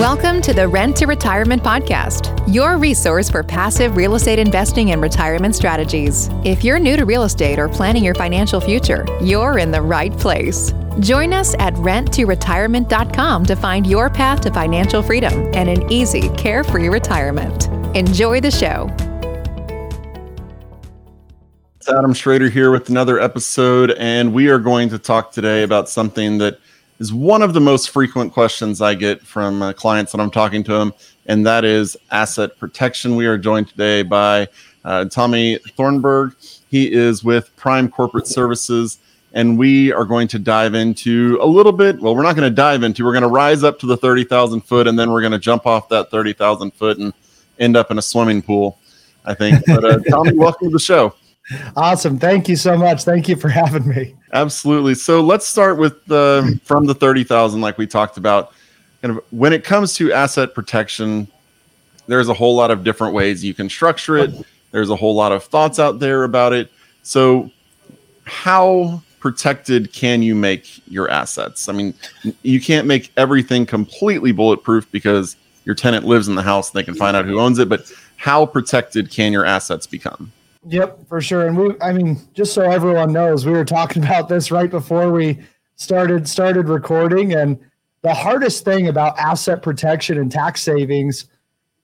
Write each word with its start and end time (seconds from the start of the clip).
Welcome 0.00 0.42
to 0.42 0.52
the 0.52 0.68
Rent 0.68 0.94
to 0.98 1.06
Retirement 1.06 1.62
Podcast, 1.62 2.46
your 2.52 2.76
resource 2.76 3.30
for 3.30 3.42
passive 3.42 3.96
real 3.96 4.14
estate 4.14 4.38
investing 4.38 4.90
and 4.90 5.00
retirement 5.00 5.56
strategies. 5.56 6.28
If 6.44 6.62
you're 6.62 6.78
new 6.78 6.98
to 6.98 7.06
real 7.06 7.22
estate 7.22 7.58
or 7.58 7.66
planning 7.66 8.04
your 8.04 8.14
financial 8.14 8.60
future, 8.60 9.06
you're 9.22 9.56
in 9.58 9.70
the 9.70 9.80
right 9.80 10.12
place. 10.12 10.74
Join 11.00 11.32
us 11.32 11.54
at 11.58 11.72
renttoretirement.com 11.76 13.46
to 13.46 13.56
find 13.56 13.86
your 13.86 14.10
path 14.10 14.42
to 14.42 14.52
financial 14.52 15.02
freedom 15.02 15.32
and 15.54 15.70
an 15.70 15.90
easy, 15.90 16.28
carefree 16.36 16.90
retirement. 16.90 17.68
Enjoy 17.96 18.38
the 18.38 18.50
show. 18.50 18.94
It's 21.76 21.88
Adam 21.88 22.12
Schroeder 22.12 22.50
here 22.50 22.70
with 22.70 22.90
another 22.90 23.18
episode, 23.18 23.92
and 23.92 24.34
we 24.34 24.50
are 24.50 24.58
going 24.58 24.90
to 24.90 24.98
talk 24.98 25.32
today 25.32 25.62
about 25.62 25.88
something 25.88 26.36
that 26.36 26.58
is 26.98 27.12
one 27.12 27.42
of 27.42 27.52
the 27.52 27.60
most 27.60 27.90
frequent 27.90 28.32
questions 28.32 28.80
I 28.80 28.94
get 28.94 29.22
from 29.22 29.62
uh, 29.62 29.72
clients 29.72 30.12
that 30.12 30.20
I'm 30.20 30.30
talking 30.30 30.64
to 30.64 30.72
them, 30.72 30.94
and 31.26 31.46
that 31.46 31.64
is 31.64 31.96
asset 32.10 32.58
protection. 32.58 33.16
We 33.16 33.26
are 33.26 33.36
joined 33.36 33.68
today 33.68 34.02
by 34.02 34.48
uh, 34.84 35.06
Tommy 35.06 35.58
Thornburg. 35.76 36.34
He 36.68 36.92
is 36.92 37.22
with 37.22 37.54
Prime 37.56 37.90
Corporate 37.90 38.26
Services, 38.26 38.98
and 39.32 39.58
we 39.58 39.92
are 39.92 40.04
going 40.04 40.28
to 40.28 40.38
dive 40.38 40.74
into 40.74 41.38
a 41.40 41.46
little 41.46 41.72
bit. 41.72 42.00
Well, 42.00 42.16
we're 42.16 42.22
not 42.22 42.36
going 42.36 42.48
to 42.48 42.54
dive 42.54 42.82
into. 42.82 43.04
We're 43.04 43.12
going 43.12 43.22
to 43.22 43.28
rise 43.28 43.62
up 43.62 43.78
to 43.80 43.86
the 43.86 43.96
thirty 43.96 44.24
thousand 44.24 44.62
foot, 44.62 44.86
and 44.86 44.98
then 44.98 45.10
we're 45.10 45.22
going 45.22 45.32
to 45.32 45.38
jump 45.38 45.66
off 45.66 45.88
that 45.90 46.10
thirty 46.10 46.32
thousand 46.32 46.72
foot 46.72 46.98
and 46.98 47.12
end 47.58 47.76
up 47.76 47.90
in 47.90 47.98
a 47.98 48.02
swimming 48.02 48.42
pool. 48.42 48.78
I 49.26 49.34
think. 49.34 49.64
But 49.66 49.84
uh, 49.84 49.98
Tommy, 50.08 50.32
welcome 50.34 50.68
to 50.68 50.72
the 50.72 50.78
show. 50.78 51.14
Awesome. 51.76 52.18
Thank 52.18 52.48
you 52.48 52.56
so 52.56 52.76
much. 52.76 53.04
Thank 53.04 53.28
you 53.28 53.36
for 53.36 53.48
having 53.48 53.86
me. 53.86 54.14
Absolutely. 54.32 54.94
So 54.94 55.20
let's 55.20 55.46
start 55.46 55.78
with 55.78 56.04
the 56.06 56.60
from 56.64 56.86
the 56.86 56.94
30,000 56.94 57.60
like 57.60 57.78
we 57.78 57.86
talked 57.86 58.16
about. 58.16 58.52
Kind 59.02 59.16
of 59.16 59.24
when 59.30 59.52
it 59.52 59.62
comes 59.62 59.94
to 59.94 60.12
asset 60.12 60.54
protection, 60.54 61.28
there's 62.06 62.28
a 62.28 62.34
whole 62.34 62.56
lot 62.56 62.70
of 62.70 62.82
different 62.82 63.14
ways 63.14 63.44
you 63.44 63.54
can 63.54 63.68
structure 63.68 64.16
it. 64.16 64.32
There's 64.72 64.90
a 64.90 64.96
whole 64.96 65.14
lot 65.14 65.32
of 65.32 65.44
thoughts 65.44 65.78
out 65.78 66.00
there 66.00 66.24
about 66.24 66.52
it. 66.52 66.70
So 67.02 67.50
how 68.24 69.02
protected 69.20 69.92
can 69.92 70.22
you 70.22 70.34
make 70.34 70.82
your 70.88 71.08
assets? 71.10 71.68
I 71.68 71.72
mean, 71.72 71.94
you 72.42 72.60
can't 72.60 72.86
make 72.86 73.12
everything 73.16 73.66
completely 73.66 74.32
bulletproof 74.32 74.90
because 74.90 75.36
your 75.64 75.74
tenant 75.74 76.04
lives 76.04 76.28
in 76.28 76.34
the 76.34 76.42
house, 76.42 76.70
and 76.70 76.78
they 76.78 76.84
can 76.84 76.94
find 76.94 77.16
out 77.16 77.24
who 77.24 77.40
owns 77.40 77.58
it, 77.58 77.68
but 77.68 77.90
how 78.16 78.46
protected 78.46 79.10
can 79.10 79.32
your 79.32 79.44
assets 79.44 79.86
become? 79.86 80.32
Yep, 80.68 81.06
for 81.08 81.20
sure. 81.20 81.46
And 81.46 81.56
we, 81.56 81.74
I 81.80 81.92
mean, 81.92 82.18
just 82.32 82.52
so 82.52 82.62
everyone 82.62 83.12
knows, 83.12 83.46
we 83.46 83.52
were 83.52 83.64
talking 83.64 84.02
about 84.04 84.28
this 84.28 84.50
right 84.50 84.70
before 84.70 85.12
we 85.12 85.38
started 85.76 86.28
started 86.28 86.68
recording. 86.68 87.34
And 87.34 87.58
the 88.02 88.14
hardest 88.14 88.64
thing 88.64 88.88
about 88.88 89.18
asset 89.18 89.62
protection 89.62 90.18
and 90.18 90.30
tax 90.30 90.62
savings 90.62 91.26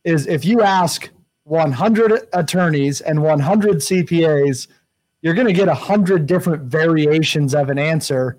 is 0.05 0.27
if 0.27 0.45
you 0.45 0.63
ask 0.63 1.11
100 1.45 2.29
attorneys 2.33 3.01
and 3.01 3.23
100 3.23 3.77
CPAs, 3.77 4.69
you're 5.21 5.35
going 5.35 5.47
to 5.47 5.53
get 5.53 5.69
100 5.69 6.27
different 6.27 6.63
variations 6.65 7.55
of 7.55 7.71
an 7.71 7.79
answer. 7.79 8.39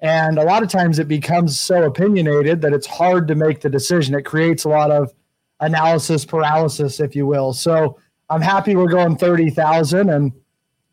And 0.00 0.38
a 0.38 0.44
lot 0.44 0.62
of 0.62 0.68
times 0.68 0.98
it 0.98 1.08
becomes 1.08 1.58
so 1.58 1.84
opinionated 1.84 2.60
that 2.60 2.72
it's 2.72 2.86
hard 2.86 3.26
to 3.28 3.34
make 3.34 3.62
the 3.62 3.70
decision. 3.70 4.14
It 4.14 4.22
creates 4.22 4.64
a 4.64 4.68
lot 4.68 4.90
of 4.90 5.12
analysis 5.60 6.24
paralysis, 6.24 7.00
if 7.00 7.16
you 7.16 7.26
will. 7.26 7.52
So, 7.52 7.98
I'm 8.30 8.42
happy 8.42 8.76
we're 8.76 8.88
going 8.88 9.16
30,000 9.16 10.10
and 10.10 10.32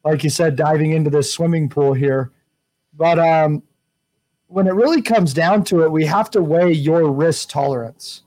like 0.05 0.23
you 0.23 0.29
said, 0.29 0.55
diving 0.55 0.91
into 0.91 1.09
this 1.09 1.33
swimming 1.33 1.67
pool 1.67 1.93
here. 1.93 2.31
But 2.93 3.19
um, 3.19 3.63
when 4.47 4.67
it 4.67 4.73
really 4.73 5.01
comes 5.01 5.33
down 5.33 5.63
to 5.65 5.83
it, 5.83 5.91
we 5.91 6.05
have 6.05 6.29
to 6.31 6.41
weigh 6.41 6.71
your 6.71 7.11
risk 7.11 7.49
tolerance, 7.49 8.21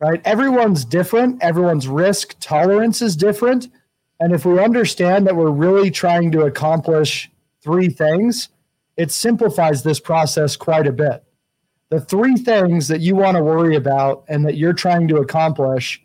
right? 0.00 0.20
Everyone's 0.24 0.84
different. 0.84 1.42
Everyone's 1.42 1.86
risk 1.86 2.36
tolerance 2.40 3.02
is 3.02 3.14
different. 3.14 3.68
And 4.18 4.32
if 4.32 4.46
we 4.46 4.58
understand 4.58 5.26
that 5.26 5.36
we're 5.36 5.50
really 5.50 5.90
trying 5.90 6.32
to 6.32 6.42
accomplish 6.42 7.30
three 7.62 7.88
things, 7.88 8.48
it 8.96 9.10
simplifies 9.10 9.82
this 9.82 10.00
process 10.00 10.56
quite 10.56 10.86
a 10.86 10.92
bit. 10.92 11.22
The 11.90 12.00
three 12.00 12.36
things 12.36 12.88
that 12.88 13.00
you 13.00 13.14
want 13.14 13.36
to 13.36 13.42
worry 13.42 13.76
about 13.76 14.24
and 14.28 14.44
that 14.46 14.56
you're 14.56 14.72
trying 14.72 15.06
to 15.08 15.16
accomplish 15.16 16.03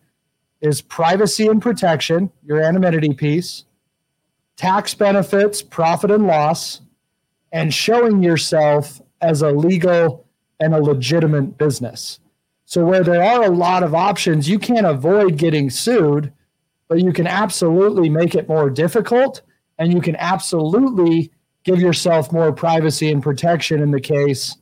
is 0.62 0.82
privacy 0.82 1.48
and 1.48 1.62
protection, 1.62 2.32
your 2.44 2.62
anonymity 2.62 3.14
piece, 3.14 3.66
tax 4.58 4.94
benefits, 4.94 5.62
profit 5.62 6.12
and 6.12 6.28
loss, 6.28 6.82
and 7.52 7.74
showing 7.74 8.22
yourself 8.22 9.02
as 9.22 9.42
a 9.42 9.52
legal 9.52 10.26
and 10.60 10.74
a 10.74 10.82
legitimate 10.82 11.58
business. 11.58 12.20
So, 12.66 12.86
where 12.86 13.04
there 13.04 13.24
are 13.24 13.44
a 13.44 13.50
lot 13.50 13.84
of 13.84 13.96
options, 13.96 14.48
you 14.50 14.60
can't 14.60 14.86
avoid 14.86 15.38
getting 15.38 15.70
sued, 15.70 16.32
but 16.88 17.00
you 17.00 17.14
can 17.14 17.26
absolutely 17.26 18.10
make 18.10 18.36
it 18.36 18.50
more 18.50 18.70
difficult 18.70 19.42
and 19.78 19.94
you 19.94 20.02
can 20.02 20.16
absolutely 20.18 21.32
give 21.64 21.80
yourself 21.80 22.32
more 22.32 22.52
privacy 22.52 23.12
and 23.12 23.24
protection 23.24 23.82
in 23.82 23.92
the 23.92 24.02
case 24.02 24.58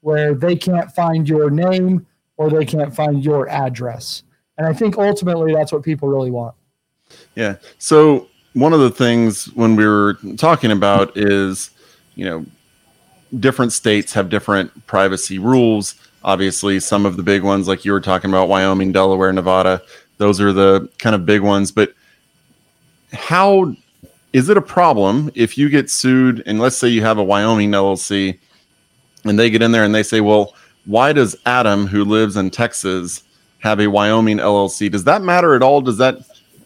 where 0.00 0.34
they 0.34 0.56
can't 0.56 0.90
find 0.92 1.28
your 1.28 1.50
name 1.50 2.06
or 2.36 2.50
they 2.50 2.64
can't 2.64 2.94
find 2.94 3.24
your 3.24 3.48
address. 3.48 4.22
And 4.62 4.72
I 4.72 4.78
think 4.78 4.96
ultimately 4.96 5.52
that's 5.52 5.72
what 5.72 5.82
people 5.82 6.08
really 6.08 6.30
want. 6.30 6.54
Yeah. 7.34 7.56
So 7.78 8.28
one 8.52 8.72
of 8.72 8.78
the 8.78 8.92
things 8.92 9.46
when 9.54 9.74
we 9.74 9.84
were 9.84 10.16
talking 10.36 10.70
about 10.70 11.16
is, 11.16 11.70
you 12.14 12.24
know, 12.24 12.46
different 13.40 13.72
states 13.72 14.12
have 14.12 14.28
different 14.28 14.86
privacy 14.86 15.40
rules. 15.40 15.96
Obviously, 16.22 16.78
some 16.78 17.04
of 17.04 17.16
the 17.16 17.24
big 17.24 17.42
ones, 17.42 17.66
like 17.66 17.84
you 17.84 17.90
were 17.90 18.00
talking 18.00 18.30
about, 18.30 18.48
Wyoming, 18.48 18.92
Delaware, 18.92 19.32
Nevada, 19.32 19.82
those 20.18 20.40
are 20.40 20.52
the 20.52 20.88
kind 21.00 21.16
of 21.16 21.26
big 21.26 21.40
ones. 21.40 21.72
But 21.72 21.92
how 23.12 23.74
is 24.32 24.48
it 24.48 24.56
a 24.56 24.62
problem 24.62 25.28
if 25.34 25.58
you 25.58 25.70
get 25.70 25.90
sued? 25.90 26.40
And 26.46 26.60
let's 26.60 26.76
say 26.76 26.86
you 26.86 27.02
have 27.02 27.18
a 27.18 27.24
Wyoming 27.24 27.72
LLC 27.72 28.38
and 29.24 29.36
they 29.36 29.50
get 29.50 29.60
in 29.60 29.72
there 29.72 29.82
and 29.82 29.92
they 29.92 30.04
say, 30.04 30.20
well, 30.20 30.54
why 30.84 31.12
does 31.12 31.34
Adam, 31.46 31.88
who 31.88 32.04
lives 32.04 32.36
in 32.36 32.50
Texas, 32.50 33.24
have 33.62 33.80
a 33.80 33.86
Wyoming 33.86 34.38
LLC. 34.38 34.90
Does 34.90 35.04
that 35.04 35.22
matter 35.22 35.54
at 35.54 35.62
all? 35.62 35.80
Does 35.80 35.98
that 35.98 36.18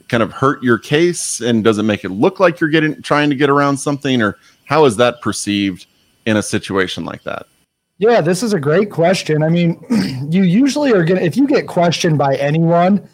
kind 0.09 0.23
of 0.23 0.33
hurt 0.33 0.63
your 0.63 0.79
case 0.79 1.41
and 1.41 1.63
does 1.63 1.79
it 1.79 1.83
make 1.83 2.05
it 2.05 2.11
look 2.11 2.41
like 2.41 2.59
you're 2.61 2.71
getting 2.71 3.01
trying 3.03 3.29
to 3.29 3.37
get 3.37 3.51
around 3.51 3.77
something 3.77 4.23
or 4.23 4.39
how 4.65 4.85
is 4.85 4.97
that 4.97 5.21
perceived 5.21 5.87
in 6.27 6.37
a 6.37 6.43
situation 6.43 7.05
like 7.05 7.23
that? 7.25 7.47
Yeah, 7.99 8.21
this 8.21 8.43
is 8.43 8.53
a 8.53 8.61
great 8.61 8.91
question. 8.91 9.43
I 9.43 9.49
mean, 9.49 9.83
you 10.31 10.43
usually 10.43 10.93
are 10.93 11.05
going 11.05 11.21
to 11.21 11.27
if 11.27 11.37
you 11.37 11.47
get 11.47 11.67
questioned 11.67 12.19
by 12.19 12.37
anyone, 12.37 13.09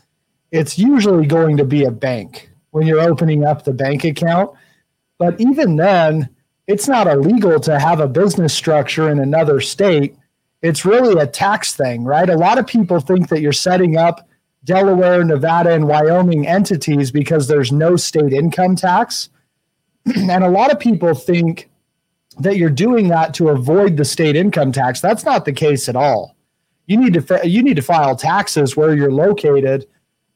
it's 0.53 0.79
usually 0.79 1.27
going 1.27 1.57
to 1.57 1.65
be 1.65 1.85
a 1.85 1.91
bank 1.91 2.51
when 2.71 2.87
you're 2.87 3.01
opening 3.01 3.45
up 3.45 3.65
the 3.65 3.73
bank 3.73 4.05
account. 4.05 4.51
But 5.19 5.41
even 5.41 5.77
then, 5.77 6.29
it's 6.67 6.89
not 6.89 7.07
illegal 7.07 7.59
to 7.61 7.79
have 7.79 8.01
a 8.01 8.09
business 8.09 8.55
structure 8.55 9.11
in 9.11 9.19
another 9.19 9.61
state 9.61 10.17
it's 10.63 10.85
really 10.85 11.21
a 11.21 11.27
tax 11.27 11.75
thing, 11.75 12.05
right? 12.05 12.31
A 12.31 12.37
lot 12.37 12.59
of 12.59 12.67
people 12.67 13.01
think 13.01 13.29
that 13.29 13.41
you're 13.41 13.53
setting 13.53 13.97
up 13.97 14.29
Delaware, 14.65 15.25
Nevada, 15.25 15.73
and 15.75 15.89
Wyoming 15.89 16.47
entities 16.47 17.11
because 17.11 17.49
there's 17.49 17.73
no 17.73 17.97
state 17.97 18.33
income 18.33 18.77
tax. 18.77 19.29
and 20.17 20.45
a 20.45 20.49
lot 20.49 20.71
of 20.71 20.79
people 20.79 21.15
think 21.15 21.69
that 22.39 22.57
you're 22.57 22.71
doing 22.71 23.09
that 23.09 23.35
to 23.35 23.49
avoid 23.49 23.97
the 23.97 24.05
state 24.05 24.37
income 24.37 24.73
tax. 24.73 25.01
That's 25.01 25.25
not 25.25 25.45
the 25.45 25.53
case 25.53 25.89
at 25.89 25.97
all. 25.97 26.37
You 26.87 26.97
need 26.97 27.15
to 27.15 27.49
you 27.49 27.63
need 27.63 27.77
to 27.77 27.83
file 27.83 28.17
taxes 28.17 28.77
where 28.77 28.95
you're 28.95 29.13
located. 29.13 29.87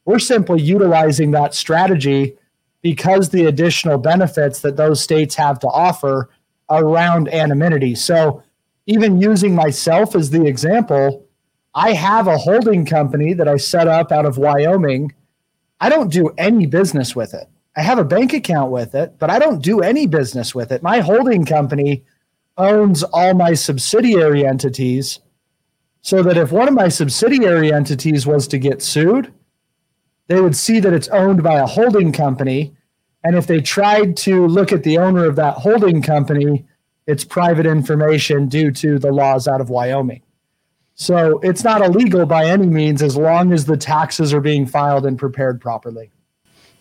We're 0.05 0.19
simply 0.19 0.61
utilizing 0.61 1.31
that 1.31 1.53
strategy 1.53 2.37
because 2.81 3.29
the 3.29 3.45
additional 3.45 3.97
benefits 3.97 4.61
that 4.61 4.77
those 4.77 5.01
states 5.01 5.35
have 5.35 5.59
to 5.59 5.67
offer 5.67 6.29
around 6.69 7.27
anonymity. 7.33 7.95
So 7.95 8.43
even 8.87 9.21
using 9.21 9.53
myself 9.53 10.15
as 10.15 10.29
the 10.29 10.45
example, 10.45 11.27
I 11.75 11.93
have 11.93 12.27
a 12.27 12.37
holding 12.37 12.85
company 12.85 13.33
that 13.33 13.47
I 13.47 13.57
set 13.57 13.87
up 13.87 14.11
out 14.11 14.25
of 14.25 14.37
Wyoming. 14.37 15.13
I 15.79 15.89
don't 15.89 16.11
do 16.11 16.29
any 16.37 16.65
business 16.65 17.15
with 17.15 17.33
it. 17.33 17.47
I 17.75 17.81
have 17.81 17.99
a 17.99 18.05
bank 18.05 18.33
account 18.33 18.71
with 18.71 18.95
it, 18.95 19.19
but 19.19 19.29
I 19.29 19.37
don't 19.37 19.61
do 19.61 19.81
any 19.81 20.07
business 20.07 20.55
with 20.55 20.71
it. 20.71 20.81
My 20.81 21.01
holding 21.01 21.45
company 21.45 22.03
owns 22.57 23.03
all 23.03 23.35
my 23.35 23.53
subsidiary 23.53 24.47
entities 24.47 25.19
so 26.01 26.23
that 26.23 26.37
if 26.37 26.51
one 26.51 26.67
of 26.67 26.73
my 26.73 26.87
subsidiary 26.87 27.71
entities 27.71 28.25
was 28.25 28.47
to 28.47 28.57
get 28.57 28.81
sued, 28.81 29.31
they 30.27 30.41
would 30.41 30.55
see 30.55 30.79
that 30.79 30.93
it's 30.93 31.09
owned 31.09 31.43
by 31.43 31.59
a 31.59 31.67
holding 31.67 32.11
company. 32.11 32.73
And 33.23 33.35
if 33.35 33.45
they 33.45 33.61
tried 33.61 34.17
to 34.17 34.47
look 34.47 34.71
at 34.71 34.83
the 34.83 34.97
owner 34.97 35.25
of 35.25 35.35
that 35.35 35.55
holding 35.55 36.01
company, 36.01 36.65
it's 37.07 37.23
private 37.23 37.65
information 37.65 38.47
due 38.47 38.71
to 38.71 38.99
the 38.99 39.11
laws 39.11 39.47
out 39.47 39.61
of 39.61 39.69
Wyoming. 39.69 40.21
So 40.95 41.39
it's 41.39 41.63
not 41.63 41.81
illegal 41.81 42.25
by 42.25 42.45
any 42.45 42.67
means 42.67 43.01
as 43.01 43.15
long 43.15 43.53
as 43.53 43.65
the 43.65 43.77
taxes 43.77 44.33
are 44.33 44.41
being 44.41 44.65
filed 44.65 45.05
and 45.05 45.17
prepared 45.17 45.61
properly. 45.61 46.11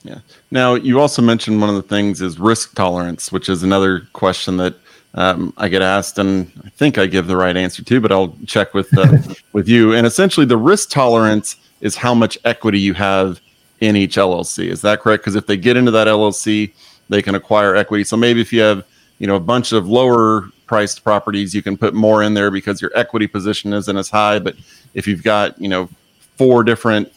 Yeah. 0.03 0.21
Now, 0.51 0.75
you 0.75 1.01
also 1.01 1.21
mentioned 1.21 1.61
one 1.61 1.69
of 1.69 1.77
the 1.77 1.83
things 1.83 2.23
is 2.23 2.39
risk 2.39 2.75
tolerance, 2.75 3.31
which 3.31 3.49
is 3.49 3.63
another 3.63 4.03
question 4.13 4.57
that 4.57 4.77
um, 5.15 5.53
I 5.57 5.69
get 5.69 5.83
asked, 5.83 6.19
and 6.19 6.51
I 6.65 6.69
think 6.71 6.99
I 6.99 7.07
give 7.07 7.27
the 7.27 7.37
right 7.37 7.57
answer 7.57 7.83
too, 7.83 8.01
but 8.01 8.13
I'll 8.13 8.37
check 8.47 8.75
with 8.75 8.97
uh, 8.97 9.19
with 9.53 9.69
you. 9.69 9.95
And 9.95 10.07
essentially, 10.07 10.47
the 10.47 10.57
risk 10.57 10.91
tolerance 10.91 11.57
is 11.81 11.97
how 11.97 12.15
much 12.15 12.39
equity 12.45 12.79
you 12.79 12.95
have 12.95 13.41
in 13.81 13.97
each 13.97 14.17
LLC. 14.17 14.69
Is 14.69 14.83
that 14.83 15.01
correct? 15.01 15.23
Because 15.23 15.35
if 15.35 15.47
they 15.47 15.57
get 15.57 15.77
into 15.77 15.91
that 15.91 16.07
LLC, 16.07 16.73
they 17.09 17.23
can 17.23 17.35
acquire 17.35 17.75
equity. 17.75 18.05
So 18.05 18.17
maybe 18.17 18.41
if 18.41 18.53
you 18.53 18.61
have 18.61 18.85
you 19.19 19.27
know 19.27 19.37
a 19.37 19.41
bunch 19.41 19.73
of 19.73 19.89
lower 19.89 20.49
priced 20.67 21.05
properties, 21.05 21.55
you 21.55 21.63
can 21.63 21.77
put 21.77 21.95
more 21.95 22.23
in 22.23 22.35
there 22.35 22.51
because 22.51 22.83
your 22.83 22.91
equity 22.95 23.27
position 23.27 23.73
isn't 23.73 23.97
as 23.97 24.11
high. 24.11 24.39
But 24.39 24.57
if 24.95 25.07
you've 25.07 25.23
got 25.23 25.61
you 25.61 25.69
know 25.69 25.89
four 26.37 26.65
different 26.65 27.13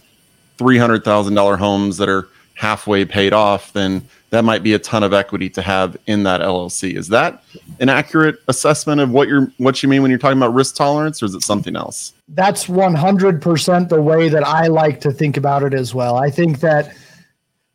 three 0.58 0.78
hundred 0.78 1.04
thousand 1.04 1.36
dollar 1.36 1.58
homes 1.58 1.98
that 1.98 2.10
are 2.10 2.28
halfway 2.56 3.06
paid 3.06 3.34
off, 3.34 3.72
then 3.74 4.06
that 4.30 4.44
might 4.44 4.62
be 4.62 4.74
a 4.74 4.80
ton 4.80 5.02
of 5.02 5.14
equity 5.14 5.50
to 5.50 5.62
have 5.62 5.98
in 6.06 6.24
that 6.24 6.42
LLC. 6.42 6.96
Is 6.96 7.08
that 7.08 7.44
an 7.80 7.90
accurate 7.90 8.38
assessment 8.48 9.02
of 9.02 9.10
what 9.12 9.28
you're 9.28 9.52
what 9.58 9.82
you 9.82 9.90
mean 9.90 10.02
when 10.02 10.12
you're 10.12 10.20
talking 10.20 10.38
about 10.38 10.54
risk 10.54 10.76
tolerance, 10.76 11.22
or 11.24 11.26
is 11.26 11.34
it 11.34 11.42
something 11.42 11.76
else? 11.76 12.14
That's 12.30 12.66
100% 12.66 13.90
the 13.90 14.02
way 14.02 14.30
that 14.30 14.46
I 14.46 14.68
like 14.68 15.02
to 15.02 15.12
think 15.12 15.38
about 15.38 15.64
it 15.64 15.74
as 15.74 15.96
well. 15.96 16.18
I 16.18 16.30
think 16.30 16.60
that 16.60 16.94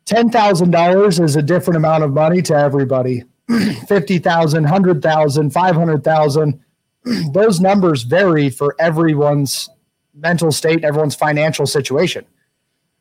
$10,000 0.05 1.23
is 1.23 1.35
a 1.35 1.41
different 1.41 1.77
amount 1.77 2.03
of 2.03 2.13
money 2.13 2.41
to 2.43 2.55
everybody. 2.55 3.23
50,000, 3.87 4.63
100,000, 4.63 5.49
500,000. 5.51 6.59
Those 7.31 7.59
numbers 7.59 8.03
vary 8.03 8.49
for 8.49 8.75
everyone's 8.79 9.69
mental 10.13 10.51
state, 10.51 10.83
everyone's 10.83 11.15
financial 11.15 11.65
situation. 11.65 12.25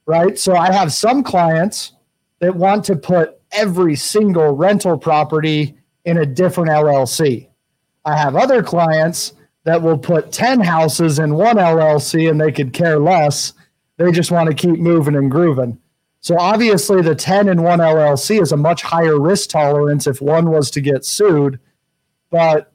Right? 0.06 0.38
So 0.38 0.55
I 0.55 0.70
have 0.73 0.93
some 0.93 1.23
clients 1.23 1.93
that 2.41 2.55
want 2.55 2.85
to 2.85 2.96
put 2.96 3.41
every 3.52 3.96
single 3.96 4.55
rental 4.55 4.99
property 4.99 5.76
in 6.05 6.19
a 6.19 6.26
different 6.26 6.70
LLC. 6.70 7.49
I 8.05 8.17
have 8.17 8.37
other 8.37 8.62
clients 8.62 9.32
that 9.64 9.81
will 9.81 9.96
put 9.96 10.31
10 10.31 10.61
houses 10.61 11.19
in 11.19 11.35
one 11.35 11.56
LLC 11.56 12.31
and 12.31 12.38
they 12.38 12.52
could 12.52 12.73
care 12.73 12.99
less. 12.99 13.55
They 13.96 14.11
just 14.12 14.31
want 14.31 14.49
to 14.50 14.55
keep 14.55 14.79
moving 14.79 15.17
and 15.17 15.31
grooving. 15.31 15.79
So 16.24 16.38
obviously, 16.38 17.02
the 17.02 17.14
10 17.14 17.48
in 17.48 17.62
one 17.62 17.80
LLC 17.80 18.40
is 18.40 18.50
a 18.50 18.56
much 18.56 18.80
higher 18.80 19.20
risk 19.20 19.50
tolerance 19.50 20.06
if 20.06 20.22
one 20.22 20.48
was 20.48 20.70
to 20.70 20.80
get 20.80 21.04
sued. 21.04 21.60
But 22.30 22.72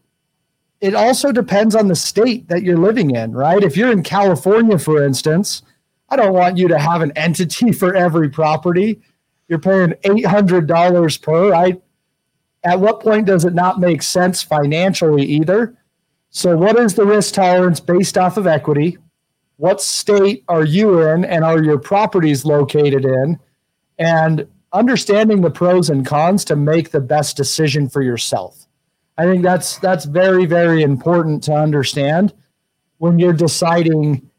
it 0.82 0.94
also 0.94 1.32
depends 1.32 1.74
on 1.74 1.88
the 1.88 1.96
state 1.96 2.48
that 2.50 2.62
you're 2.62 2.78
living 2.78 3.16
in, 3.16 3.32
right? 3.32 3.64
If 3.64 3.76
you're 3.76 3.92
in 3.92 4.04
California, 4.04 4.78
for 4.78 5.04
instance, 5.04 5.64
I 6.10 6.16
don't 6.16 6.36
want 6.36 6.58
you 6.60 6.68
to 6.68 6.78
have 6.78 7.02
an 7.02 7.12
entity 7.16 7.72
for 7.82 7.96
every 7.96 8.30
property 8.30 9.02
you're 9.48 9.58
paying 9.58 9.96
eight 10.04 10.28
hundred 10.28 10.68
dollars 10.68 11.18
per. 11.18 11.52
I 11.52 11.82
at 12.64 12.80
what 12.80 13.00
point 13.00 13.26
does 13.26 13.46
it 13.46 13.56
not 13.56 13.80
make 13.80 14.04
sense 14.04 14.44
financially 14.44 15.26
either? 15.26 15.76
So, 16.30 16.56
what 16.56 16.78
is 16.78 16.94
the 16.94 17.04
risk 17.04 17.34
tolerance 17.34 17.80
based 17.80 18.16
off 18.16 18.38
of 18.38 18.46
equity? 18.46 19.00
What 19.60 19.82
state 19.82 20.46
are 20.48 20.64
you 20.64 21.02
in, 21.02 21.26
and 21.26 21.44
are 21.44 21.62
your 21.62 21.78
properties 21.78 22.46
located 22.46 23.04
in? 23.04 23.38
And 23.98 24.48
understanding 24.72 25.42
the 25.42 25.52
pros 25.52 25.90
and 25.90 26.06
cons 26.06 26.46
to 26.46 26.56
make 26.56 26.92
the 26.92 27.02
best 27.02 27.36
decision 27.36 27.90
for 27.90 28.02
yourself. 28.02 28.68
I 29.18 29.26
think 29.26 29.44
that's 29.44 29.78
that's 29.80 30.06
very 30.06 30.46
very 30.46 30.82
important 30.82 31.44
to 31.44 31.54
understand 31.54 32.34
when 33.00 33.20
you're 33.20 33.34
deciding 33.34 34.30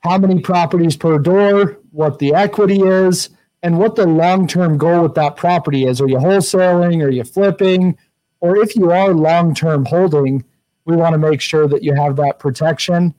how 0.00 0.18
many 0.18 0.40
properties 0.40 0.94
per 0.94 1.18
door, 1.18 1.78
what 1.92 2.18
the 2.18 2.34
equity 2.34 2.82
is, 2.82 3.30
and 3.62 3.78
what 3.78 3.96
the 3.96 4.06
long 4.06 4.46
term 4.46 4.76
goal 4.76 5.04
with 5.04 5.14
that 5.14 5.36
property 5.36 5.86
is. 5.86 6.02
Are 6.02 6.08
you 6.08 6.18
wholesaling? 6.18 7.02
Are 7.02 7.10
you 7.10 7.24
flipping? 7.24 7.96
Or 8.40 8.58
if 8.58 8.76
you 8.76 8.90
are 8.90 9.14
long 9.14 9.54
term 9.54 9.86
holding, 9.86 10.44
we 10.84 10.96
want 10.96 11.14
to 11.14 11.18
make 11.18 11.40
sure 11.40 11.66
that 11.66 11.82
you 11.82 11.94
have 11.94 12.16
that 12.16 12.38
protection. 12.38 13.14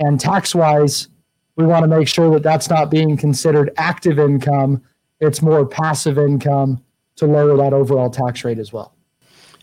And 0.00 0.18
tax 0.18 0.54
wise, 0.54 1.08
we 1.56 1.64
want 1.64 1.84
to 1.84 1.88
make 1.88 2.08
sure 2.08 2.30
that 2.30 2.42
that's 2.42 2.68
not 2.68 2.90
being 2.90 3.16
considered 3.16 3.70
active 3.76 4.18
income, 4.18 4.82
it's 5.20 5.42
more 5.42 5.66
passive 5.66 6.18
income 6.18 6.82
to 7.16 7.26
lower 7.26 7.56
that 7.56 7.72
overall 7.72 8.10
tax 8.10 8.44
rate 8.44 8.58
as 8.58 8.72
well. 8.72 8.94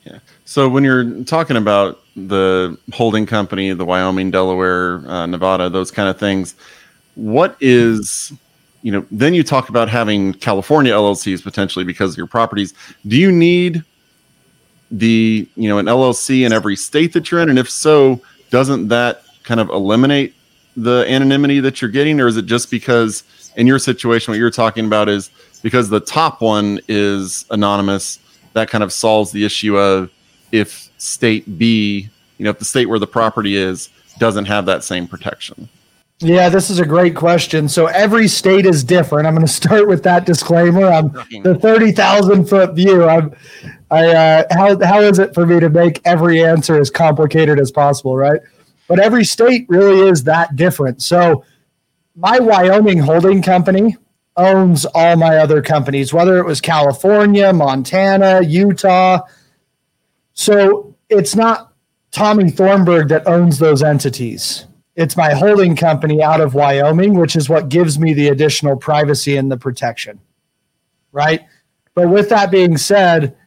Yeah. 0.05 0.19
So 0.45 0.69
when 0.69 0.83
you're 0.83 1.23
talking 1.23 1.57
about 1.57 1.99
the 2.15 2.77
holding 2.93 3.25
company, 3.25 3.73
the 3.73 3.83
Wyoming, 3.83 4.31
Delaware, 4.31 4.99
uh, 5.09 5.25
Nevada, 5.25 5.69
those 5.69 5.91
kind 5.91 6.07
of 6.07 6.17
things, 6.19 6.55
what 7.15 7.57
is 7.59 8.31
you 8.83 8.91
know, 8.91 9.05
then 9.11 9.33
you 9.33 9.43
talk 9.43 9.69
about 9.69 9.89
having 9.89 10.33
California 10.33 10.93
LLCs 10.93 11.43
potentially 11.43 11.83
because 11.83 12.11
of 12.11 12.17
your 12.17 12.27
properties. 12.27 12.73
Do 13.05 13.17
you 13.17 13.31
need 13.31 13.83
the, 14.91 15.45
you 15.55 15.67
know, 15.67 15.77
an 15.77 15.87
LLC 15.87 16.45
in 16.45 16.53
every 16.53 16.75
state 16.75 17.11
that 17.13 17.29
you're 17.29 17.41
in? 17.41 17.49
And 17.49 17.59
if 17.59 17.69
so, 17.69 18.21
doesn't 18.49 18.87
that 18.87 19.23
kind 19.47 19.59
of 19.59 19.69
eliminate 19.69 20.35
the 20.75 21.05
anonymity 21.09 21.59
that 21.61 21.81
you're 21.81 21.89
getting? 21.89 22.19
Or 22.19 22.27
is 22.27 22.37
it 22.37 22.45
just 22.45 22.69
because 22.69 23.23
in 23.55 23.65
your 23.65 23.79
situation, 23.79 24.31
what 24.31 24.37
you're 24.37 24.51
talking 24.51 24.85
about 24.85 25.09
is 25.09 25.31
because 25.63 25.89
the 25.89 25.99
top 25.99 26.41
one 26.41 26.79
is 26.87 27.45
anonymous, 27.49 28.19
that 28.53 28.69
kind 28.69 28.83
of 28.83 28.93
solves 28.93 29.31
the 29.31 29.43
issue 29.43 29.77
of 29.77 30.11
if 30.51 30.89
state 30.97 31.57
B, 31.57 32.09
you 32.37 32.43
know, 32.43 32.51
if 32.51 32.59
the 32.59 32.65
state 32.65 32.87
where 32.87 32.99
the 32.99 33.07
property 33.07 33.55
is 33.55 33.89
doesn't 34.19 34.45
have 34.45 34.65
that 34.65 34.83
same 34.83 35.07
protection? 35.07 35.69
Yeah, 36.19 36.49
this 36.49 36.71
is 36.71 36.79
a 36.79 36.85
great 36.85 37.15
question. 37.15 37.69
So 37.69 37.85
every 37.85 38.27
state 38.27 38.65
is 38.65 38.83
different. 38.83 39.27
I'm 39.27 39.35
going 39.35 39.45
to 39.47 39.51
start 39.51 39.87
with 39.87 40.03
that 40.03 40.25
disclaimer. 40.25 40.87
I'm 40.87 41.11
the 41.43 41.57
thirty 41.61 41.91
thousand 41.91 42.45
foot 42.47 42.73
view. 42.73 43.05
I'm, 43.05 43.35
I 43.91 44.07
uh, 44.07 44.43
how 44.51 44.83
how 44.83 44.99
is 45.01 45.19
it 45.19 45.33
for 45.33 45.45
me 45.45 45.59
to 45.59 45.69
make 45.69 46.01
every 46.05 46.43
answer 46.43 46.79
as 46.79 46.89
complicated 46.89 47.59
as 47.59 47.71
possible, 47.71 48.17
right? 48.17 48.41
But 48.87 48.99
every 48.99 49.25
state 49.25 49.65
really 49.69 50.07
is 50.07 50.23
that 50.23 50.55
different. 50.55 51.03
So 51.03 51.43
my 52.15 52.39
Wyoming 52.39 52.99
holding 52.99 53.41
company 53.41 53.97
owns 54.35 54.85
all 54.85 55.17
my 55.17 55.37
other 55.37 55.61
companies, 55.61 56.13
whether 56.13 56.37
it 56.37 56.45
was 56.45 56.61
California, 56.61 57.51
Montana, 57.51 58.41
Utah. 58.41 59.21
So 60.33 60.95
it's 61.09 61.35
not 61.35 61.73
Tommy 62.11 62.49
Thornburg 62.49 63.09
that 63.09 63.27
owns 63.27 63.59
those 63.59 63.83
entities 63.83 64.67
it's 64.97 65.15
my 65.15 65.33
holding 65.35 65.75
company 65.75 66.23
out 66.23 66.41
of 66.41 66.55
Wyoming, 66.55 67.13
which 67.13 67.35
is 67.35 67.47
what 67.47 67.69
gives 67.69 67.99
me 67.99 68.13
the 68.13 68.29
additional 68.29 68.75
privacy 68.75 69.37
and 69.37 69.49
the 69.49 69.55
protection. 69.55 70.19
Right. 71.11 71.45
But 71.93 72.09
with 72.09 72.29
that 72.29 72.49
being 72.49 72.77
said, 72.77 73.37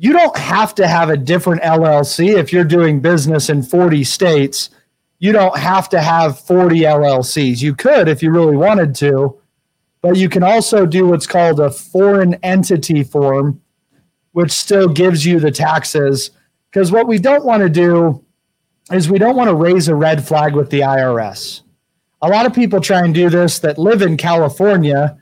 you 0.00 0.12
don't 0.12 0.36
have 0.36 0.76
to 0.76 0.86
have 0.86 1.10
a 1.10 1.16
different 1.16 1.60
LLC 1.62 2.36
if 2.36 2.52
you're 2.52 2.62
doing 2.62 3.00
business 3.00 3.50
in 3.50 3.64
40 3.64 4.04
states. 4.04 4.70
You 5.18 5.32
don't 5.32 5.58
have 5.58 5.88
to 5.88 6.00
have 6.00 6.38
40 6.38 6.80
LLCs. 6.82 7.60
You 7.60 7.74
could 7.74 8.06
if 8.06 8.22
you 8.22 8.30
really 8.30 8.56
wanted 8.56 8.94
to, 8.96 9.40
but 10.00 10.16
you 10.16 10.28
can 10.28 10.44
also 10.44 10.86
do 10.86 11.08
what's 11.08 11.26
called 11.26 11.58
a 11.58 11.70
foreign 11.70 12.34
entity 12.44 13.02
form, 13.02 13.60
which 14.32 14.52
still 14.52 14.88
gives 14.88 15.26
you 15.26 15.40
the 15.40 15.50
taxes. 15.50 16.30
Because 16.70 16.92
what 16.92 17.08
we 17.08 17.18
don't 17.18 17.44
want 17.44 17.64
to 17.64 17.68
do 17.68 18.24
is 18.92 19.10
we 19.10 19.18
don't 19.18 19.36
want 19.36 19.48
to 19.48 19.56
raise 19.56 19.88
a 19.88 19.96
red 19.96 20.24
flag 20.24 20.54
with 20.54 20.70
the 20.70 20.80
IRS. 20.80 21.62
A 22.22 22.28
lot 22.28 22.46
of 22.46 22.54
people 22.54 22.80
try 22.80 23.04
and 23.04 23.12
do 23.12 23.28
this 23.30 23.58
that 23.60 23.78
live 23.78 24.02
in 24.02 24.16
California 24.16 25.18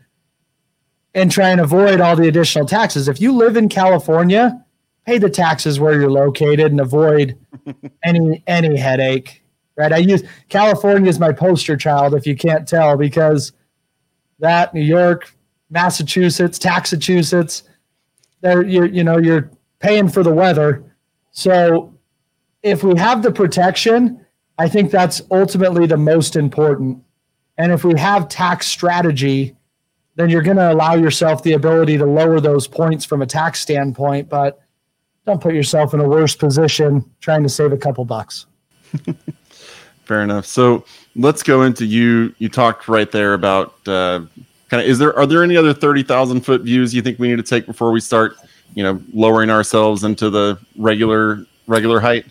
and 1.14 1.30
try 1.30 1.48
and 1.48 1.62
avoid 1.62 2.02
all 2.02 2.14
the 2.14 2.28
additional 2.28 2.66
taxes. 2.66 3.08
If 3.08 3.22
you 3.22 3.32
live 3.32 3.56
in 3.56 3.70
California, 3.70 4.62
pay 5.06 5.18
the 5.18 5.30
taxes 5.30 5.78
where 5.78 5.98
you're 5.98 6.10
located 6.10 6.72
and 6.72 6.80
avoid 6.80 7.38
any 8.04 8.42
any 8.46 8.76
headache. 8.76 9.42
Right? 9.76 9.92
I 9.92 9.98
use 9.98 10.22
California 10.48 11.08
as 11.08 11.20
my 11.20 11.32
poster 11.32 11.76
child 11.76 12.14
if 12.14 12.26
you 12.26 12.36
can't 12.36 12.66
tell 12.66 12.96
because 12.96 13.52
that 14.38 14.74
New 14.74 14.82
York, 14.82 15.34
Massachusetts, 15.70 16.58
Taxachusetts, 16.58 17.62
there 18.40 18.62
you 18.62 18.84
you 18.84 19.04
know 19.04 19.18
you're 19.18 19.50
paying 19.78 20.08
for 20.08 20.22
the 20.22 20.32
weather. 20.32 20.82
So 21.30 21.94
if 22.62 22.82
we 22.82 22.98
have 22.98 23.22
the 23.22 23.30
protection, 23.30 24.24
I 24.58 24.68
think 24.68 24.90
that's 24.90 25.22
ultimately 25.30 25.86
the 25.86 25.96
most 25.96 26.34
important. 26.34 27.02
And 27.58 27.72
if 27.72 27.84
we 27.84 27.98
have 27.98 28.28
tax 28.28 28.66
strategy, 28.66 29.56
then 30.16 30.30
you're 30.30 30.42
going 30.42 30.56
to 30.56 30.72
allow 30.72 30.94
yourself 30.94 31.42
the 31.42 31.52
ability 31.52 31.98
to 31.98 32.06
lower 32.06 32.40
those 32.40 32.66
points 32.66 33.04
from 33.04 33.22
a 33.22 33.26
tax 33.26 33.60
standpoint, 33.60 34.28
but 34.28 34.60
don't 35.26 35.40
put 35.40 35.54
yourself 35.54 35.92
in 35.92 36.00
a 36.00 36.08
worse 36.08 36.34
position 36.34 37.04
trying 37.20 37.42
to 37.42 37.48
save 37.48 37.72
a 37.72 37.76
couple 37.76 38.04
bucks. 38.04 38.46
Fair 40.04 40.22
enough. 40.22 40.46
So 40.46 40.84
let's 41.16 41.42
go 41.42 41.62
into 41.62 41.84
you. 41.84 42.32
You 42.38 42.48
talked 42.48 42.88
right 42.88 43.10
there 43.10 43.34
about 43.34 43.74
uh, 43.88 44.24
kind 44.70 44.82
of. 44.82 44.88
Is 44.88 44.98
there 44.98 45.16
are 45.18 45.26
there 45.26 45.42
any 45.42 45.56
other 45.56 45.74
thirty 45.74 46.04
thousand 46.04 46.42
foot 46.42 46.62
views 46.62 46.94
you 46.94 47.02
think 47.02 47.18
we 47.18 47.28
need 47.28 47.36
to 47.36 47.42
take 47.42 47.66
before 47.66 47.90
we 47.90 48.00
start, 48.00 48.36
you 48.74 48.84
know, 48.84 49.02
lowering 49.12 49.50
ourselves 49.50 50.04
into 50.04 50.30
the 50.30 50.58
regular 50.76 51.44
regular 51.66 51.98
height? 51.98 52.24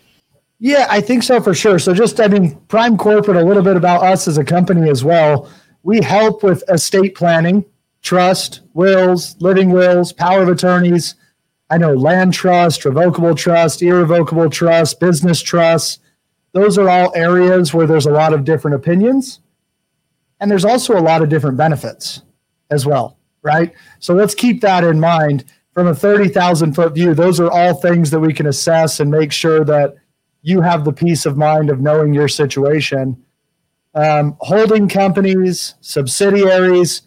Yeah, 0.60 0.88
I 0.90 1.02
think 1.02 1.24
so 1.24 1.42
for 1.42 1.54
sure. 1.54 1.80
So, 1.80 1.94
just, 1.94 2.22
I 2.22 2.30
mean, 2.30 2.56
Prime 2.70 2.98
Corporate, 2.98 3.36
a 3.36 3.44
little 3.44 3.62
bit 3.62 3.76
about 3.76 4.04
us 4.04 4.26
as 4.26 4.38
a 4.38 4.44
company 4.44 4.90
as 4.90 5.04
well. 5.04 5.52
We 5.84 6.02
help 6.02 6.44
with 6.44 6.64
estate 6.70 7.14
planning, 7.14 7.66
trust, 8.02 8.62
wills, 8.74 9.36
living 9.42 9.70
wills, 9.72 10.14
power 10.14 10.44
of 10.44 10.48
attorneys. 10.48 11.16
I 11.70 11.78
know 11.78 11.94
land 11.94 12.34
trust, 12.34 12.86
revocable 12.86 13.36
trust, 13.36 13.82
irrevocable 13.82 14.50
trust, 14.50 15.00
business 15.00 15.42
trust. 15.42 16.02
Those 16.54 16.78
are 16.78 16.90
all 16.90 17.12
areas 17.16 17.74
where 17.74 17.88
there's 17.88 18.06
a 18.06 18.12
lot 18.12 18.34
of 18.34 18.44
different 18.44 18.76
opinions. 18.76 19.40
And 20.40 20.52
there's 20.52 20.66
also 20.66 20.98
a 20.98 21.02
lot 21.02 21.22
of 21.22 21.30
different 21.30 21.58
benefits 21.58 22.22
as 22.70 22.86
well, 22.86 23.18
right? 23.42 23.74
So 24.00 24.14
let's 24.14 24.36
keep 24.36 24.62
that 24.62 24.84
in 24.84 25.00
mind 25.00 25.46
from 25.74 25.88
a 25.88 25.96
30,000 25.96 26.74
foot 26.74 26.94
view. 26.94 27.14
Those 27.14 27.40
are 27.40 27.52
all 27.52 27.74
things 27.74 28.12
that 28.12 28.20
we 28.20 28.34
can 28.34 28.48
assess 28.48 29.00
and 29.00 29.10
make 29.10 29.32
sure 29.32 29.64
that 29.66 29.96
you 30.42 30.62
have 30.62 30.86
the 30.86 30.94
peace 30.94 31.26
of 31.26 31.38
mind 31.38 31.70
of 31.70 31.82
knowing 31.82 32.14
your 32.14 32.28
situation. 32.28 33.22
Um, 33.96 34.38
holding 34.40 34.88
companies, 34.88 35.76
subsidiaries, 35.82 37.02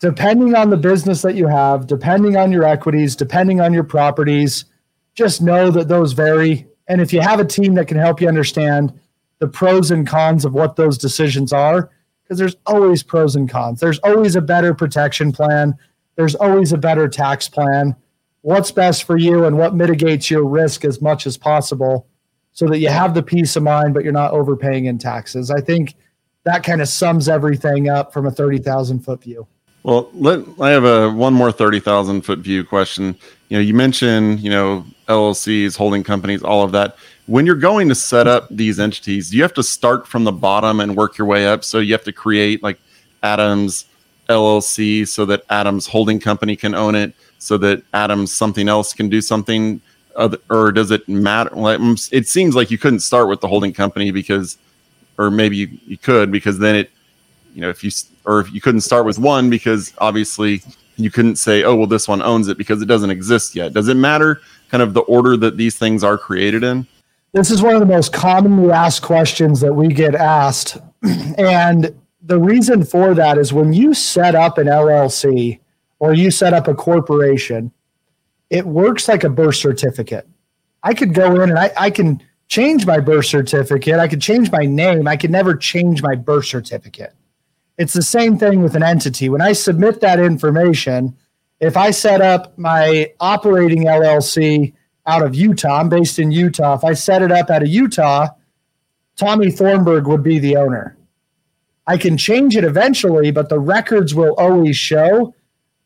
depending 0.00 0.54
on 0.54 0.70
the 0.70 0.76
business 0.76 1.22
that 1.22 1.34
you 1.34 1.46
have, 1.46 1.86
depending 1.86 2.36
on 2.36 2.52
your 2.52 2.64
equities, 2.64 3.16
depending 3.16 3.60
on 3.60 3.72
your 3.72 3.84
properties, 3.84 4.66
just 5.14 5.40
know 5.40 5.70
that 5.70 5.88
those 5.88 6.12
vary. 6.12 6.66
And 6.88 7.00
if 7.00 7.12
you 7.12 7.20
have 7.20 7.40
a 7.40 7.44
team 7.44 7.74
that 7.74 7.88
can 7.88 7.96
help 7.96 8.20
you 8.20 8.28
understand 8.28 8.92
the 9.38 9.48
pros 9.48 9.90
and 9.90 10.06
cons 10.06 10.44
of 10.44 10.52
what 10.52 10.76
those 10.76 10.98
decisions 10.98 11.52
are, 11.52 11.90
because 12.22 12.38
there's 12.38 12.56
always 12.66 13.02
pros 13.02 13.36
and 13.36 13.48
cons. 13.48 13.80
There's 13.80 13.98
always 14.00 14.34
a 14.34 14.40
better 14.40 14.74
protection 14.74 15.30
plan. 15.30 15.74
There's 16.16 16.34
always 16.34 16.72
a 16.72 16.78
better 16.78 17.08
tax 17.08 17.48
plan. 17.48 17.94
What's 18.40 18.72
best 18.72 19.04
for 19.04 19.16
you 19.16 19.44
and 19.44 19.56
what 19.56 19.74
mitigates 19.74 20.30
your 20.30 20.44
risk 20.44 20.84
as 20.84 21.00
much 21.00 21.26
as 21.26 21.36
possible 21.36 22.08
so 22.52 22.66
that 22.68 22.78
you 22.78 22.88
have 22.88 23.14
the 23.14 23.22
peace 23.22 23.54
of 23.54 23.62
mind, 23.62 23.94
but 23.94 24.02
you're 24.02 24.12
not 24.12 24.32
overpaying 24.32 24.86
in 24.86 24.98
taxes. 24.98 25.50
I 25.50 25.60
think 25.60 25.94
that 26.44 26.64
kind 26.64 26.80
of 26.80 26.88
sums 26.88 27.28
everything 27.28 27.88
up 27.88 28.12
from 28.12 28.26
a 28.26 28.30
30,000 28.30 29.00
foot 29.00 29.22
view. 29.22 29.46
Well, 29.86 30.10
let 30.14 30.44
I 30.60 30.70
have 30.70 30.84
a 30.84 31.10
one 31.12 31.32
more 31.32 31.52
30,000 31.52 32.22
foot 32.22 32.40
view 32.40 32.64
question. 32.64 33.16
You 33.48 33.56
know, 33.56 33.60
you 33.60 33.72
mentioned, 33.72 34.40
you 34.40 34.50
know, 34.50 34.84
LLCs, 35.08 35.76
holding 35.76 36.02
companies, 36.02 36.42
all 36.42 36.64
of 36.64 36.72
that 36.72 36.96
when 37.26 37.44
you're 37.44 37.56
going 37.56 37.88
to 37.88 37.94
set 37.94 38.26
up 38.26 38.46
these 38.50 38.78
entities, 38.78 39.30
do 39.30 39.36
you 39.36 39.42
have 39.42 39.54
to 39.54 39.62
start 39.62 40.06
from 40.06 40.24
the 40.24 40.32
bottom 40.32 40.80
and 40.80 40.96
work 40.96 41.18
your 41.18 41.26
way 41.26 41.46
up. 41.46 41.64
So 41.64 41.80
you 41.80 41.92
have 41.92 42.04
to 42.04 42.12
create 42.12 42.62
like 42.62 42.78
Adams 43.22 43.86
LLC 44.28 45.06
so 45.06 45.24
that 45.26 45.42
Adams 45.50 45.86
Holding 45.86 46.20
Company 46.20 46.56
can 46.56 46.74
own 46.74 46.94
it, 46.94 47.14
so 47.38 47.58
that 47.58 47.82
Adams 47.94 48.32
something 48.32 48.68
else 48.68 48.92
can 48.92 49.08
do 49.08 49.20
something. 49.20 49.80
Other, 50.14 50.38
or 50.48 50.72
does 50.72 50.90
it 50.90 51.06
matter? 51.08 51.50
Mm, 51.50 52.08
it 52.10 52.26
seems 52.26 52.54
like 52.54 52.70
you 52.70 52.78
couldn't 52.78 53.00
start 53.00 53.28
with 53.28 53.40
the 53.40 53.48
holding 53.48 53.72
company 53.72 54.10
because, 54.10 54.56
or 55.18 55.30
maybe 55.30 55.56
you, 55.56 55.78
you 55.86 55.98
could 55.98 56.32
because 56.32 56.58
then 56.58 56.74
it, 56.74 56.90
you 57.56 57.62
know, 57.62 57.70
if 57.70 57.82
you 57.82 57.90
or 58.26 58.40
if 58.40 58.52
you 58.52 58.60
couldn't 58.60 58.82
start 58.82 59.06
with 59.06 59.18
one 59.18 59.48
because 59.48 59.94
obviously 59.96 60.62
you 60.96 61.10
couldn't 61.10 61.36
say, 61.36 61.64
oh 61.64 61.74
well, 61.74 61.86
this 61.86 62.06
one 62.06 62.20
owns 62.20 62.48
it 62.48 62.58
because 62.58 62.82
it 62.82 62.86
doesn't 62.86 63.08
exist 63.08 63.54
yet. 63.56 63.72
Does 63.72 63.88
it 63.88 63.94
matter 63.94 64.42
kind 64.68 64.82
of 64.82 64.92
the 64.92 65.00
order 65.00 65.38
that 65.38 65.56
these 65.56 65.78
things 65.78 66.04
are 66.04 66.18
created 66.18 66.62
in? 66.62 66.86
This 67.32 67.50
is 67.50 67.62
one 67.62 67.72
of 67.72 67.80
the 67.80 67.86
most 67.86 68.12
commonly 68.12 68.70
asked 68.70 69.00
questions 69.00 69.60
that 69.60 69.72
we 69.72 69.88
get 69.88 70.14
asked. 70.14 70.76
And 71.38 71.94
the 72.22 72.38
reason 72.38 72.84
for 72.84 73.14
that 73.14 73.38
is 73.38 73.52
when 73.52 73.72
you 73.72 73.94
set 73.94 74.34
up 74.34 74.58
an 74.58 74.66
LLC 74.66 75.60
or 75.98 76.12
you 76.12 76.30
set 76.30 76.52
up 76.52 76.66
a 76.66 76.74
corporation, 76.74 77.72
it 78.50 78.66
works 78.66 79.08
like 79.08 79.24
a 79.24 79.30
birth 79.30 79.56
certificate. 79.56 80.28
I 80.82 80.92
could 80.92 81.14
go 81.14 81.40
in 81.40 81.50
and 81.50 81.58
I, 81.58 81.70
I 81.76 81.90
can 81.90 82.22
change 82.48 82.84
my 82.84 83.00
birth 83.00 83.26
certificate. 83.26 83.98
I 83.98 84.08
could 84.08 84.20
change 84.20 84.50
my 84.50 84.66
name. 84.66 85.08
I 85.08 85.16
could 85.16 85.30
never 85.30 85.54
change 85.54 86.02
my 86.02 86.16
birth 86.16 86.46
certificate. 86.46 87.14
It's 87.78 87.92
the 87.92 88.02
same 88.02 88.38
thing 88.38 88.62
with 88.62 88.74
an 88.74 88.82
entity. 88.82 89.28
When 89.28 89.42
I 89.42 89.52
submit 89.52 90.00
that 90.00 90.18
information, 90.18 91.16
if 91.60 91.76
I 91.76 91.90
set 91.90 92.20
up 92.20 92.56
my 92.58 93.12
operating 93.20 93.84
LLC 93.84 94.72
out 95.06 95.22
of 95.22 95.34
Utah. 95.34 95.80
I'm 95.80 95.88
based 95.88 96.18
in 96.18 96.30
Utah. 96.30 96.74
If 96.74 96.84
I 96.84 96.92
set 96.92 97.22
it 97.22 97.32
up 97.32 97.50
out 97.50 97.62
of 97.62 97.68
Utah, 97.68 98.28
Tommy 99.16 99.50
Thornburg 99.50 100.06
would 100.06 100.22
be 100.22 100.38
the 100.38 100.56
owner. 100.56 100.96
I 101.86 101.96
can 101.96 102.18
change 102.18 102.56
it 102.56 102.64
eventually, 102.64 103.30
but 103.30 103.48
the 103.48 103.60
records 103.60 104.14
will 104.14 104.34
always 104.34 104.76
show 104.76 105.34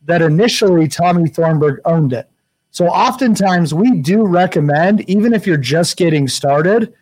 that 0.04 0.22
initially 0.22 0.88
Tommy 0.88 1.28
Thornburg 1.28 1.80
owned 1.84 2.14
it. 2.14 2.28
So 2.70 2.86
oftentimes 2.86 3.74
we 3.74 4.00
do 4.00 4.26
recommend, 4.26 5.02
even 5.02 5.34
if 5.34 5.46
you're 5.46 5.58
just 5.58 5.96
getting 5.96 6.26
started, 6.26 6.94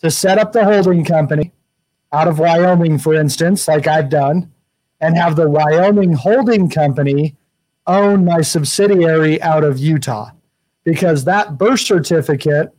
to 0.00 0.10
set 0.10 0.38
up 0.38 0.52
the 0.52 0.64
holding 0.64 1.04
company 1.04 1.52
out 2.14 2.28
of 2.28 2.38
Wyoming, 2.38 2.96
for 2.98 3.12
instance, 3.12 3.66
like 3.66 3.88
I've 3.88 4.08
done, 4.08 4.52
and 5.00 5.16
have 5.16 5.34
the 5.34 5.50
Wyoming 5.50 6.12
holding 6.12 6.70
company 6.70 7.34
own 7.88 8.24
my 8.24 8.40
subsidiary 8.40 9.42
out 9.42 9.64
of 9.64 9.78
Utah 9.78 10.30
because 10.84 11.24
that 11.24 11.58
birth 11.58 11.80
certificate 11.80 12.72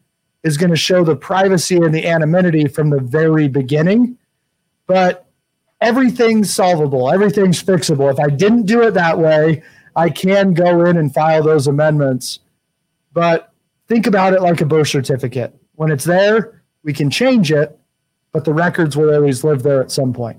is 0.44 0.58
going 0.58 0.70
to 0.70 0.78
show 0.78 1.04
the 1.04 1.16
privacy 1.16 1.76
and 1.76 1.94
the 1.94 2.08
anonymity 2.08 2.68
from 2.68 2.90
the 2.90 3.02
very 3.02 3.50
beginning. 3.50 4.18
But 4.88 5.28
everything's 5.82 6.54
solvable, 6.54 7.12
everything's 7.12 7.62
fixable. 7.62 8.12
If 8.12 8.20
I 8.20 8.30
didn't 8.30 8.68
do 8.68 8.84
it 8.84 8.92
that 8.92 9.20
way, 9.20 9.64
I 9.98 10.12
can 10.12 10.54
go 10.54 10.86
in 10.86 10.98
and 10.98 11.14
file 11.14 11.44
those 11.44 11.68
amendments. 11.68 12.40
But 13.12 13.52
think 13.88 14.08
about 14.08 14.34
it 14.34 14.42
like 14.42 14.62
a 14.62 14.66
birth 14.66 14.88
certificate. 14.88 15.54
When 15.74 15.92
it's 15.92 16.06
there, 16.06 16.64
we 16.84 16.94
can 16.94 17.10
change 17.10 17.52
it, 17.52 17.78
but 18.36 18.44
the 18.44 18.54
records 18.54 18.98
will 18.98 19.16
always 19.16 19.46
live 19.46 19.64
there 19.64 19.80
at 19.80 19.90
some 19.90 20.12
point. 20.12 20.38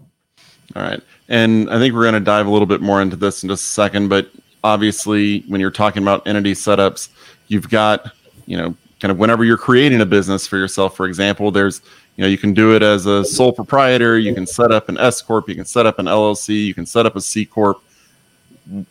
All 0.74 0.82
right. 0.82 1.02
And 1.30 1.70
I 1.70 1.78
think 1.78 1.94
we're 1.94 2.02
going 2.02 2.12
to 2.12 2.20
dive 2.20 2.46
a 2.46 2.50
little 2.50 2.66
bit 2.66 2.82
more 2.82 3.00
into 3.00 3.16
this 3.16 3.42
in 3.42 3.48
just 3.48 3.64
a 3.64 3.68
second. 3.68 4.08
But 4.08 4.30
obviously, 4.62 5.40
when 5.48 5.62
you're 5.62 5.70
talking 5.70 6.02
about 6.02 6.26
entity 6.26 6.52
setups, 6.52 7.08
you've 7.48 7.70
got 7.70 8.12
you 8.44 8.58
know 8.58 8.76
kind 9.00 9.10
of 9.10 9.18
whenever 9.18 9.44
you're 9.44 9.56
creating 9.56 10.02
a 10.02 10.06
business 10.06 10.46
for 10.46 10.56
yourself 10.56 10.96
for 10.96 11.06
example 11.06 11.50
there's 11.50 11.82
you 12.16 12.22
know 12.22 12.28
you 12.28 12.38
can 12.38 12.54
do 12.54 12.74
it 12.74 12.82
as 12.82 13.04
a 13.04 13.24
sole 13.24 13.52
proprietor 13.52 14.18
you 14.18 14.34
can 14.34 14.46
set 14.46 14.72
up 14.72 14.88
an 14.88 14.96
s 14.96 15.20
corp 15.20 15.48
you 15.50 15.54
can 15.54 15.66
set 15.66 15.84
up 15.84 15.98
an 15.98 16.06
llc 16.06 16.48
you 16.48 16.72
can 16.72 16.86
set 16.86 17.04
up 17.04 17.14
a 17.14 17.20
c 17.20 17.44
corp 17.44 17.82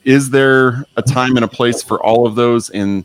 is 0.04 0.30
there 0.30 0.86
a 0.98 1.02
time 1.02 1.38
and 1.38 1.44
a 1.44 1.48
place 1.48 1.82
for 1.82 2.04
all 2.04 2.28
of 2.28 2.36
those 2.36 2.70
in 2.70 3.04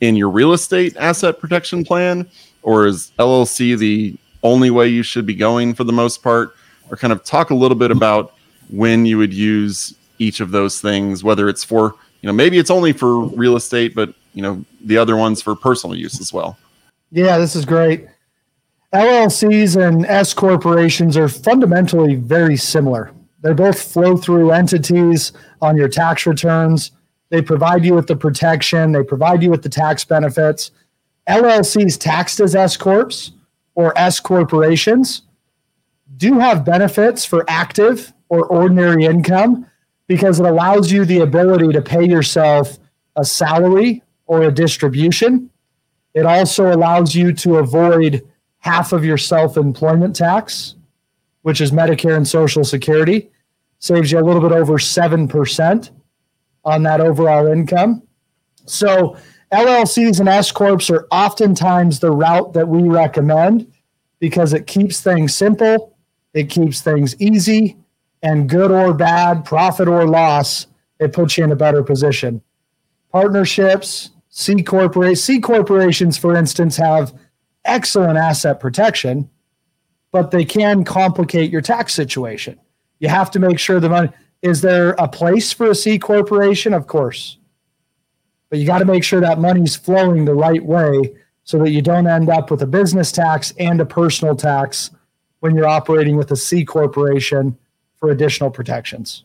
in 0.00 0.16
your 0.16 0.30
real 0.30 0.54
estate 0.54 0.96
asset 0.96 1.38
protection 1.38 1.84
plan 1.84 2.26
or 2.62 2.86
is 2.86 3.12
llc 3.18 3.78
the 3.78 4.16
only 4.42 4.70
way 4.70 4.88
you 4.88 5.02
should 5.02 5.26
be 5.26 5.34
going 5.34 5.74
for 5.74 5.84
the 5.84 5.92
most 5.92 6.22
part 6.22 6.54
or 6.90 6.96
kind 6.96 7.12
of 7.12 7.24
talk 7.24 7.50
a 7.50 7.54
little 7.54 7.76
bit 7.76 7.90
about 7.90 8.34
when 8.70 9.04
you 9.06 9.18
would 9.18 9.32
use 9.32 9.94
each 10.18 10.40
of 10.40 10.50
those 10.50 10.80
things 10.80 11.22
whether 11.22 11.48
it's 11.48 11.64
for 11.64 11.94
you 12.22 12.26
know 12.26 12.32
maybe 12.32 12.58
it's 12.58 12.70
only 12.70 12.92
for 12.92 13.20
real 13.28 13.56
estate 13.56 13.94
but 13.94 14.14
you 14.38 14.42
know 14.42 14.64
the 14.84 14.96
other 14.96 15.16
ones 15.16 15.42
for 15.42 15.56
personal 15.56 15.96
use 15.96 16.20
as 16.20 16.32
well. 16.32 16.56
Yeah, 17.10 17.38
this 17.38 17.56
is 17.56 17.64
great. 17.64 18.06
LLCs 18.92 19.76
and 19.76 20.06
S 20.06 20.32
corporations 20.32 21.16
are 21.16 21.28
fundamentally 21.28 22.14
very 22.14 22.56
similar. 22.56 23.10
They 23.42 23.52
both 23.52 23.80
flow 23.80 24.16
through 24.16 24.52
entities 24.52 25.32
on 25.60 25.76
your 25.76 25.88
tax 25.88 26.24
returns. 26.24 26.92
They 27.30 27.42
provide 27.42 27.84
you 27.84 27.94
with 27.94 28.06
the 28.06 28.14
protection, 28.14 28.92
they 28.92 29.02
provide 29.02 29.42
you 29.42 29.50
with 29.50 29.62
the 29.62 29.68
tax 29.68 30.04
benefits. 30.04 30.70
LLCs 31.28 31.98
taxed 31.98 32.38
as 32.38 32.54
S 32.54 32.76
corps 32.76 33.32
or 33.78 33.96
S 33.96 34.18
corporations 34.18 35.22
do 36.16 36.40
have 36.40 36.64
benefits 36.64 37.24
for 37.24 37.44
active 37.46 38.12
or 38.28 38.44
ordinary 38.46 39.04
income 39.04 39.64
because 40.08 40.40
it 40.40 40.46
allows 40.46 40.90
you 40.90 41.04
the 41.04 41.20
ability 41.20 41.72
to 41.72 41.80
pay 41.80 42.04
yourself 42.04 42.76
a 43.14 43.24
salary 43.24 44.02
or 44.26 44.42
a 44.42 44.50
distribution. 44.50 45.48
It 46.12 46.26
also 46.26 46.74
allows 46.74 47.14
you 47.14 47.32
to 47.34 47.58
avoid 47.58 48.26
half 48.58 48.92
of 48.92 49.04
your 49.04 49.16
self 49.16 49.56
employment 49.56 50.16
tax, 50.16 50.74
which 51.42 51.60
is 51.60 51.70
Medicare 51.70 52.16
and 52.16 52.26
Social 52.26 52.64
Security. 52.64 53.30
Saves 53.78 54.10
you 54.10 54.18
a 54.18 54.26
little 54.26 54.42
bit 54.42 54.50
over 54.50 54.72
7% 54.72 55.90
on 56.64 56.82
that 56.82 57.00
overall 57.00 57.46
income. 57.46 58.02
So, 58.66 59.16
LLCs 59.52 60.20
and 60.20 60.28
S 60.28 60.52
Corps 60.52 60.90
are 60.90 61.06
oftentimes 61.10 62.00
the 62.00 62.10
route 62.10 62.52
that 62.52 62.68
we 62.68 62.82
recommend 62.82 63.72
because 64.18 64.52
it 64.52 64.66
keeps 64.66 65.00
things 65.00 65.34
simple, 65.34 65.96
it 66.34 66.50
keeps 66.50 66.82
things 66.82 67.18
easy, 67.20 67.76
and 68.22 68.48
good 68.48 68.70
or 68.70 68.92
bad, 68.92 69.44
profit 69.44 69.88
or 69.88 70.06
loss, 70.06 70.66
it 70.98 71.12
puts 71.12 71.38
you 71.38 71.44
in 71.44 71.52
a 71.52 71.56
better 71.56 71.82
position. 71.82 72.42
Partnerships, 73.10 74.10
C 74.28 74.62
corporate 74.62 75.18
C 75.18 75.40
corporations, 75.40 76.18
for 76.18 76.36
instance, 76.36 76.76
have 76.76 77.14
excellent 77.64 78.18
asset 78.18 78.60
protection, 78.60 79.30
but 80.12 80.30
they 80.30 80.44
can 80.44 80.84
complicate 80.84 81.50
your 81.50 81.62
tax 81.62 81.94
situation. 81.94 82.58
You 82.98 83.08
have 83.08 83.30
to 83.30 83.38
make 83.38 83.58
sure 83.58 83.80
the 83.80 83.88
money 83.88 84.10
is 84.42 84.60
there 84.60 84.90
a 84.98 85.08
place 85.08 85.52
for 85.52 85.70
a 85.70 85.74
C 85.74 85.98
corporation? 85.98 86.74
Of 86.74 86.86
course. 86.86 87.37
But 88.50 88.58
you 88.58 88.66
got 88.66 88.78
to 88.78 88.84
make 88.84 89.04
sure 89.04 89.20
that 89.20 89.38
money's 89.38 89.76
flowing 89.76 90.24
the 90.24 90.34
right 90.34 90.64
way 90.64 91.14
so 91.44 91.58
that 91.58 91.70
you 91.70 91.82
don't 91.82 92.06
end 92.06 92.28
up 92.28 92.50
with 92.50 92.62
a 92.62 92.66
business 92.66 93.12
tax 93.12 93.52
and 93.58 93.80
a 93.80 93.86
personal 93.86 94.36
tax 94.36 94.90
when 95.40 95.54
you're 95.54 95.68
operating 95.68 96.16
with 96.16 96.30
a 96.30 96.36
C 96.36 96.64
corporation 96.64 97.56
for 97.96 98.10
additional 98.10 98.50
protections. 98.50 99.24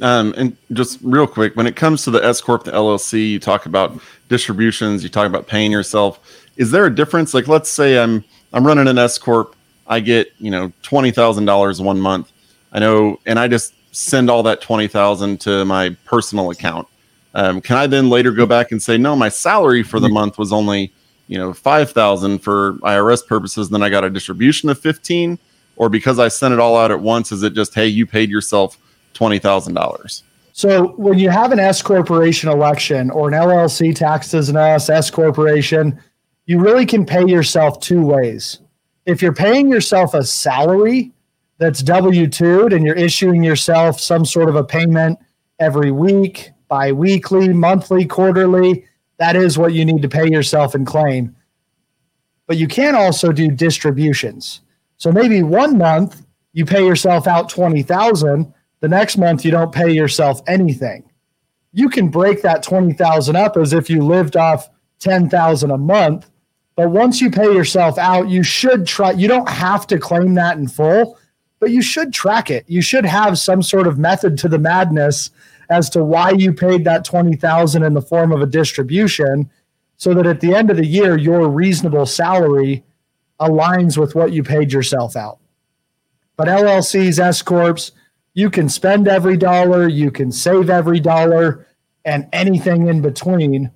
Um, 0.00 0.32
and 0.36 0.56
just 0.72 1.00
real 1.02 1.26
quick, 1.26 1.56
when 1.56 1.66
it 1.66 1.74
comes 1.74 2.04
to 2.04 2.10
the 2.10 2.24
S 2.24 2.40
corp, 2.40 2.64
the 2.64 2.70
LLC, 2.70 3.30
you 3.30 3.40
talk 3.40 3.66
about 3.66 3.98
distributions, 4.28 5.02
you 5.02 5.08
talk 5.08 5.26
about 5.26 5.48
paying 5.48 5.72
yourself. 5.72 6.20
Is 6.56 6.70
there 6.70 6.86
a 6.86 6.94
difference? 6.94 7.34
Like, 7.34 7.48
let's 7.48 7.68
say 7.68 7.98
I'm 7.98 8.24
I'm 8.52 8.66
running 8.66 8.86
an 8.86 8.98
S 8.98 9.18
corp, 9.18 9.56
I 9.88 10.00
get 10.00 10.32
you 10.38 10.50
know 10.50 10.72
twenty 10.82 11.10
thousand 11.10 11.46
dollars 11.46 11.80
one 11.80 11.98
month. 12.00 12.30
I 12.72 12.78
know, 12.78 13.18
and 13.26 13.38
I 13.38 13.48
just 13.48 13.74
send 13.90 14.30
all 14.30 14.42
that 14.44 14.60
twenty 14.60 14.86
thousand 14.86 15.40
to 15.42 15.64
my 15.64 15.96
personal 16.04 16.50
account. 16.50 16.86
Um, 17.38 17.60
can 17.60 17.76
I 17.76 17.86
then 17.86 18.10
later 18.10 18.32
go 18.32 18.46
back 18.46 18.72
and 18.72 18.82
say, 18.82 18.98
no, 18.98 19.14
my 19.14 19.28
salary 19.28 19.84
for 19.84 20.00
the 20.00 20.08
month 20.08 20.38
was 20.38 20.52
only 20.52 20.92
you 21.28 21.38
know 21.38 21.54
five 21.54 21.92
thousand 21.92 22.40
for 22.40 22.72
IRS 22.78 23.24
purposes, 23.24 23.70
then 23.70 23.80
I 23.80 23.88
got 23.88 24.02
a 24.02 24.10
distribution 24.10 24.68
of 24.70 24.78
fifteen, 24.78 25.38
or 25.76 25.88
because 25.88 26.18
I 26.18 26.26
sent 26.26 26.52
it 26.52 26.58
all 26.58 26.76
out 26.76 26.90
at 26.90 27.00
once, 27.00 27.30
is 27.30 27.44
it 27.44 27.54
just 27.54 27.76
hey, 27.76 27.86
you 27.86 28.06
paid 28.06 28.28
yourself 28.28 28.76
twenty 29.14 29.38
thousand 29.38 29.74
dollars? 29.74 30.24
So 30.52 30.88
when 30.96 31.20
you 31.20 31.30
have 31.30 31.52
an 31.52 31.60
S 31.60 31.80
corporation 31.80 32.48
election 32.48 33.08
or 33.12 33.28
an 33.28 33.34
LLC 33.34 33.94
taxed 33.94 34.34
as 34.34 34.48
an 34.48 34.56
S 34.56 34.90
S 34.90 35.08
corporation, 35.08 35.96
you 36.46 36.58
really 36.58 36.86
can 36.86 37.06
pay 37.06 37.24
yourself 37.24 37.78
two 37.78 38.04
ways. 38.04 38.58
If 39.06 39.22
you're 39.22 39.32
paying 39.32 39.70
yourself 39.70 40.12
a 40.12 40.24
salary 40.24 41.12
that's 41.58 41.84
W 41.84 42.26
2'd 42.26 42.72
and 42.72 42.84
you're 42.84 42.96
issuing 42.96 43.44
yourself 43.44 44.00
some 44.00 44.24
sort 44.24 44.48
of 44.48 44.56
a 44.56 44.64
payment 44.64 45.20
every 45.60 45.92
week, 45.92 46.50
bi 46.68 46.92
weekly, 46.92 47.48
monthly, 47.48 48.06
quarterly, 48.06 48.84
that 49.18 49.36
is 49.36 49.58
what 49.58 49.72
you 49.72 49.84
need 49.84 50.02
to 50.02 50.08
pay 50.08 50.28
yourself 50.28 50.74
and 50.74 50.86
claim. 50.86 51.34
But 52.46 52.56
you 52.56 52.68
can 52.68 52.94
also 52.94 53.32
do 53.32 53.50
distributions. 53.50 54.60
So 54.96 55.10
maybe 55.12 55.42
one 55.42 55.76
month 55.76 56.24
you 56.52 56.64
pay 56.64 56.84
yourself 56.84 57.26
out 57.26 57.48
20,000, 57.48 58.52
the 58.80 58.88
next 58.88 59.16
month 59.16 59.44
you 59.44 59.50
don't 59.50 59.72
pay 59.72 59.90
yourself 59.90 60.40
anything. 60.46 61.10
You 61.72 61.88
can 61.88 62.08
break 62.08 62.42
that 62.42 62.62
20,000 62.62 63.36
up 63.36 63.56
as 63.56 63.72
if 63.72 63.90
you 63.90 64.04
lived 64.04 64.36
off 64.36 64.68
10,000 65.00 65.70
a 65.70 65.78
month 65.78 66.30
but 66.78 66.90
once 66.90 67.20
you 67.20 67.28
pay 67.28 67.52
yourself 67.52 67.98
out, 67.98 68.28
you 68.28 68.44
should 68.44 68.86
try, 68.86 69.10
you 69.10 69.26
don't 69.26 69.48
have 69.48 69.84
to 69.88 69.98
claim 69.98 70.34
that 70.34 70.58
in 70.58 70.68
full, 70.68 71.18
but 71.58 71.72
you 71.72 71.82
should 71.82 72.12
track 72.12 72.52
it. 72.52 72.64
You 72.68 72.82
should 72.82 73.04
have 73.04 73.36
some 73.36 73.64
sort 73.64 73.88
of 73.88 73.98
method 73.98 74.38
to 74.38 74.48
the 74.48 74.60
madness 74.60 75.32
as 75.70 75.90
to 75.90 76.04
why 76.04 76.30
you 76.30 76.52
paid 76.52 76.84
that 76.84 77.04
20,000 77.04 77.82
in 77.82 77.94
the 77.94 78.02
form 78.02 78.32
of 78.32 78.40
a 78.40 78.46
distribution 78.46 79.50
so 79.96 80.14
that 80.14 80.26
at 80.26 80.40
the 80.40 80.54
end 80.54 80.70
of 80.70 80.76
the 80.76 80.86
year 80.86 81.16
your 81.16 81.48
reasonable 81.48 82.06
salary 82.06 82.84
aligns 83.40 83.98
with 83.98 84.14
what 84.14 84.32
you 84.32 84.42
paid 84.42 84.72
yourself 84.72 85.16
out. 85.16 85.38
But 86.36 86.48
LLCs, 86.48 87.18
S 87.18 87.42
corps, 87.42 87.92
you 88.34 88.50
can 88.50 88.68
spend 88.68 89.08
every 89.08 89.36
dollar, 89.36 89.88
you 89.88 90.10
can 90.10 90.30
save 90.30 90.70
every 90.70 91.00
dollar 91.00 91.66
and 92.04 92.28
anything 92.32 92.86
in 92.86 93.02
between 93.02 93.70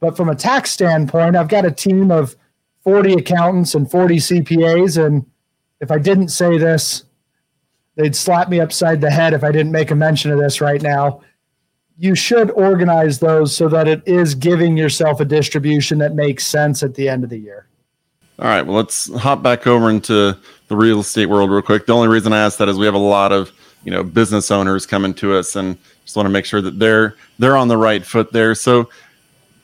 but 0.00 0.16
from 0.16 0.30
a 0.30 0.34
tax 0.34 0.70
standpoint, 0.70 1.36
I've 1.36 1.48
got 1.48 1.66
a 1.66 1.70
team 1.70 2.10
of 2.10 2.34
40 2.82 3.12
accountants 3.14 3.74
and 3.74 3.88
40 3.88 4.16
CPAs. 4.16 5.04
And 5.04 5.26
if 5.80 5.90
I 5.90 5.98
didn't 5.98 6.28
say 6.28 6.56
this, 6.56 7.04
they'd 8.00 8.16
slap 8.16 8.48
me 8.48 8.60
upside 8.60 9.00
the 9.00 9.10
head 9.10 9.34
if 9.34 9.44
I 9.44 9.52
didn't 9.52 9.72
make 9.72 9.90
a 9.90 9.94
mention 9.94 10.30
of 10.30 10.38
this 10.38 10.60
right 10.60 10.80
now. 10.80 11.20
You 11.98 12.14
should 12.14 12.50
organize 12.52 13.18
those 13.18 13.54
so 13.54 13.68
that 13.68 13.86
it 13.86 14.02
is 14.06 14.34
giving 14.34 14.76
yourself 14.76 15.20
a 15.20 15.24
distribution 15.24 15.98
that 15.98 16.14
makes 16.14 16.46
sense 16.46 16.82
at 16.82 16.94
the 16.94 17.08
end 17.08 17.24
of 17.24 17.30
the 17.30 17.38
year. 17.38 17.66
All 18.38 18.46
right. 18.46 18.62
Well, 18.62 18.76
let's 18.76 19.14
hop 19.18 19.42
back 19.42 19.66
over 19.66 19.90
into 19.90 20.34
the 20.68 20.76
real 20.76 21.00
estate 21.00 21.26
world 21.26 21.50
real 21.50 21.60
quick. 21.60 21.84
The 21.84 21.92
only 21.92 22.08
reason 22.08 22.32
I 22.32 22.38
ask 22.38 22.56
that 22.58 22.70
is 22.70 22.78
we 22.78 22.86
have 22.86 22.94
a 22.94 22.98
lot 22.98 23.32
of 23.32 23.52
you 23.84 23.90
know 23.90 24.02
business 24.02 24.50
owners 24.50 24.86
coming 24.86 25.12
to 25.14 25.34
us, 25.34 25.56
and 25.56 25.76
just 26.04 26.16
want 26.16 26.24
to 26.24 26.30
make 26.30 26.46
sure 26.46 26.62
that 26.62 26.78
they're 26.78 27.16
they're 27.38 27.56
on 27.56 27.68
the 27.68 27.76
right 27.76 28.04
foot 28.04 28.32
there. 28.32 28.54
So 28.54 28.88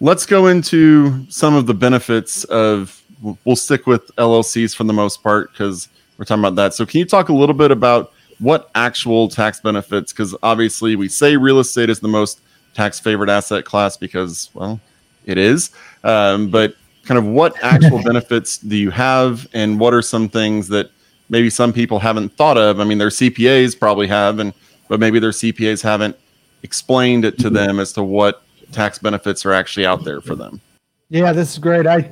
let's 0.00 0.26
go 0.26 0.46
into 0.46 1.24
some 1.30 1.54
of 1.54 1.66
the 1.66 1.72
benefits 1.72 2.44
of 2.44 3.02
we'll 3.44 3.56
stick 3.56 3.86
with 3.86 4.14
llcs 4.16 4.76
for 4.76 4.84
the 4.84 4.92
most 4.92 5.22
part 5.22 5.50
because 5.52 5.88
we're 6.18 6.24
talking 6.24 6.42
about 6.42 6.54
that 6.54 6.74
so 6.74 6.84
can 6.84 6.98
you 6.98 7.06
talk 7.06 7.30
a 7.30 7.32
little 7.32 7.54
bit 7.54 7.70
about 7.70 8.12
what 8.38 8.70
actual 8.74 9.28
tax 9.28 9.60
benefits 9.60 10.12
because 10.12 10.34
obviously 10.42 10.96
we 10.96 11.08
say 11.08 11.36
real 11.36 11.58
estate 11.58 11.90
is 11.90 12.00
the 12.00 12.08
most 12.08 12.40
tax 12.74 13.00
favored 13.00 13.30
asset 13.30 13.64
class 13.64 13.96
because 13.96 14.50
well 14.54 14.80
it 15.24 15.38
is 15.38 15.70
um, 16.04 16.50
but 16.50 16.74
kind 17.04 17.18
of 17.18 17.24
what 17.24 17.54
actual 17.62 18.02
benefits 18.04 18.58
do 18.58 18.76
you 18.76 18.90
have 18.90 19.46
and 19.54 19.80
what 19.80 19.94
are 19.94 20.02
some 20.02 20.28
things 20.28 20.68
that 20.68 20.90
maybe 21.28 21.48
some 21.48 21.72
people 21.72 21.98
haven't 21.98 22.28
thought 22.36 22.58
of 22.58 22.78
i 22.80 22.84
mean 22.84 22.98
their 22.98 23.08
cpas 23.08 23.78
probably 23.78 24.06
have 24.06 24.38
and 24.38 24.52
but 24.88 25.00
maybe 25.00 25.18
their 25.18 25.30
cpas 25.30 25.82
haven't 25.82 26.16
explained 26.62 27.24
it 27.24 27.38
to 27.38 27.44
mm-hmm. 27.44 27.54
them 27.54 27.80
as 27.80 27.92
to 27.92 28.02
what 28.02 28.42
tax 28.72 28.98
benefits 28.98 29.46
are 29.46 29.52
actually 29.52 29.86
out 29.86 30.04
there 30.04 30.20
for 30.20 30.34
them. 30.34 30.60
Yeah, 31.08 31.32
this 31.32 31.52
is 31.52 31.58
great. 31.58 31.86
I 31.86 32.10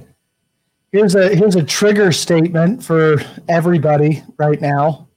here's 0.93 1.15
a 1.15 1.35
here's 1.35 1.57
a 1.57 1.63
trigger 1.63 2.13
statement 2.13 2.83
for 2.83 3.17
everybody 3.49 4.23
right 4.39 4.61
now. 4.61 5.09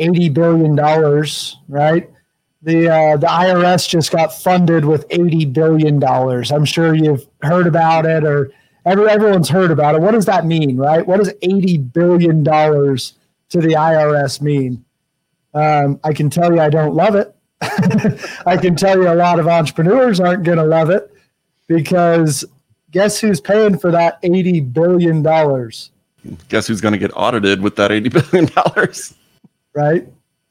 Eighty 0.00 0.28
billion 0.28 0.74
dollars, 0.74 1.56
right? 1.68 2.10
The 2.62 2.88
uh, 2.88 3.16
the 3.16 3.26
IRS 3.26 3.88
just 3.88 4.10
got 4.10 4.34
funded 4.34 4.84
with 4.84 5.06
eighty 5.10 5.44
billion 5.44 6.00
dollars. 6.00 6.50
I'm 6.50 6.64
sure 6.64 6.94
you've 6.94 7.26
heard 7.42 7.66
about 7.66 8.06
it, 8.06 8.24
or 8.24 8.50
every, 8.84 9.08
everyone's 9.08 9.48
heard 9.48 9.70
about 9.70 9.94
it. 9.94 10.00
What 10.00 10.12
does 10.12 10.26
that 10.26 10.44
mean, 10.46 10.76
right? 10.76 11.06
What 11.06 11.18
does 11.18 11.32
eighty 11.42 11.78
billion 11.78 12.42
dollars 12.42 13.14
to 13.50 13.60
the 13.60 13.74
IRS 13.74 14.40
mean? 14.40 14.84
Um, 15.54 16.00
I 16.04 16.12
can 16.12 16.30
tell 16.30 16.52
you, 16.52 16.60
I 16.60 16.70
don't 16.70 16.94
love 16.94 17.14
it. 17.14 17.34
I 18.46 18.56
can 18.56 18.74
tell 18.76 18.96
you 18.96 19.10
a 19.10 19.14
lot 19.14 19.38
of 19.38 19.46
entrepreneurs 19.46 20.18
aren't 20.20 20.44
going 20.44 20.58
to 20.58 20.64
love 20.64 20.90
it 20.90 21.14
because 21.66 22.44
guess 22.90 23.20
who's 23.20 23.40
paying 23.40 23.78
for 23.78 23.90
that 23.90 24.20
$80 24.22 24.72
billion? 24.72 25.22
Guess 26.48 26.66
who's 26.66 26.80
going 26.80 26.92
to 26.92 26.98
get 26.98 27.10
audited 27.14 27.60
with 27.60 27.76
that 27.76 27.90
$80 27.90 28.30
billion? 28.30 28.92
Right? 29.74 30.06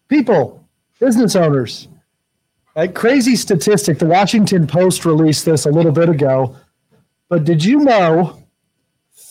People, 0.08 0.64
business 1.00 1.36
owners. 1.36 1.88
Right? 2.76 2.94
Crazy 2.94 3.36
statistic. 3.36 3.98
The 4.00 4.06
Washington 4.06 4.68
Post 4.68 5.06
released 5.06 5.46
this 5.46 5.66
a 5.66 5.72
little 5.72 5.92
bit 5.92 6.10
ago. 6.10 6.56
But 7.28 7.44
did 7.44 7.64
you 7.64 7.80
know 7.80 8.44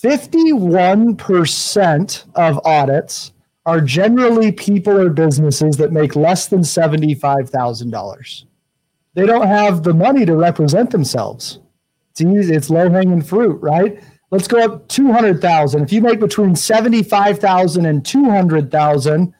51% 0.02 2.24
of 2.34 2.60
audits 2.64 3.32
are 3.66 3.82
generally 3.82 4.52
people 4.52 4.98
or 4.98 5.10
businesses 5.10 5.76
that 5.76 5.92
make 5.92 6.16
less 6.16 6.46
than 6.46 6.60
$75,000. 6.60 8.44
They 9.14 9.26
don't 9.26 9.46
have 9.46 9.82
the 9.82 9.92
money 9.92 10.24
to 10.24 10.34
represent 10.36 10.90
themselves. 10.90 11.58
It's 12.12 12.22
easy, 12.22 12.54
it's 12.54 12.70
low 12.70 12.88
hanging 12.88 13.20
fruit, 13.20 13.60
right? 13.60 14.02
Let's 14.30 14.48
go 14.48 14.64
up 14.64 14.88
200,000. 14.88 15.82
If 15.82 15.92
you 15.92 16.00
make 16.00 16.20
between 16.20 16.54
75,000 16.54 17.84
and 17.84 18.06
200,000, 18.06 19.34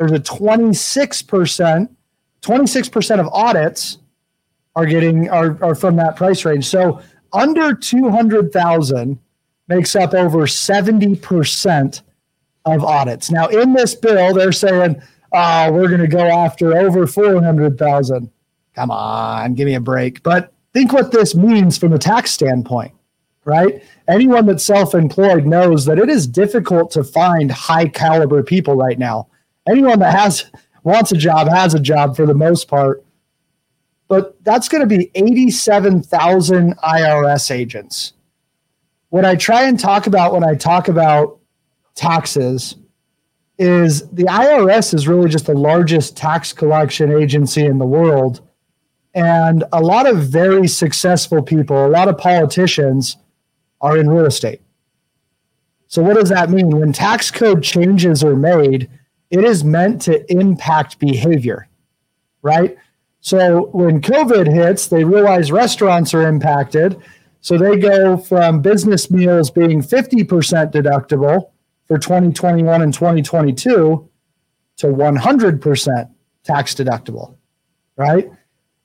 there's 0.00 0.12
a 0.12 0.18
26%, 0.18 1.88
26% 2.40 3.20
of 3.20 3.28
audits 3.28 3.98
are 4.74 4.86
getting 4.86 5.28
are, 5.28 5.62
are 5.62 5.74
from 5.74 5.94
that 5.96 6.16
price 6.16 6.44
range. 6.46 6.66
So 6.66 7.02
under 7.34 7.74
200,000 7.74 9.18
makes 9.68 9.94
up 9.94 10.14
over 10.14 10.38
70% 10.46 12.02
of 12.64 12.82
audits. 12.82 13.30
Now, 13.30 13.48
in 13.48 13.74
this 13.74 13.94
bill, 13.94 14.32
they're 14.32 14.52
saying, 14.52 15.02
oh, 15.32 15.70
we're 15.70 15.88
going 15.88 16.00
to 16.00 16.08
go 16.08 16.20
after 16.26 16.78
over 16.78 17.06
400,000. 17.06 18.30
Come 18.74 18.90
on, 18.90 19.54
give 19.54 19.66
me 19.66 19.74
a 19.74 19.80
break. 19.80 20.22
But 20.22 20.54
think 20.72 20.94
what 20.94 21.12
this 21.12 21.34
means 21.34 21.76
from 21.76 21.92
a 21.92 21.98
tax 21.98 22.30
standpoint, 22.30 22.92
right? 23.44 23.84
Anyone 24.08 24.46
that's 24.46 24.64
self 24.64 24.94
employed 24.94 25.44
knows 25.44 25.84
that 25.84 25.98
it 25.98 26.08
is 26.08 26.26
difficult 26.26 26.90
to 26.92 27.04
find 27.04 27.50
high 27.50 27.88
caliber 27.88 28.42
people 28.42 28.76
right 28.76 28.98
now. 28.98 29.28
Anyone 29.70 30.00
that 30.00 30.14
has 30.14 30.50
wants 30.82 31.12
a 31.12 31.16
job 31.16 31.48
has 31.48 31.74
a 31.74 31.80
job 31.80 32.16
for 32.16 32.26
the 32.26 32.34
most 32.34 32.68
part. 32.68 33.04
But 34.08 34.42
that's 34.42 34.68
going 34.68 34.80
to 34.80 34.86
be 34.86 35.10
87,000 35.14 36.76
IRS 36.78 37.50
agents. 37.50 38.14
What 39.10 39.24
I 39.24 39.36
try 39.36 39.64
and 39.64 39.78
talk 39.78 40.06
about 40.06 40.32
when 40.32 40.42
I 40.42 40.54
talk 40.54 40.88
about 40.88 41.38
taxes 41.94 42.76
is 43.58 44.08
the 44.08 44.24
IRS 44.24 44.94
is 44.94 45.06
really 45.06 45.28
just 45.28 45.46
the 45.46 45.54
largest 45.54 46.16
tax 46.16 46.52
collection 46.52 47.12
agency 47.12 47.64
in 47.64 47.78
the 47.78 47.86
world. 47.86 48.40
And 49.14 49.64
a 49.72 49.80
lot 49.80 50.06
of 50.06 50.24
very 50.24 50.66
successful 50.66 51.42
people, 51.42 51.86
a 51.86 51.88
lot 51.88 52.08
of 52.08 52.16
politicians 52.16 53.16
are 53.80 53.96
in 53.96 54.08
real 54.08 54.26
estate. 54.26 54.62
So, 55.88 56.02
what 56.02 56.14
does 56.14 56.28
that 56.28 56.50
mean? 56.50 56.70
When 56.70 56.92
tax 56.92 57.30
code 57.30 57.62
changes 57.62 58.22
are 58.22 58.36
made, 58.36 58.88
it 59.30 59.44
is 59.44 59.64
meant 59.64 60.02
to 60.02 60.30
impact 60.32 60.98
behavior, 60.98 61.68
right? 62.42 62.76
So, 63.20 63.66
when 63.72 64.00
COVID 64.00 64.52
hits, 64.52 64.86
they 64.86 65.04
realize 65.04 65.52
restaurants 65.52 66.14
are 66.14 66.26
impacted. 66.26 67.00
So, 67.40 67.58
they 67.58 67.76
go 67.76 68.16
from 68.16 68.62
business 68.62 69.10
meals 69.10 69.50
being 69.50 69.82
50% 69.82 70.72
deductible 70.72 71.50
for 71.86 71.98
2021 71.98 72.82
and 72.82 72.94
2022 72.94 74.08
to 74.78 74.86
100% 74.86 76.10
tax 76.44 76.74
deductible, 76.74 77.36
right? 77.96 78.30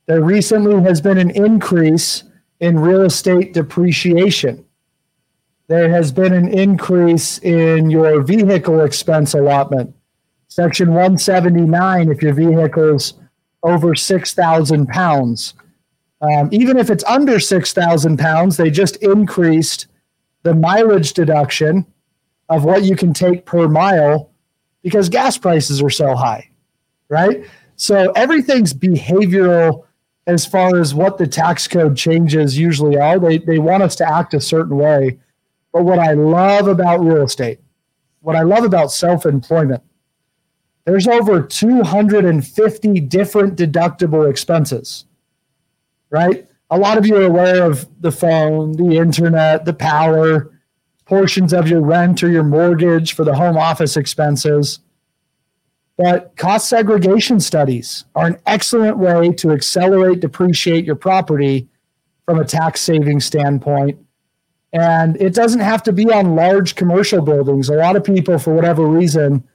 There 0.08 0.22
recently 0.22 0.82
has 0.84 1.02
been 1.02 1.18
an 1.18 1.32
increase 1.32 2.24
in 2.60 2.78
real 2.80 3.02
estate 3.02 3.54
depreciation. 3.54 4.66
There 5.68 5.90
has 5.90 6.12
been 6.12 6.34
an 6.34 6.48
increase 6.48 7.40
in 7.40 7.90
your 7.90 8.22
vehicle 8.22 8.82
expense 8.82 9.34
allotment. 9.34 9.96
Section 10.56 10.92
179, 10.92 12.10
if 12.10 12.22
your 12.22 12.34
vehicle's 12.34 13.16
over 13.64 13.94
6,000 13.94 14.88
pounds. 14.88 15.54
Um, 16.22 16.48
even 16.54 16.78
if 16.78 16.90
it's 16.90 17.04
under 17.04 17.42
6,000 17.42 18.18
pounds, 18.18 18.56
they 18.56 18.70
just 18.70 18.96
increased 19.04 19.88
the 20.44 20.56
mileage 20.56 21.12
deduction 21.12 21.86
of 22.48 22.64
what 22.64 22.84
you 22.84 22.96
can 22.96 23.14
take 23.14 23.46
per 23.46 23.68
mile 23.68 24.32
because 24.82 25.10
gas 25.10 25.38
prices 25.38 25.82
are 25.82 25.90
so 25.90 26.16
high, 26.16 26.50
right? 27.10 27.44
So 27.76 28.12
everything's 28.12 28.74
behavioral 28.74 29.84
as 30.26 30.46
far 30.46 30.80
as 30.80 30.96
what 30.96 31.18
the 31.18 31.28
tax 31.28 31.68
code 31.68 31.98
changes 31.98 32.58
usually 32.58 32.98
are. 32.98 33.20
They, 33.20 33.40
they 33.40 33.60
want 33.60 33.84
us 33.84 33.98
to 33.98 34.10
act 34.10 34.34
a 34.34 34.40
certain 34.40 34.78
way. 34.78 35.20
But 35.74 35.84
what 35.84 36.00
I 36.00 36.14
love 36.14 36.70
about 36.70 37.02
real 37.02 37.24
estate, 37.24 37.60
what 38.22 38.38
I 38.38 38.44
love 38.44 38.64
about 38.64 38.94
self 38.94 39.26
employment, 39.26 39.84
there's 40.86 41.08
over 41.08 41.42
250 41.42 43.00
different 43.02 43.58
deductible 43.58 44.30
expenses, 44.30 45.06
right? 46.10 46.48
A 46.70 46.78
lot 46.78 46.98
of 46.98 47.06
you 47.06 47.16
are 47.18 47.24
aware 47.24 47.64
of 47.64 47.88
the 48.02 48.12
phone, 48.12 48.74
the 48.74 48.98
internet, 48.98 49.66
the 49.66 49.74
power, 49.74 50.52
portions 51.06 51.54
of 51.54 51.68
your 51.68 51.82
rent 51.82 52.24
or 52.24 52.30
your 52.30 52.44
mortgage 52.44 53.14
for 53.14 53.24
the 53.24 53.36
home 53.36 53.58
office 53.58 53.96
expenses. 53.98 54.80
But 55.98 56.36
cost 56.36 56.68
segregation 56.68 57.40
studies 57.40 58.06
are 58.16 58.28
an 58.28 58.40
excellent 58.46 58.98
way 58.98 59.32
to 59.34 59.52
accelerate, 59.52 60.20
depreciate 60.20 60.84
your 60.84 60.96
property 60.96 61.68
from 62.26 62.40
a 62.40 62.46
tax 62.46 62.82
saving 62.82 63.22
standpoint. 63.22 64.00
And 64.74 65.16
it 65.22 65.34
doesn't 65.34 65.62
have 65.62 65.84
to 65.84 65.94
be 65.94 66.12
on 66.12 66.36
large 66.36 66.76
commercial 66.76 67.22
buildings. 67.22 67.70
A 67.70 67.76
lot 67.76 67.96
of 67.96 68.04
people, 68.04 68.38
for 68.38 68.54
whatever 68.54 68.86
reason, 68.86 69.48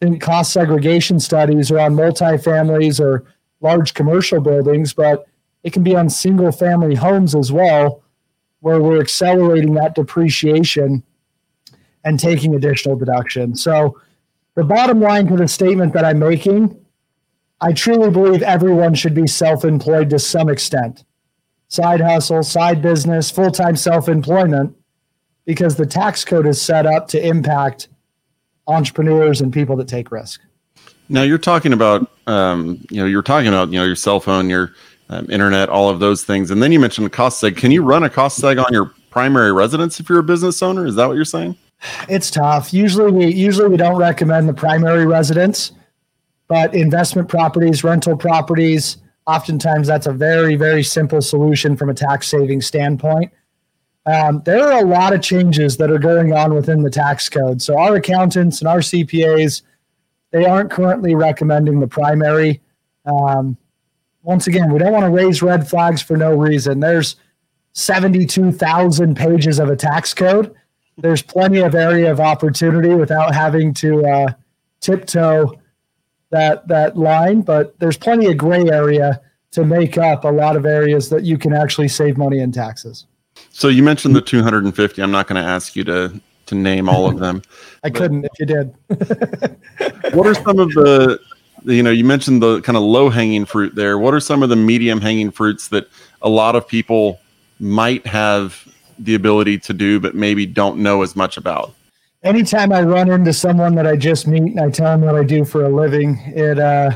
think 0.00 0.22
cost 0.22 0.52
segregation 0.52 1.18
studies 1.20 1.70
are 1.70 1.80
on 1.80 1.94
multifamilies 1.94 3.00
or 3.00 3.24
large 3.60 3.94
commercial 3.94 4.40
buildings, 4.40 4.92
but 4.92 5.26
it 5.64 5.72
can 5.72 5.82
be 5.82 5.96
on 5.96 6.08
single 6.08 6.52
family 6.52 6.94
homes 6.94 7.34
as 7.34 7.50
well, 7.50 8.02
where 8.60 8.80
we're 8.80 9.00
accelerating 9.00 9.74
that 9.74 9.94
depreciation 9.94 11.02
and 12.04 12.20
taking 12.20 12.54
additional 12.54 12.96
deduction. 12.96 13.54
So, 13.56 14.00
the 14.54 14.64
bottom 14.64 15.00
line 15.00 15.28
to 15.28 15.36
the 15.36 15.46
statement 15.46 15.92
that 15.92 16.04
I'm 16.04 16.18
making, 16.18 16.76
I 17.60 17.72
truly 17.72 18.10
believe 18.10 18.42
everyone 18.42 18.94
should 18.94 19.14
be 19.14 19.26
self 19.26 19.64
employed 19.64 20.10
to 20.10 20.18
some 20.18 20.48
extent 20.48 21.04
side 21.68 22.00
hustle, 22.00 22.42
side 22.42 22.82
business, 22.82 23.30
full 23.30 23.50
time 23.50 23.76
self 23.76 24.08
employment, 24.08 24.76
because 25.44 25.76
the 25.76 25.86
tax 25.86 26.24
code 26.24 26.46
is 26.46 26.60
set 26.60 26.86
up 26.86 27.08
to 27.08 27.24
impact 27.24 27.88
entrepreneurs 28.68 29.40
and 29.40 29.52
people 29.52 29.74
that 29.76 29.88
take 29.88 30.12
risk. 30.12 30.40
Now 31.08 31.22
you're 31.22 31.38
talking 31.38 31.72
about, 31.72 32.10
um, 32.26 32.84
you 32.90 33.00
know, 33.00 33.06
you're 33.06 33.22
talking 33.22 33.48
about, 33.48 33.70
you 33.70 33.78
know, 33.78 33.84
your 33.84 33.96
cell 33.96 34.20
phone, 34.20 34.50
your 34.50 34.74
um, 35.08 35.28
internet, 35.30 35.70
all 35.70 35.88
of 35.88 36.00
those 36.00 36.22
things, 36.22 36.50
and 36.50 36.62
then 36.62 36.70
you 36.70 36.78
mentioned 36.78 37.06
a 37.06 37.10
cost 37.10 37.42
seg. 37.42 37.56
Can 37.56 37.70
you 37.70 37.82
run 37.82 38.02
a 38.04 38.10
cost 38.10 38.40
seg 38.40 38.62
on 38.62 38.72
your 38.72 38.92
primary 39.10 39.52
residence 39.52 39.98
if 40.00 40.08
you're 40.08 40.18
a 40.18 40.22
business 40.22 40.62
owner? 40.62 40.86
Is 40.86 40.94
that 40.96 41.06
what 41.06 41.14
you're 41.14 41.24
saying? 41.24 41.56
It's 42.08 42.30
tough. 42.30 42.74
Usually 42.74 43.10
we 43.10 43.32
usually 43.32 43.68
we 43.68 43.76
don't 43.76 43.96
recommend 43.96 44.48
the 44.48 44.54
primary 44.54 45.06
residence, 45.06 45.72
but 46.46 46.74
investment 46.74 47.28
properties, 47.28 47.82
rental 47.82 48.16
properties, 48.16 48.98
oftentimes 49.26 49.86
that's 49.86 50.06
a 50.06 50.12
very 50.12 50.56
very 50.56 50.82
simple 50.82 51.22
solution 51.22 51.76
from 51.76 51.88
a 51.88 51.94
tax 51.94 52.28
saving 52.28 52.60
standpoint. 52.60 53.32
Um, 54.10 54.42
there 54.44 54.70
are 54.70 54.80
a 54.80 54.86
lot 54.86 55.12
of 55.12 55.22
changes 55.22 55.76
that 55.76 55.90
are 55.90 55.98
going 55.98 56.32
on 56.32 56.54
within 56.54 56.82
the 56.82 56.90
tax 56.90 57.28
code. 57.28 57.60
So 57.60 57.78
our 57.78 57.96
accountants 57.96 58.60
and 58.60 58.68
our 58.68 58.78
CPAs, 58.78 59.62
they 60.30 60.44
aren't 60.44 60.70
currently 60.70 61.14
recommending 61.14 61.80
the 61.80 61.88
primary. 61.88 62.60
Um, 63.04 63.56
once 64.22 64.46
again, 64.46 64.72
we 64.72 64.78
don't 64.78 64.92
want 64.92 65.04
to 65.04 65.10
raise 65.10 65.42
red 65.42 65.68
flags 65.68 66.00
for 66.00 66.16
no 66.16 66.34
reason. 66.34 66.80
There's 66.80 67.16
72,000 67.72 69.16
pages 69.16 69.58
of 69.58 69.68
a 69.68 69.76
tax 69.76 70.14
code 70.14 70.54
there's 70.98 71.22
plenty 71.22 71.60
of 71.60 71.74
area 71.74 72.10
of 72.10 72.20
opportunity 72.20 72.94
without 72.94 73.34
having 73.34 73.72
to 73.74 74.04
uh, 74.04 74.32
tiptoe 74.80 75.54
that 76.30 76.66
that 76.68 76.96
line, 76.96 77.40
but 77.40 77.78
there's 77.78 77.96
plenty 77.96 78.26
of 78.26 78.36
gray 78.36 78.68
area 78.68 79.20
to 79.52 79.64
make 79.64 79.96
up 79.96 80.24
a 80.24 80.28
lot 80.28 80.56
of 80.56 80.66
areas 80.66 81.08
that 81.08 81.22
you 81.22 81.38
can 81.38 81.54
actually 81.54 81.88
save 81.88 82.18
money 82.18 82.40
in 82.40 82.52
taxes. 82.52 83.06
So 83.50 83.68
you 83.68 83.82
mentioned 83.82 84.14
the 84.14 84.20
250. 84.20 85.02
I'm 85.02 85.10
not 85.10 85.26
going 85.26 85.42
to 85.42 85.48
ask 85.48 85.74
you 85.76 85.84
to 85.84 86.20
to 86.46 86.54
name 86.54 86.88
all 86.88 87.08
of 87.08 87.18
them. 87.18 87.42
I 87.84 87.90
couldn't 87.90 88.24
if 88.24 88.30
you 88.38 88.46
did. 88.46 88.74
what 90.14 90.26
are 90.26 90.34
some 90.34 90.58
of 90.58 90.70
the 90.70 91.20
you 91.64 91.82
know 91.82 91.90
you 91.90 92.04
mentioned 92.04 92.42
the 92.42 92.60
kind 92.62 92.76
of 92.76 92.82
low 92.82 93.10
hanging 93.10 93.44
fruit 93.44 93.74
there. 93.74 93.98
What 93.98 94.14
are 94.14 94.20
some 94.20 94.42
of 94.42 94.48
the 94.48 94.56
medium 94.56 95.00
hanging 95.00 95.30
fruits 95.30 95.68
that 95.68 95.88
a 96.22 96.28
lot 96.28 96.56
of 96.56 96.66
people 96.66 97.20
might 97.60 98.06
have 98.06 98.66
the 98.98 99.14
ability 99.14 99.58
to 99.58 99.72
do, 99.72 100.00
but 100.00 100.14
maybe 100.14 100.46
don't 100.46 100.78
know 100.78 101.02
as 101.02 101.14
much 101.14 101.36
about? 101.36 101.74
Anytime 102.24 102.72
I 102.72 102.82
run 102.82 103.10
into 103.10 103.32
someone 103.32 103.74
that 103.76 103.86
I 103.86 103.96
just 103.96 104.26
meet 104.26 104.42
and 104.42 104.60
I 104.60 104.70
tell 104.70 104.90
them 104.90 105.02
what 105.02 105.14
I 105.14 105.22
do 105.22 105.44
for 105.44 105.64
a 105.64 105.68
living, 105.68 106.20
it 106.34 106.58
uh, 106.58 106.90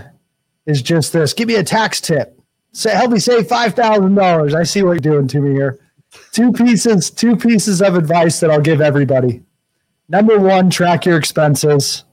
is 0.66 0.83
just 0.83 1.12
this: 1.12 1.33
give 1.33 1.48
me 1.48 1.57
a 1.57 1.64
tax 1.64 2.00
tip. 2.00 2.38
Say, 2.72 2.90
help 2.90 3.11
me 3.11 3.18
save 3.18 3.46
five 3.48 3.74
thousand 3.74 4.14
dollars. 4.14 4.55
I 4.55 4.62
see 4.62 4.83
what 4.83 4.92
you're 4.92 5.12
doing 5.12 5.28
to 5.28 5.40
me 5.40 5.52
here. 5.52 5.78
Two 6.33 6.53
pieces, 6.53 7.11
two 7.11 7.37
pieces 7.37 7.83
of 7.83 7.94
advice 7.96 8.40
that 8.40 8.51
I'll 8.51 8.61
give 8.61 8.81
everybody. 8.81 9.42
Number 10.09 10.38
one, 10.38 10.70
track 10.70 11.07
your 11.07 11.16
expenses. 11.16 12.05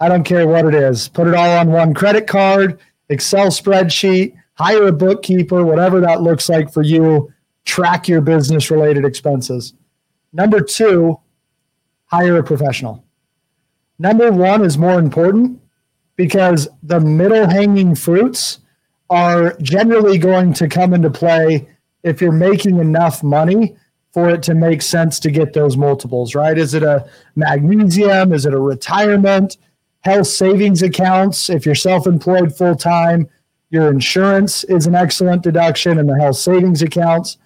I 0.00 0.08
don't 0.08 0.24
care 0.24 0.46
what 0.46 0.64
it 0.64 0.74
is. 0.74 1.08
Put 1.08 1.28
it 1.28 1.34
all 1.34 1.58
on 1.58 1.70
one 1.70 1.94
credit 1.94 2.26
card, 2.26 2.80
Excel 3.08 3.48
spreadsheet, 3.48 4.34
hire 4.54 4.86
a 4.86 4.92
bookkeeper, 4.92 5.64
whatever 5.64 6.00
that 6.00 6.22
looks 6.22 6.48
like 6.48 6.72
for 6.72 6.82
you 6.82 7.32
track 7.64 8.08
your 8.08 8.20
business 8.20 8.70
related 8.70 9.04
expenses. 9.04 9.74
Number 10.32 10.60
two, 10.60 11.18
hire 12.06 12.38
a 12.38 12.42
professional. 12.42 13.04
Number 13.98 14.32
one 14.32 14.64
is 14.64 14.78
more 14.78 14.98
important 14.98 15.60
because 16.16 16.68
the 16.82 17.00
middle 17.00 17.48
hanging 17.48 17.94
fruits 17.94 18.60
are 19.10 19.56
generally 19.60 20.18
going 20.18 20.52
to 20.54 20.68
come 20.68 20.94
into 20.94 21.10
play 21.10 21.68
if 22.02 22.20
you're 22.20 22.32
making 22.32 22.78
enough 22.78 23.22
money 23.22 23.76
for 24.12 24.28
it 24.28 24.42
to 24.42 24.54
make 24.54 24.82
sense 24.82 25.18
to 25.20 25.30
get 25.30 25.52
those 25.52 25.76
multiples, 25.76 26.34
right? 26.34 26.58
Is 26.58 26.74
it 26.74 26.82
a 26.82 27.08
magnesium? 27.34 28.32
Is 28.32 28.44
it 28.44 28.52
a 28.52 28.60
retirement? 28.60 29.56
Health 30.00 30.26
savings 30.26 30.82
accounts. 30.82 31.48
If 31.48 31.64
you're 31.64 31.74
self 31.74 32.06
employed 32.06 32.54
full 32.54 32.76
time, 32.76 33.28
your 33.70 33.90
insurance 33.90 34.64
is 34.64 34.86
an 34.86 34.94
excellent 34.94 35.42
deduction 35.42 35.98
in 35.98 36.06
the 36.06 36.18
health 36.18 36.36
savings 36.36 36.82
accounts. 36.82 37.38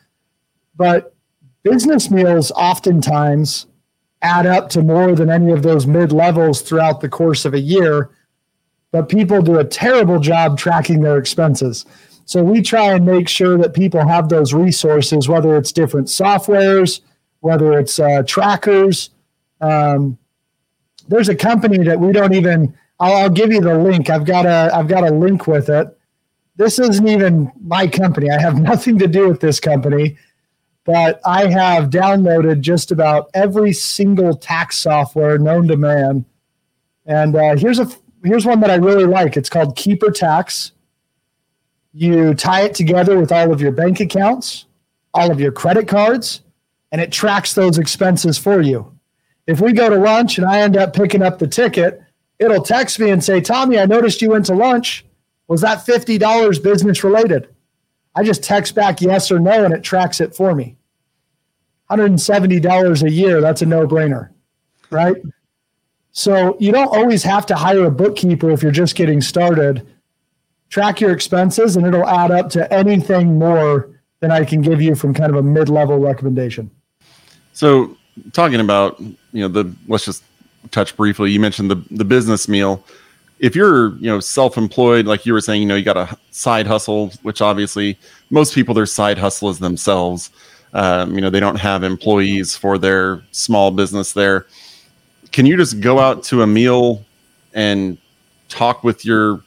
But 0.75 1.15
business 1.63 2.11
meals 2.11 2.51
oftentimes 2.53 3.67
add 4.23 4.47
up 4.47 4.69
to 4.71 4.83
more 4.83 5.15
than 5.15 5.31
any 5.31 5.53
of 5.53 5.63
those 5.63 5.87
mid 5.87 6.11
levels 6.11 6.63
throughout 6.63 7.01
the 7.01 7.09
course 7.09 7.45
of 7.45 7.55
a 7.55 7.61
year. 7.61 8.11
But 8.91 9.09
people 9.09 9.41
do 9.41 9.59
a 9.59 9.65
terrible 9.65 10.19
job 10.19 10.59
tracking 10.59 11.01
their 11.01 11.19
expenses. 11.19 11.85
So 12.27 12.43
we 12.43 12.61
try 12.61 12.93
and 12.93 13.07
make 13.07 13.29
sure 13.29 13.57
that 13.59 13.73
people 13.73 14.07
have 14.07 14.29
those 14.29 14.53
resources, 14.53 15.29
whether 15.29 15.57
it's 15.57 15.73
different 15.73 16.09
softwares, 16.09 17.01
whether 17.41 17.79
it's 17.79 17.99
uh, 17.99 18.23
trackers. 18.27 19.11
Um, 19.61 20.19
there's 21.09 21.29
a 21.29 21.37
company 21.37 21.79
that 21.85 21.99
we 21.99 22.13
don't 22.13 22.35
even. 22.35 22.77
I'll, 23.01 23.17
I'll 23.17 23.31
give 23.31 23.53
you 23.53 23.61
the 23.61 23.79
link. 23.79 24.11
I've 24.11 24.25
got 24.25 24.45
a 24.45 24.71
I've 24.75 24.89
got 24.89 25.05
a 25.05 25.15
link 25.15 25.47
with 25.47 25.69
it. 25.69 25.97
This 26.57 26.79
isn't 26.79 27.07
even 27.07 27.51
my 27.61 27.87
company. 27.87 28.31
I 28.31 28.41
have 28.41 28.59
nothing 28.61 28.99
to 28.99 29.07
do 29.07 29.29
with 29.29 29.41
this 29.41 29.61
company 29.61 30.17
but 30.87 31.21
I 31.27 31.49
have 31.49 31.91
downloaded 31.91 32.61
just 32.61 32.93
about 32.93 33.29
every 33.35 33.73
single 33.73 34.37
tax 34.37 34.79
software 34.79 35.37
known 35.37 35.67
to 35.69 35.77
man. 35.77 36.25
And 37.05 37.35
uh, 37.35 37.57
here's 37.57 37.81
a 37.81 37.89
here's 38.25 38.47
one 38.47 38.61
that 38.61 38.71
I 38.71 38.77
really 38.77 39.05
like. 39.05 39.37
It's 39.37 39.51
called 39.51 39.77
Keeper 39.77 40.13
Tax. 40.13 40.73
You 41.99 42.35
tie 42.35 42.61
it 42.61 42.75
together 42.75 43.19
with 43.19 43.33
all 43.33 43.51
of 43.51 43.63
your 43.63 43.73
bank 43.73 44.01
accounts, 44.01 44.67
all 45.15 45.31
of 45.31 45.41
your 45.41 45.51
credit 45.51 45.89
cards, 45.89 46.43
and 46.93 47.01
it 47.01 47.11
tracks 47.11 47.55
those 47.55 47.79
expenses 47.79 48.37
for 48.37 48.61
you. 48.61 48.95
If 49.47 49.63
we 49.63 49.73
go 49.73 49.89
to 49.89 49.97
lunch 49.97 50.37
and 50.37 50.47
I 50.47 50.61
end 50.61 50.77
up 50.77 50.95
picking 50.95 51.23
up 51.23 51.39
the 51.39 51.49
ticket, 51.49 52.03
it'll 52.39 52.63
text 52.63 53.01
me 53.01 53.09
and 53.09 53.25
say, 53.25 53.41
Tommy, 53.41 53.79
I 53.79 53.87
noticed 53.87 54.21
you 54.21 54.29
went 54.29 54.45
to 54.45 54.55
lunch. 54.55 55.07
Was 55.49 55.63
that 55.63 55.87
$50 55.87 56.63
business 56.63 57.03
related? 57.03 57.49
I 58.15 58.25
just 58.25 58.45
text 58.45 58.75
back 58.75 59.01
yes 59.01 59.33
or 59.33 59.39
no 59.39 59.65
and 59.65 59.73
it 59.73 59.83
tracks 59.83 60.21
it 60.21 60.35
for 60.35 60.55
me. 60.55 60.77
$170 61.91 63.03
a 63.03 63.11
year, 63.11 63.41
that's 63.41 63.63
a 63.63 63.67
no 63.67 63.87
brainer, 63.87 64.29
right? 64.91 65.17
So 66.13 66.59
you 66.61 66.73
don't 66.73 66.95
always 66.95 67.23
have 67.23 67.47
to 67.47 67.55
hire 67.55 67.87
a 67.87 67.91
bookkeeper 67.91 68.51
if 68.51 68.63
you're 68.63 68.71
just 68.71 68.97
getting 68.97 69.23
started. 69.23 69.87
Track 70.69 71.01
your 71.01 71.13
expenses, 71.13 71.77
and 71.77 71.87
it'll 71.87 72.07
add 72.07 72.31
up 72.31 72.51
to 72.51 72.73
anything 72.73 73.39
more 73.39 73.91
than 74.21 74.31
I 74.31 74.45
can 74.45 74.63
give 74.63 74.81
you 74.81 74.95
from 74.95 75.15
kind 75.15 75.31
of 75.31 75.37
a 75.37 75.43
mid 75.43 75.69
level 75.69 75.99
recommendation. 75.99 76.71
So, 77.53 77.97
talking 78.33 78.61
about, 78.61 78.99
you 79.01 79.17
know, 79.33 79.49
the 79.49 79.75
let's 79.89 80.05
just 80.05 80.23
touch 80.71 80.97
briefly. 80.97 81.31
You 81.31 81.41
mentioned 81.41 81.71
the 81.71 81.83
the 81.91 82.05
business 82.05 82.49
meal. 82.49 82.85
If 83.39 83.55
you're, 83.55 83.95
you 83.97 84.07
know, 84.07 84.19
self-employed, 84.19 85.05
like 85.05 85.27
you 85.27 85.35
were 85.35 85.43
saying, 85.43 85.61
you 85.61 85.69
know, 85.69 85.77
you 85.77 85.85
got 85.85 85.99
a 85.99 86.17
side 86.31 86.67
hustle, 86.67 87.13
which 87.23 87.43
obviously 87.43 87.99
most 88.31 88.55
people 88.55 88.75
their 88.75 88.87
side 88.87 89.19
hustle 89.19 89.51
is 89.51 89.59
themselves. 89.59 90.31
Um, 90.73 91.15
you 91.15 91.21
know, 91.21 91.29
they 91.29 91.41
don't 91.41 91.57
have 91.57 91.85
employees 91.85 92.57
for 92.57 92.79
their 92.79 93.23
small 93.33 93.71
business 93.71 94.13
there. 94.13 94.47
Can 95.33 95.45
you 95.45 95.57
just 95.57 95.81
go 95.81 95.99
out 95.99 96.23
to 96.25 96.43
a 96.43 96.47
meal 96.47 97.05
and 97.53 97.99
talk 98.49 98.85
with 98.85 99.05
your 99.05 99.43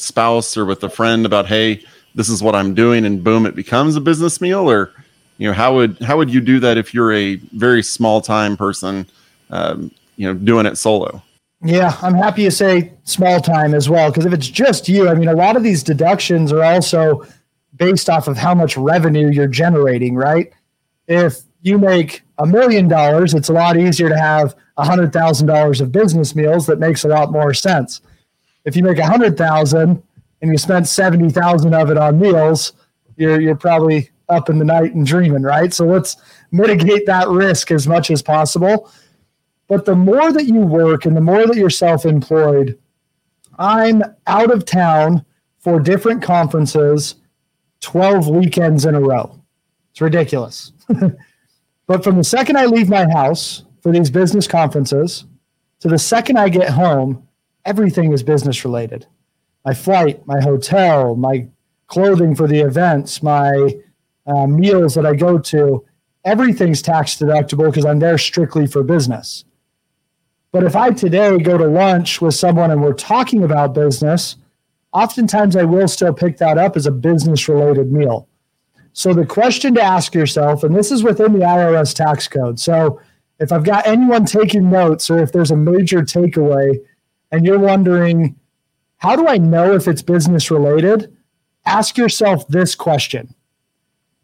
spouse 0.00 0.56
or 0.56 0.64
with 0.64 0.82
a 0.82 0.90
friend 0.90 1.26
about, 1.26 1.46
hey, 1.46 1.84
this 2.14 2.28
is 2.28 2.42
what 2.42 2.54
I'm 2.54 2.74
doing, 2.74 3.04
and 3.04 3.22
boom, 3.22 3.46
it 3.46 3.54
becomes 3.54 3.96
a 3.96 4.00
business 4.00 4.40
meal? 4.40 4.70
Or, 4.70 4.92
you 5.38 5.48
know, 5.48 5.54
how 5.54 5.74
would 5.76 5.98
how 6.00 6.16
would 6.16 6.32
you 6.32 6.40
do 6.40 6.60
that 6.60 6.76
if 6.76 6.92
you're 6.92 7.12
a 7.12 7.36
very 7.52 7.82
small 7.82 8.20
time 8.20 8.56
person, 8.56 9.06
um, 9.50 9.90
you 10.16 10.26
know, 10.26 10.34
doing 10.34 10.66
it 10.66 10.76
solo? 10.76 11.22
Yeah, 11.62 11.96
I'm 12.00 12.14
happy 12.14 12.44
to 12.44 12.50
say 12.50 12.92
small 13.04 13.40
time 13.40 13.74
as 13.74 13.88
well. 13.88 14.10
Because 14.10 14.24
if 14.24 14.32
it's 14.32 14.48
just 14.48 14.88
you, 14.88 15.08
I 15.08 15.14
mean, 15.14 15.28
a 15.28 15.34
lot 15.34 15.56
of 15.56 15.62
these 15.62 15.82
deductions 15.82 16.52
are 16.52 16.64
also 16.64 17.26
based 17.76 18.08
off 18.08 18.28
of 18.28 18.36
how 18.36 18.54
much 18.54 18.76
revenue 18.76 19.30
you're 19.30 19.46
generating, 19.46 20.14
right? 20.16 20.52
If 21.06 21.40
you 21.62 21.78
make 21.78 22.22
a 22.38 22.46
million 22.46 22.88
dollars, 22.88 23.34
it's 23.34 23.50
a 23.50 23.52
lot 23.52 23.76
easier 23.76 24.08
to 24.08 24.18
have 24.18 24.54
a 24.78 24.84
hundred 24.84 25.12
thousand 25.12 25.46
dollars 25.46 25.80
of 25.80 25.92
business 25.92 26.34
meals. 26.34 26.66
That 26.66 26.78
makes 26.78 27.04
a 27.04 27.08
lot 27.08 27.30
more 27.30 27.52
sense. 27.52 28.00
If 28.64 28.76
you 28.76 28.82
make 28.82 28.98
a 28.98 29.06
hundred 29.06 29.36
thousand 29.36 30.02
and 30.42 30.50
you 30.50 30.58
spent 30.58 30.88
seventy 30.88 31.30
thousand 31.30 31.74
of 31.74 31.90
it 31.90 31.96
on 31.96 32.20
meals, 32.20 32.72
you're 33.16 33.40
you're 33.40 33.56
probably 33.56 34.10
up 34.28 34.48
in 34.48 34.58
the 34.58 34.64
night 34.64 34.94
and 34.94 35.04
dreaming, 35.04 35.42
right? 35.42 35.74
So 35.74 35.84
let's 35.84 36.16
mitigate 36.52 37.06
that 37.06 37.28
risk 37.28 37.70
as 37.70 37.86
much 37.86 38.10
as 38.10 38.22
possible. 38.22 38.90
But 39.68 39.84
the 39.84 39.94
more 39.94 40.32
that 40.32 40.46
you 40.46 40.60
work 40.60 41.04
and 41.04 41.16
the 41.16 41.20
more 41.20 41.46
that 41.46 41.56
you're 41.56 41.70
self 41.70 42.04
employed, 42.04 42.78
I'm 43.58 44.02
out 44.26 44.50
of 44.50 44.64
town 44.64 45.24
for 45.58 45.78
different 45.78 46.22
conferences 46.22 47.16
12 47.80 48.28
weekends 48.28 48.84
in 48.84 48.94
a 48.94 49.00
row. 49.00 49.38
It's 49.90 50.00
ridiculous. 50.00 50.72
but 51.86 52.04
from 52.04 52.16
the 52.16 52.24
second 52.24 52.56
I 52.56 52.66
leave 52.66 52.88
my 52.88 53.08
house 53.10 53.64
for 53.82 53.92
these 53.92 54.10
business 54.10 54.46
conferences 54.46 55.24
to 55.80 55.88
the 55.88 55.98
second 55.98 56.38
I 56.38 56.48
get 56.48 56.70
home, 56.70 57.26
everything 57.64 58.12
is 58.12 58.22
business 58.22 58.64
related. 58.64 59.06
My 59.64 59.74
flight, 59.74 60.26
my 60.26 60.40
hotel, 60.40 61.14
my 61.14 61.48
clothing 61.86 62.34
for 62.34 62.46
the 62.46 62.60
events, 62.60 63.22
my 63.22 63.74
uh, 64.26 64.46
meals 64.46 64.94
that 64.94 65.06
I 65.06 65.14
go 65.14 65.38
to, 65.38 65.84
everything's 66.24 66.82
tax 66.82 67.16
deductible 67.16 67.66
because 67.66 67.84
I'm 67.84 67.98
there 67.98 68.18
strictly 68.18 68.66
for 68.66 68.82
business. 68.82 69.44
But 70.52 70.64
if 70.64 70.74
I 70.74 70.90
today 70.90 71.38
go 71.38 71.58
to 71.58 71.66
lunch 71.66 72.20
with 72.20 72.34
someone 72.34 72.70
and 72.70 72.82
we're 72.82 72.92
talking 72.92 73.44
about 73.44 73.74
business, 73.74 74.36
oftentimes 74.92 75.56
I 75.56 75.64
will 75.64 75.88
still 75.88 76.12
pick 76.12 76.38
that 76.38 76.58
up 76.58 76.76
as 76.76 76.86
a 76.86 76.90
business 76.90 77.48
related 77.48 77.92
meal. 77.92 78.28
So 78.92 79.14
the 79.14 79.26
question 79.26 79.74
to 79.74 79.82
ask 79.82 80.14
yourself, 80.14 80.64
and 80.64 80.74
this 80.74 80.90
is 80.90 81.04
within 81.04 81.32
the 81.32 81.44
IRS 81.44 81.94
tax 81.94 82.26
code. 82.26 82.58
So 82.58 83.00
if 83.38 83.52
I've 83.52 83.64
got 83.64 83.86
anyone 83.86 84.24
taking 84.24 84.68
notes 84.68 85.08
or 85.08 85.22
if 85.22 85.32
there's 85.32 85.52
a 85.52 85.56
major 85.56 86.02
takeaway 86.02 86.78
and 87.30 87.46
you're 87.46 87.58
wondering, 87.58 88.36
how 88.98 89.16
do 89.16 89.26
I 89.26 89.38
know 89.38 89.74
if 89.74 89.88
it's 89.88 90.02
business 90.02 90.50
related? 90.50 91.16
Ask 91.64 91.96
yourself 91.96 92.46
this 92.48 92.74
question 92.74 93.34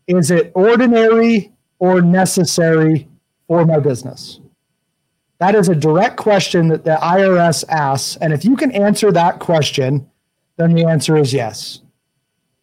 Is 0.06 0.30
it 0.30 0.52
ordinary 0.54 1.52
or 1.78 2.00
necessary 2.00 3.08
for 3.46 3.64
my 3.64 3.78
business? 3.78 4.40
That 5.38 5.54
is 5.54 5.68
a 5.68 5.74
direct 5.74 6.16
question 6.16 6.68
that 6.68 6.84
the 6.84 6.96
IRS 6.96 7.64
asks. 7.68 8.16
And 8.16 8.32
if 8.32 8.44
you 8.44 8.56
can 8.56 8.72
answer 8.72 9.12
that 9.12 9.38
question, 9.38 10.10
then 10.56 10.74
the 10.74 10.86
answer 10.86 11.16
is 11.16 11.32
yes. 11.32 11.82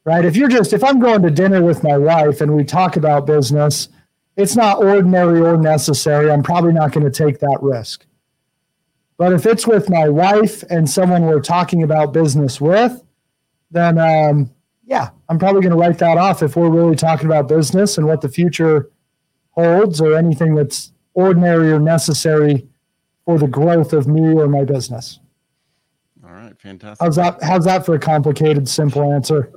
Right? 0.05 0.25
If 0.25 0.35
you're 0.35 0.49
just, 0.49 0.73
if 0.73 0.83
I'm 0.83 0.99
going 0.99 1.21
to 1.21 1.29
dinner 1.29 1.63
with 1.63 1.83
my 1.83 1.97
wife 1.97 2.41
and 2.41 2.55
we 2.55 2.63
talk 2.63 2.97
about 2.97 3.27
business, 3.27 3.89
it's 4.35 4.55
not 4.55 4.83
ordinary 4.83 5.39
or 5.39 5.55
necessary. 5.55 6.31
I'm 6.31 6.43
probably 6.43 6.73
not 6.73 6.91
going 6.91 7.09
to 7.09 7.11
take 7.11 7.39
that 7.39 7.59
risk. 7.61 8.05
But 9.17 9.33
if 9.33 9.45
it's 9.45 9.67
with 9.67 9.89
my 9.89 10.09
wife 10.09 10.63
and 10.69 10.89
someone 10.89 11.23
we're 11.23 11.39
talking 11.39 11.83
about 11.83 12.13
business 12.13 12.59
with, 12.59 13.01
then 13.71 13.97
um, 13.97 14.51
yeah, 14.85 15.09
I'm 15.29 15.39
probably 15.39 15.61
going 15.61 15.71
to 15.71 15.77
write 15.77 15.97
that 15.99 16.17
off 16.17 16.43
if 16.43 16.55
we're 16.55 16.69
really 16.69 16.95
talking 16.95 17.27
about 17.27 17.47
business 17.47 17.97
and 17.97 18.07
what 18.07 18.21
the 18.21 18.29
future 18.29 18.89
holds 19.51 20.01
or 20.01 20.15
anything 20.15 20.55
that's 20.55 20.91
ordinary 21.13 21.71
or 21.71 21.79
necessary 21.79 22.67
for 23.25 23.37
the 23.37 23.47
growth 23.47 23.93
of 23.93 24.07
me 24.07 24.33
or 24.33 24.47
my 24.47 24.63
business. 24.63 25.19
All 26.25 26.31
right, 26.31 26.59
fantastic. 26.59 27.03
How's 27.03 27.15
that? 27.15 27.41
How's 27.41 27.65
that 27.65 27.85
for 27.85 27.95
a 27.95 27.99
complicated, 27.99 28.67
simple 28.67 29.13
answer? 29.13 29.51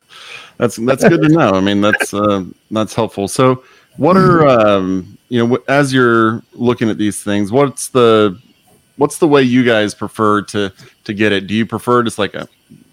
that's 0.56 0.76
that's 0.76 1.06
good 1.06 1.22
to 1.22 1.28
know. 1.28 1.50
I 1.50 1.60
mean, 1.60 1.80
that's 1.80 2.14
uh, 2.14 2.44
that's 2.70 2.94
helpful. 2.94 3.28
So, 3.28 3.64
what 3.96 4.16
are 4.16 4.46
um, 4.46 5.18
you 5.28 5.46
know 5.46 5.58
as 5.68 5.92
you're 5.92 6.42
looking 6.52 6.88
at 6.88 6.98
these 6.98 7.22
things? 7.22 7.50
What's 7.50 7.88
the 7.88 8.40
what's 9.00 9.18
the 9.18 9.26
way 9.26 9.42
you 9.42 9.64
guys 9.64 9.94
prefer 9.94 10.42
to 10.42 10.72
to 11.04 11.14
get 11.14 11.32
it? 11.32 11.46
Do 11.46 11.54
you 11.54 11.64
prefer 11.64 12.02
just 12.02 12.18
like 12.18 12.34
a 12.34 12.48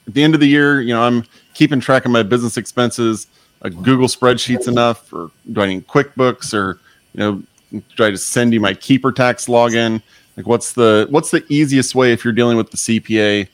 at 0.07 0.13
the 0.13 0.23
end 0.23 0.33
of 0.33 0.39
the 0.39 0.47
year? 0.47 0.81
You 0.81 0.93
know, 0.93 1.03
I'm 1.03 1.25
keeping 1.53 1.79
track 1.79 2.05
of 2.05 2.11
my 2.11 2.23
business 2.23 2.57
expenses. 2.57 3.27
A 3.63 3.69
Google 3.69 4.07
spreadsheets 4.07 4.67
enough, 4.67 5.11
or 5.11 5.31
do 5.51 5.61
I 5.61 5.65
need 5.65 5.87
QuickBooks, 5.87 6.53
or 6.53 6.79
you 7.13 7.19
know, 7.19 7.81
try 7.95 8.11
to 8.11 8.17
send 8.17 8.53
you 8.53 8.59
my 8.59 8.73
keeper 8.73 9.11
tax 9.11 9.47
login 9.47 10.01
like 10.37 10.47
what's 10.47 10.73
the 10.73 11.07
what's 11.09 11.31
the 11.31 11.43
easiest 11.49 11.95
way 11.95 12.13
if 12.13 12.23
you're 12.23 12.33
dealing 12.33 12.55
with 12.55 12.71
the 12.71 12.77
cpa 12.77 13.47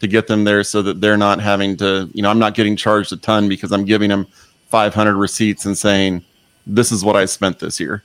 to 0.00 0.06
get 0.06 0.28
them 0.28 0.44
there 0.44 0.62
so 0.64 0.80
that 0.80 1.00
they're 1.00 1.18
not 1.18 1.40
having 1.40 1.76
to 1.76 2.08
you 2.14 2.22
know 2.22 2.30
i'm 2.30 2.38
not 2.38 2.54
getting 2.54 2.76
charged 2.76 3.12
a 3.12 3.16
ton 3.16 3.48
because 3.48 3.72
i'm 3.72 3.84
giving 3.84 4.08
them 4.08 4.26
500 4.68 5.16
receipts 5.16 5.66
and 5.66 5.76
saying 5.76 6.24
this 6.66 6.90
is 6.92 7.04
what 7.04 7.16
i 7.16 7.24
spent 7.24 7.58
this 7.58 7.78
year 7.78 8.02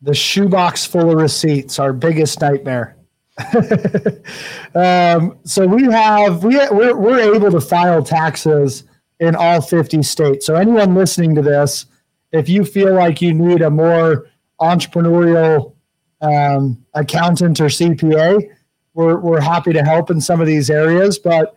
the 0.00 0.14
shoebox 0.14 0.86
full 0.86 1.10
of 1.10 1.16
receipts 1.16 1.78
our 1.78 1.92
biggest 1.92 2.40
nightmare 2.40 2.96
um, 4.74 5.38
so 5.44 5.66
we 5.66 5.84
have 5.84 6.44
we 6.44 6.56
we're, 6.70 6.96
we're 6.96 7.34
able 7.34 7.50
to 7.50 7.60
file 7.60 8.02
taxes 8.02 8.84
in 9.20 9.36
all 9.36 9.60
50 9.60 10.02
states 10.02 10.46
so 10.46 10.54
anyone 10.54 10.94
listening 10.94 11.34
to 11.34 11.42
this 11.42 11.86
if 12.32 12.48
you 12.48 12.64
feel 12.64 12.94
like 12.94 13.20
you 13.20 13.34
need 13.34 13.62
a 13.62 13.70
more 13.70 14.26
entrepreneurial 14.60 15.74
um, 16.22 16.84
accountant 16.94 17.60
or 17.60 17.66
CPA, 17.66 18.48
we're, 18.94 19.18
we're 19.18 19.40
happy 19.40 19.72
to 19.72 19.82
help 19.82 20.10
in 20.10 20.20
some 20.20 20.40
of 20.40 20.46
these 20.46 20.70
areas. 20.70 21.18
But 21.18 21.54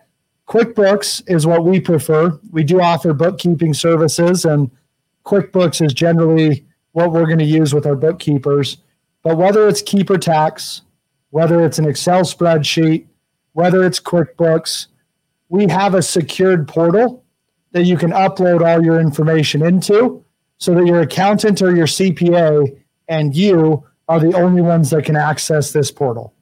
QuickBooks 0.47 1.23
is 1.27 1.47
what 1.47 1.63
we 1.63 1.79
prefer. 1.79 2.39
We 2.51 2.63
do 2.63 2.81
offer 2.81 3.13
bookkeeping 3.13 3.73
services, 3.73 4.45
and 4.45 4.69
QuickBooks 5.25 5.85
is 5.85 5.93
generally 5.93 6.65
what 6.91 7.11
we're 7.11 7.25
going 7.25 7.39
to 7.39 7.45
use 7.45 7.73
with 7.73 7.85
our 7.85 7.95
bookkeepers. 7.95 8.77
But 9.23 9.37
whether 9.37 9.67
it's 9.67 9.81
Keeper 9.81 10.17
Tax, 10.17 10.81
whether 11.35 11.65
it's 11.65 11.79
an 11.79 11.85
Excel 11.85 12.21
spreadsheet, 12.21 13.07
whether 13.51 13.83
it's 13.83 13.99
QuickBooks, 13.99 14.87
we 15.49 15.67
have 15.67 15.93
a 15.93 16.01
secured 16.01 16.65
portal 16.65 17.25
that 17.73 17.83
you 17.83 17.97
can 17.97 18.11
upload 18.11 18.65
all 18.65 18.81
your 18.81 19.01
information 19.01 19.61
into 19.61 20.23
so 20.59 20.73
that 20.73 20.85
your 20.85 21.01
accountant 21.01 21.61
or 21.61 21.75
your 21.75 21.87
CPA 21.87 22.81
and 23.09 23.35
you 23.35 23.83
are 24.07 24.17
the 24.17 24.33
only 24.33 24.61
ones 24.61 24.91
that 24.91 25.03
can 25.03 25.17
access 25.17 25.73
this 25.73 25.91
portal. 25.91 26.33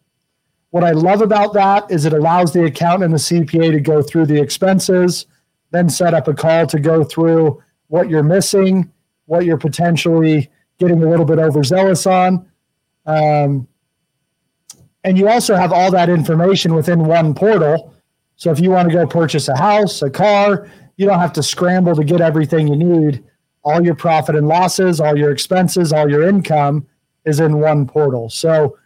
What 0.69 0.83
I 0.83 0.91
love 0.91 1.23
about 1.23 1.55
that 1.55 1.89
is 1.89 2.05
it 2.05 2.13
allows 2.13 2.53
the 2.53 2.65
accountant 2.65 3.05
and 3.05 3.13
the 3.15 3.17
CPA 3.17 3.71
to 3.71 3.79
go 3.79 4.03
through 4.03 4.27
the 4.27 4.39
expenses, 4.39 5.25
then 5.71 5.89
set 5.89 6.13
up 6.13 6.27
a 6.27 6.35
call 6.35 6.67
to 6.67 6.79
go 6.79 7.03
through 7.03 7.63
what 7.87 8.09
you're 8.09 8.21
missing, 8.21 8.91
what 9.25 9.43
you're 9.43 9.57
potentially 9.57 10.51
getting 10.77 11.01
a 11.01 11.09
little 11.09 11.25
bit 11.25 11.39
overzealous 11.39 12.05
on. 12.05 12.47
Um, 13.07 13.67
and 15.03 15.17
you 15.17 15.27
also 15.27 15.55
have 15.55 15.71
all 15.71 15.91
that 15.91 16.09
information 16.09 16.73
within 16.73 17.05
one 17.05 17.33
portal. 17.33 17.93
So 18.35 18.51
if 18.51 18.59
you 18.59 18.71
want 18.71 18.89
to 18.89 18.93
go 18.93 19.05
purchase 19.05 19.47
a 19.47 19.57
house, 19.57 20.01
a 20.01 20.09
car, 20.09 20.69
you 20.97 21.05
don't 21.05 21.19
have 21.19 21.33
to 21.33 21.43
scramble 21.43 21.95
to 21.95 22.03
get 22.03 22.21
everything 22.21 22.67
you 22.67 22.75
need 22.75 23.23
all 23.63 23.83
your 23.83 23.95
profit 23.95 24.35
and 24.35 24.47
losses, 24.47 24.99
all 24.99 25.17
your 25.17 25.31
expenses, 25.31 25.93
all 25.93 26.09
your 26.09 26.27
income 26.27 26.85
is 27.25 27.39
in 27.39 27.59
one 27.59 27.87
portal. 27.87 28.29
So 28.29 28.77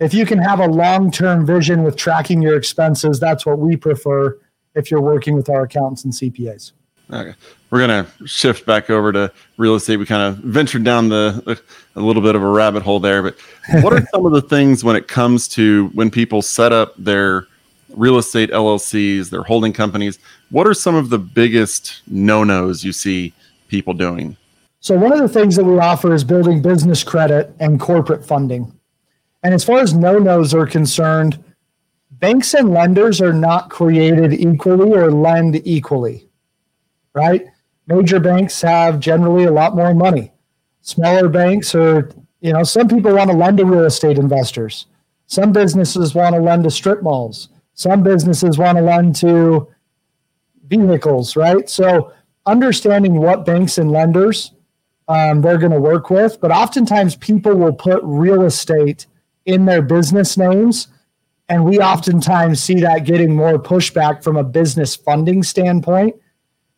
if 0.00 0.14
you 0.14 0.26
can 0.26 0.38
have 0.38 0.60
a 0.60 0.66
long 0.66 1.10
term 1.10 1.46
vision 1.46 1.82
with 1.82 1.96
tracking 1.96 2.42
your 2.42 2.56
expenses, 2.56 3.20
that's 3.20 3.44
what 3.44 3.58
we 3.58 3.76
prefer 3.76 4.38
if 4.74 4.90
you're 4.90 5.02
working 5.02 5.34
with 5.34 5.50
our 5.50 5.62
accountants 5.62 6.04
and 6.04 6.12
CPAs. 6.12 6.72
Okay. 7.10 7.34
We're 7.70 7.86
going 7.86 8.04
to 8.04 8.26
shift 8.28 8.66
back 8.66 8.90
over 8.90 9.12
to 9.12 9.32
real 9.56 9.74
estate. 9.74 9.96
We 9.96 10.06
kind 10.06 10.22
of 10.22 10.42
ventured 10.44 10.84
down 10.84 11.08
the 11.08 11.60
a 11.96 12.00
little 12.00 12.22
bit 12.22 12.34
of 12.34 12.42
a 12.42 12.48
rabbit 12.48 12.82
hole 12.82 13.00
there, 13.00 13.22
but 13.22 13.36
what 13.80 13.92
are 13.94 14.06
some 14.12 14.26
of 14.26 14.32
the 14.32 14.42
things 14.42 14.84
when 14.84 14.96
it 14.96 15.08
comes 15.08 15.48
to 15.48 15.88
when 15.94 16.10
people 16.10 16.42
set 16.42 16.72
up 16.72 16.94
their 16.98 17.46
real 17.94 18.18
estate 18.18 18.50
LLCs, 18.50 19.30
their 19.30 19.42
holding 19.42 19.72
companies. 19.72 20.18
What 20.50 20.66
are 20.66 20.74
some 20.74 20.94
of 20.94 21.10
the 21.10 21.18
biggest 21.18 22.02
no 22.06 22.44
nos 22.44 22.84
you 22.84 22.92
see 22.92 23.32
people 23.68 23.94
doing? 23.94 24.36
So, 24.80 24.96
one 24.96 25.12
of 25.12 25.20
the 25.20 25.28
things 25.28 25.56
that 25.56 25.64
we 25.64 25.78
offer 25.78 26.12
is 26.14 26.24
building 26.24 26.60
business 26.60 27.04
credit 27.04 27.54
and 27.60 27.78
corporate 27.78 28.24
funding. 28.24 28.72
And 29.42 29.54
as 29.54 29.64
far 29.64 29.80
as 29.80 29.94
no 29.94 30.18
nos 30.18 30.54
are 30.54 30.66
concerned, 30.66 31.42
banks 32.10 32.54
and 32.54 32.72
lenders 32.72 33.20
are 33.20 33.32
not 33.32 33.70
created 33.70 34.32
equally 34.32 34.92
or 34.92 35.10
lend 35.10 35.60
equally, 35.66 36.28
right? 37.14 37.46
Major 37.86 38.20
banks 38.20 38.60
have 38.62 39.00
generally 39.00 39.44
a 39.44 39.52
lot 39.52 39.74
more 39.74 39.94
money. 39.94 40.32
Smaller 40.82 41.28
banks 41.28 41.74
are, 41.74 42.10
you 42.40 42.52
know, 42.52 42.62
some 42.62 42.88
people 42.88 43.14
want 43.14 43.30
to 43.30 43.36
lend 43.36 43.58
to 43.58 43.64
real 43.64 43.84
estate 43.84 44.18
investors. 44.18 44.86
Some 45.26 45.52
businesses 45.52 46.14
want 46.14 46.34
to 46.34 46.40
lend 46.40 46.64
to 46.64 46.70
strip 46.70 47.02
malls. 47.02 47.48
Some 47.74 48.02
businesses 48.02 48.58
want 48.58 48.78
to 48.78 48.84
lend 48.84 49.16
to 49.16 49.68
vehicles, 50.66 51.36
right? 51.36 51.68
So 51.68 52.12
understanding 52.46 53.14
what 53.14 53.46
banks 53.46 53.78
and 53.78 53.90
lenders 53.90 54.52
um, 55.08 55.40
they're 55.40 55.58
going 55.58 55.72
to 55.72 55.80
work 55.80 56.10
with, 56.10 56.40
but 56.40 56.50
oftentimes 56.50 57.16
people 57.16 57.54
will 57.54 57.72
put 57.72 58.00
real 58.02 58.42
estate 58.42 59.06
in 59.46 59.64
their 59.64 59.82
business 59.82 60.36
names. 60.36 60.88
And 61.48 61.64
we 61.64 61.80
oftentimes 61.80 62.62
see 62.62 62.80
that 62.80 63.04
getting 63.04 63.34
more 63.34 63.58
pushback 63.58 64.22
from 64.22 64.36
a 64.36 64.44
business 64.44 64.94
funding 64.96 65.42
standpoint 65.42 66.14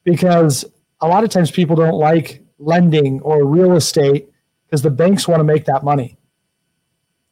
because 0.05 0.64
a 1.01 1.09
lot 1.09 1.25
of 1.25 1.31
times 1.31 1.51
people 1.51 1.77
don't 1.77 1.99
like 1.99 2.43
lending 2.59 3.21
or 3.21 3.45
real 3.45 3.75
estate 3.75 4.29
because 4.67 4.83
the 4.83 4.90
banks 4.90 5.27
want 5.27 5.40
to 5.40 5.45
make 5.45 5.64
that 5.64 5.83
money. 5.83 6.17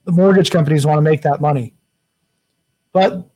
The 0.05 0.13
mortgage 0.13 0.51
companies 0.51 0.85
want 0.85 0.99
to 0.99 1.03
make 1.03 1.23
that 1.23 1.41
money. 1.41 1.75
But 2.93 3.29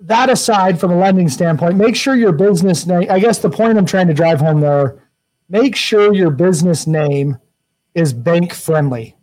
that 0.00 0.28
aside, 0.28 0.78
from 0.78 0.92
a 0.92 0.98
lending 0.98 1.28
standpoint, 1.28 1.76
make 1.76 1.96
sure 1.96 2.14
your 2.14 2.32
business 2.32 2.86
name, 2.86 3.06
I 3.10 3.18
guess 3.18 3.38
the 3.38 3.50
point 3.50 3.78
I'm 3.78 3.86
trying 3.86 4.08
to 4.08 4.14
drive 4.14 4.40
home 4.40 4.60
there, 4.60 5.02
make 5.48 5.74
sure 5.74 6.14
your 6.14 6.30
business 6.30 6.86
name 6.86 7.38
is 7.94 8.12
bank 8.12 8.52
friendly. 8.52 9.16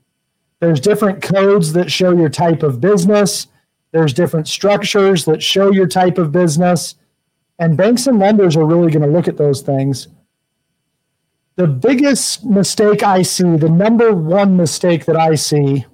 There's 0.60 0.80
different 0.80 1.22
codes 1.22 1.74
that 1.74 1.92
show 1.92 2.16
your 2.16 2.30
type 2.30 2.64
of 2.64 2.82
business. 2.82 3.48
There's 3.92 4.14
different 4.14 4.48
structures 4.48 5.26
that 5.26 5.44
show 5.44 5.72
your 5.72 5.88
type 5.88 6.18
of 6.18 6.32
business. 6.32 6.96
And 7.62 7.78
banks 7.78 8.08
and 8.08 8.18
lenders 8.18 8.58
are 8.58 8.66
really 8.66 8.92
going 8.92 9.06
to 9.06 9.16
look 9.16 9.28
at 9.28 9.38
those 9.38 9.62
things. 9.62 10.08
The 11.58 11.68
biggest 11.68 12.44
mistake 12.44 13.04
I 13.04 13.22
see, 13.22 13.56
the 13.56 13.70
number 13.70 14.16
one 14.16 14.58
mistake 14.58 15.06
that 15.06 15.16
I 15.16 15.36
see, 15.36 15.86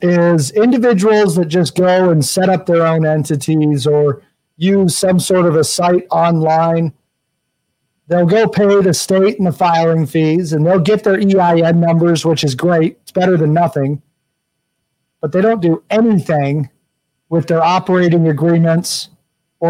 is 0.00 0.52
individuals 0.52 1.34
that 1.34 1.46
just 1.46 1.74
go 1.74 2.10
and 2.10 2.24
set 2.24 2.48
up 2.48 2.66
their 2.66 2.86
own 2.86 3.04
entities 3.04 3.88
or 3.88 4.22
use 4.56 4.96
some 4.96 5.18
sort 5.18 5.46
of 5.46 5.56
a 5.56 5.64
site 5.64 6.06
online. 6.12 6.92
They'll 8.06 8.24
go 8.24 8.46
pay 8.46 8.80
the 8.80 8.94
state 8.94 9.38
and 9.38 9.48
the 9.48 9.52
filing 9.52 10.06
fees 10.06 10.52
and 10.52 10.64
they'll 10.64 10.78
get 10.78 11.02
their 11.02 11.18
EIN 11.18 11.80
numbers, 11.80 12.24
which 12.24 12.44
is 12.44 12.54
great. 12.54 12.98
It's 13.02 13.10
better 13.10 13.36
than 13.36 13.52
nothing. 13.52 14.00
But 15.20 15.32
they 15.32 15.40
don't 15.40 15.60
do 15.60 15.82
anything 15.90 16.70
with 17.30 17.48
their 17.48 17.64
operating 17.64 18.28
agreements 18.28 19.08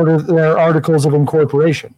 or 0.02 0.20
their 0.20 0.58
articles 0.58 1.06
of 1.06 1.14
incorporation. 1.14 1.94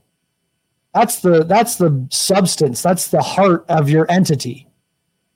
That's 0.94 1.20
the 1.20 1.44
that's 1.44 1.76
the 1.76 2.06
substance, 2.10 2.82
that's 2.82 3.08
the 3.08 3.22
heart 3.22 3.64
of 3.68 3.88
your 3.88 4.10
entity. 4.10 4.68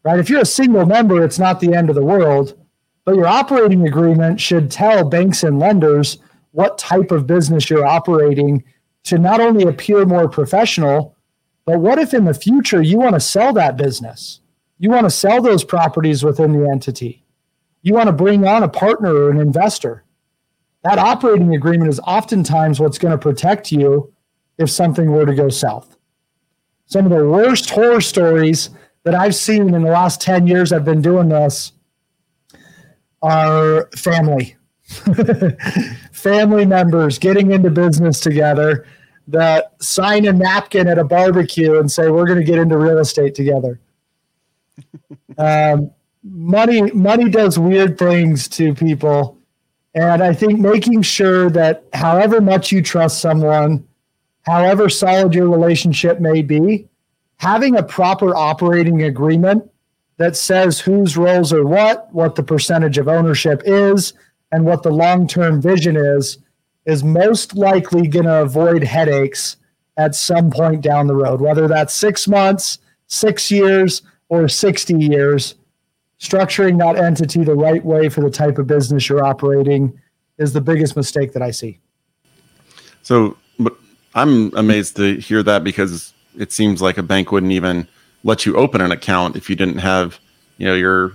Right? 0.02 0.18
If 0.18 0.30
you're 0.30 0.40
a 0.40 0.46
single 0.46 0.86
member, 0.86 1.22
it's 1.22 1.38
not 1.38 1.60
the 1.60 1.74
end 1.74 1.90
of 1.90 1.94
the 1.94 2.04
world 2.04 2.56
but 3.04 3.16
your 3.16 3.26
operating 3.26 3.86
agreement 3.86 4.40
should 4.40 4.70
tell 4.70 5.08
banks 5.08 5.42
and 5.42 5.58
lenders 5.58 6.18
what 6.52 6.78
type 6.78 7.10
of 7.10 7.26
business 7.26 7.70
you're 7.70 7.86
operating 7.86 8.62
to 9.04 9.18
not 9.18 9.40
only 9.40 9.64
appear 9.64 10.04
more 10.04 10.28
professional, 10.28 11.16
but 11.64 11.80
what 11.80 11.98
if 11.98 12.12
in 12.12 12.24
the 12.24 12.34
future 12.34 12.82
you 12.82 12.98
want 12.98 13.14
to 13.14 13.20
sell 13.20 13.52
that 13.54 13.76
business? 13.76 14.40
You 14.78 14.90
want 14.90 15.06
to 15.06 15.10
sell 15.10 15.40
those 15.42 15.64
properties 15.64 16.22
within 16.22 16.52
the 16.52 16.68
entity. 16.70 17.24
You 17.82 17.94
want 17.94 18.08
to 18.08 18.12
bring 18.12 18.46
on 18.46 18.62
a 18.62 18.68
partner 18.68 19.12
or 19.12 19.30
an 19.30 19.40
investor. 19.40 20.04
That 20.82 20.98
operating 20.98 21.54
agreement 21.54 21.90
is 21.90 22.00
oftentimes 22.00 22.80
what's 22.80 22.98
going 22.98 23.12
to 23.12 23.18
protect 23.18 23.70
you 23.70 24.12
if 24.58 24.70
something 24.70 25.10
were 25.10 25.26
to 25.26 25.34
go 25.34 25.48
south. 25.48 25.96
Some 26.86 27.04
of 27.04 27.10
the 27.10 27.28
worst 27.28 27.70
horror 27.70 28.00
stories 28.00 28.70
that 29.04 29.14
I've 29.14 29.34
seen 29.34 29.74
in 29.74 29.82
the 29.82 29.90
last 29.90 30.20
10 30.20 30.46
years 30.46 30.72
I've 30.72 30.84
been 30.84 31.02
doing 31.02 31.28
this 31.28 31.72
are 33.22 33.88
family, 33.96 34.56
family 36.12 36.66
members 36.66 37.18
getting 37.18 37.52
into 37.52 37.70
business 37.70 38.20
together 38.20 38.86
that 39.28 39.72
sign 39.80 40.26
a 40.26 40.32
napkin 40.32 40.88
at 40.88 40.98
a 40.98 41.04
barbecue 41.04 41.78
and 41.78 41.90
say 41.90 42.10
we're 42.10 42.26
going 42.26 42.38
to 42.38 42.44
get 42.44 42.58
into 42.58 42.76
real 42.76 42.98
estate 42.98 43.34
together. 43.34 43.80
um, 45.38 45.90
money, 46.24 46.90
money 46.90 47.30
does 47.30 47.58
weird 47.58 47.98
things 47.98 48.48
to 48.48 48.74
people, 48.74 49.38
and 49.94 50.22
I 50.22 50.32
think 50.32 50.60
making 50.60 51.02
sure 51.02 51.50
that 51.50 51.84
however 51.92 52.40
much 52.40 52.70
you 52.70 52.82
trust 52.82 53.20
someone, 53.20 53.86
however 54.42 54.88
solid 54.88 55.34
your 55.34 55.48
relationship 55.48 56.20
may 56.20 56.42
be, 56.42 56.88
having 57.38 57.76
a 57.76 57.82
proper 57.82 58.34
operating 58.36 59.02
agreement 59.02 59.68
that 60.18 60.36
says 60.36 60.78
whose 60.78 61.16
roles 61.16 61.52
are 61.52 61.66
what, 61.66 62.12
what 62.12 62.34
the 62.34 62.42
percentage 62.42 62.98
of 62.98 63.08
ownership 63.08 63.62
is, 63.64 64.12
and 64.52 64.64
what 64.64 64.82
the 64.82 64.90
long 64.90 65.26
term 65.26 65.60
vision 65.60 65.96
is, 65.96 66.38
is 66.86 67.02
most 67.04 67.56
likely 67.56 68.06
going 68.06 68.26
to 68.26 68.42
avoid 68.42 68.82
headaches 68.82 69.56
at 69.96 70.14
some 70.14 70.50
point 70.50 70.82
down 70.82 71.06
the 71.06 71.14
road, 71.14 71.40
whether 71.40 71.68
that's 71.68 71.94
six 71.94 72.26
months, 72.26 72.78
six 73.06 73.50
years, 73.50 74.02
or 74.28 74.48
60 74.48 74.94
years. 74.94 75.54
Structuring 76.20 76.78
that 76.78 76.96
entity 77.02 77.44
the 77.44 77.54
right 77.54 77.84
way 77.84 78.08
for 78.08 78.20
the 78.20 78.30
type 78.30 78.58
of 78.58 78.66
business 78.66 79.08
you're 79.08 79.24
operating 79.24 79.98
is 80.38 80.52
the 80.52 80.60
biggest 80.60 80.96
mistake 80.96 81.32
that 81.32 81.42
I 81.42 81.50
see. 81.50 81.78
So, 83.02 83.36
but 83.58 83.74
I'm 84.14 84.54
amazed 84.54 84.96
to 84.96 85.16
hear 85.16 85.42
that 85.42 85.64
because 85.64 86.12
it 86.38 86.52
seems 86.52 86.82
like 86.82 86.98
a 86.98 87.02
bank 87.02 87.32
wouldn't 87.32 87.52
even 87.52 87.88
let 88.22 88.44
you 88.44 88.56
open 88.56 88.80
an 88.80 88.92
account 88.92 89.36
if 89.36 89.48
you 89.48 89.56
didn't 89.56 89.78
have, 89.78 90.18
you 90.58 90.66
know, 90.66 90.74
your, 90.74 91.12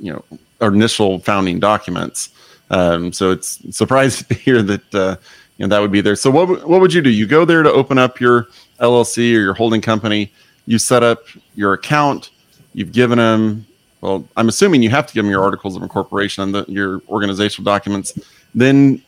you 0.00 0.12
know, 0.12 0.24
initial 0.60 1.20
founding 1.20 1.60
documents. 1.60 2.30
Um, 2.70 3.12
so 3.12 3.30
it's 3.30 3.60
surprising 3.76 4.26
to 4.28 4.34
hear 4.34 4.62
that 4.62 4.94
uh, 4.94 5.16
you 5.56 5.66
know 5.66 5.68
that 5.68 5.80
would 5.80 5.92
be 5.92 6.00
there. 6.00 6.16
So 6.16 6.30
what 6.30 6.66
what 6.68 6.80
would 6.80 6.92
you 6.92 7.02
do? 7.02 7.10
You 7.10 7.26
go 7.26 7.44
there 7.44 7.62
to 7.62 7.72
open 7.72 7.98
up 7.98 8.20
your 8.20 8.48
LLC 8.80 9.34
or 9.34 9.40
your 9.40 9.54
holding 9.54 9.80
company. 9.80 10.32
You 10.66 10.78
set 10.78 11.02
up 11.02 11.24
your 11.54 11.72
account. 11.72 12.30
You've 12.72 12.92
given 12.92 13.18
them. 13.18 13.66
Well, 14.06 14.26
I'm 14.36 14.48
assuming 14.48 14.82
you 14.82 14.90
have 14.90 15.06
to 15.08 15.14
give 15.14 15.24
them 15.24 15.30
your 15.30 15.42
articles 15.42 15.76
of 15.76 15.82
incorporation 15.82 16.44
and 16.44 16.54
the, 16.54 16.64
your 16.68 17.02
organizational 17.08 17.64
documents. 17.64 18.16
Then, 18.54 19.02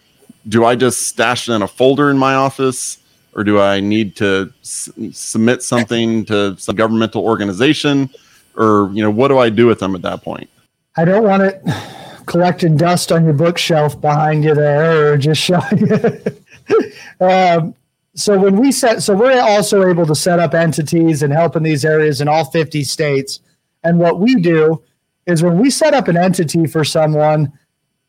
do 0.48 0.64
I 0.64 0.74
just 0.74 1.06
stash 1.06 1.48
it 1.48 1.52
in 1.52 1.62
a 1.62 1.68
folder 1.68 2.10
in 2.10 2.18
my 2.18 2.34
office? 2.34 2.98
or 3.38 3.44
do 3.44 3.60
I 3.60 3.78
need 3.78 4.16
to 4.16 4.52
s- 4.62 4.90
submit 5.12 5.62
something 5.62 6.24
to 6.24 6.56
some 6.58 6.74
governmental 6.74 7.24
organization, 7.24 8.10
or 8.56 8.90
you 8.92 9.00
know, 9.00 9.12
what 9.12 9.28
do 9.28 9.38
I 9.38 9.48
do 9.48 9.68
with 9.68 9.78
them 9.78 9.94
at 9.94 10.02
that 10.02 10.24
point? 10.24 10.50
I 10.96 11.04
don't 11.04 11.22
want 11.22 11.44
it 11.44 11.62
collecting 12.26 12.76
dust 12.76 13.12
on 13.12 13.24
your 13.24 13.34
bookshelf 13.34 14.00
behind 14.00 14.42
you 14.42 14.56
there, 14.56 15.12
or 15.12 15.16
just 15.16 15.40
showing 15.40 15.78
you. 15.78 16.20
um, 17.26 17.76
so 18.14 18.36
when 18.36 18.56
we 18.56 18.72
set, 18.72 19.04
so 19.04 19.14
we're 19.14 19.40
also 19.40 19.88
able 19.88 20.06
to 20.06 20.16
set 20.16 20.40
up 20.40 20.52
entities 20.52 21.22
and 21.22 21.32
help 21.32 21.54
in 21.54 21.62
these 21.62 21.84
areas 21.84 22.20
in 22.20 22.26
all 22.26 22.44
50 22.44 22.82
states. 22.82 23.38
And 23.84 24.00
what 24.00 24.18
we 24.18 24.34
do 24.34 24.82
is 25.28 25.42
when 25.42 25.58
we 25.58 25.70
set 25.70 25.94
up 25.94 26.08
an 26.08 26.16
entity 26.16 26.66
for 26.66 26.84
someone, 26.84 27.52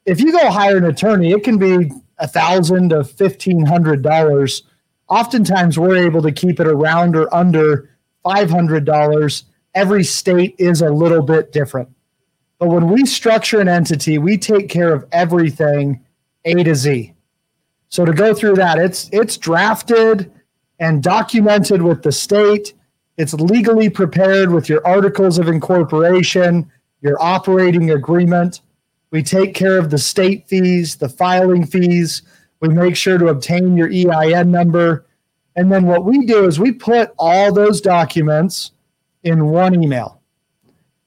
if 0.06 0.20
you 0.20 0.32
go 0.32 0.50
hire 0.50 0.78
an 0.78 0.86
attorney, 0.86 1.32
it 1.32 1.44
can 1.44 1.60
be 1.60 1.92
a 2.18 2.28
thousand 2.28 2.90
to 2.90 3.04
fifteen 3.04 3.66
hundred 3.66 4.02
dollars 4.02 4.64
oftentimes 5.10 5.78
we're 5.78 5.98
able 5.98 6.22
to 6.22 6.32
keep 6.32 6.60
it 6.60 6.68
around 6.68 7.16
or 7.16 7.34
under 7.34 7.90
$500. 8.26 9.44
Every 9.76 10.04
state 10.04 10.56
is 10.58 10.82
a 10.82 10.90
little 10.90 11.22
bit 11.22 11.52
different. 11.52 11.90
But 12.60 12.70
when 12.70 12.90
we 12.90 13.06
structure 13.06 13.60
an 13.60 13.68
entity, 13.68 14.18
we 14.18 14.38
take 14.38 14.70
care 14.70 14.94
of 14.94 15.06
everything 15.12 16.04
A 16.46 16.64
to 16.64 16.76
Z. 16.76 17.14
So 17.90 18.06
to 18.06 18.14
go 18.14 18.34
through 18.34 18.56
that, 18.56 18.78
it's 18.78 19.10
it's 19.12 19.38
drafted 19.38 20.32
and 20.80 21.02
documented 21.02 21.82
with 21.82 22.04
the 22.04 22.12
state. 22.12 22.74
It's 23.18 23.34
legally 23.34 23.90
prepared 23.90 24.52
with 24.52 24.70
your 24.70 24.86
articles 24.86 25.40
of 25.40 25.48
incorporation, 25.48 26.70
your 27.02 27.22
operating 27.22 27.92
agreement. 27.92 28.62
We 29.12 29.24
take 29.24 29.56
care 29.56 29.78
of 29.78 29.90
the 29.90 29.98
state 29.98 30.48
fees, 30.48 30.96
the 30.96 31.10
filing 31.10 31.66
fees, 31.66 32.22
we 32.62 32.70
make 32.70 32.96
sure 32.96 33.18
to 33.18 33.28
obtain 33.28 33.78
your 33.78 33.90
EIN 33.90 34.52
number. 34.52 35.06
And 35.56 35.72
then 35.72 35.86
what 35.86 36.06
we 36.06 36.26
do 36.26 36.46
is 36.46 36.60
we 36.60 36.72
put 36.72 37.14
all 37.18 37.54
those 37.54 37.82
documents 37.82 38.72
in 39.24 39.48
one 39.48 39.82
email, 39.82 40.22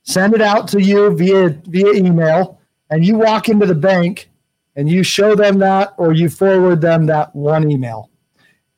send 0.02 0.34
it 0.34 0.42
out 0.42 0.68
to 0.68 0.80
you 0.82 1.14
via, 1.16 1.50
via 1.66 1.92
email, 1.92 2.58
and 2.90 3.04
you 3.04 3.16
walk 3.16 3.48
into 3.48 3.66
the 3.66 3.74
bank 3.74 4.28
and 4.76 4.88
you 4.88 5.02
show 5.02 5.34
them 5.34 5.58
that 5.58 5.94
or 5.96 6.12
you 6.12 6.28
forward 6.28 6.80
them 6.80 7.06
that 7.06 7.34
one 7.34 7.70
email. 7.70 8.10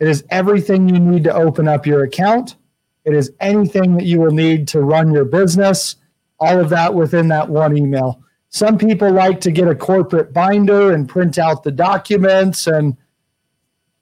It 0.01 0.09
is 0.09 0.25
everything 0.31 0.89
you 0.89 0.99
need 0.99 1.25
to 1.25 1.35
open 1.35 1.69
up 1.69 1.87
your 1.87 2.05
account. 2.05 2.57
It 3.05 3.15
is 3.15 3.33
anything 3.41 3.97
that 3.97 4.05
you 4.05 4.21
will 4.21 4.33
need 4.33 4.67
to 4.69 4.81
run 4.81 5.13
your 5.13 5.25
business, 5.25 5.97
all 6.41 6.61
of 6.61 6.69
that 6.71 6.93
within 6.93 7.29
that 7.29 7.49
one 7.49 7.77
email. 7.77 8.23
Some 8.51 8.79
people 8.79 9.11
like 9.11 9.41
to 9.43 9.51
get 9.51 9.69
a 9.69 9.75
corporate 9.75 10.33
binder 10.33 10.93
and 10.93 11.09
print 11.09 11.39
out 11.39 11.63
the 11.63 11.73
documents 11.73 12.67
and 12.67 12.97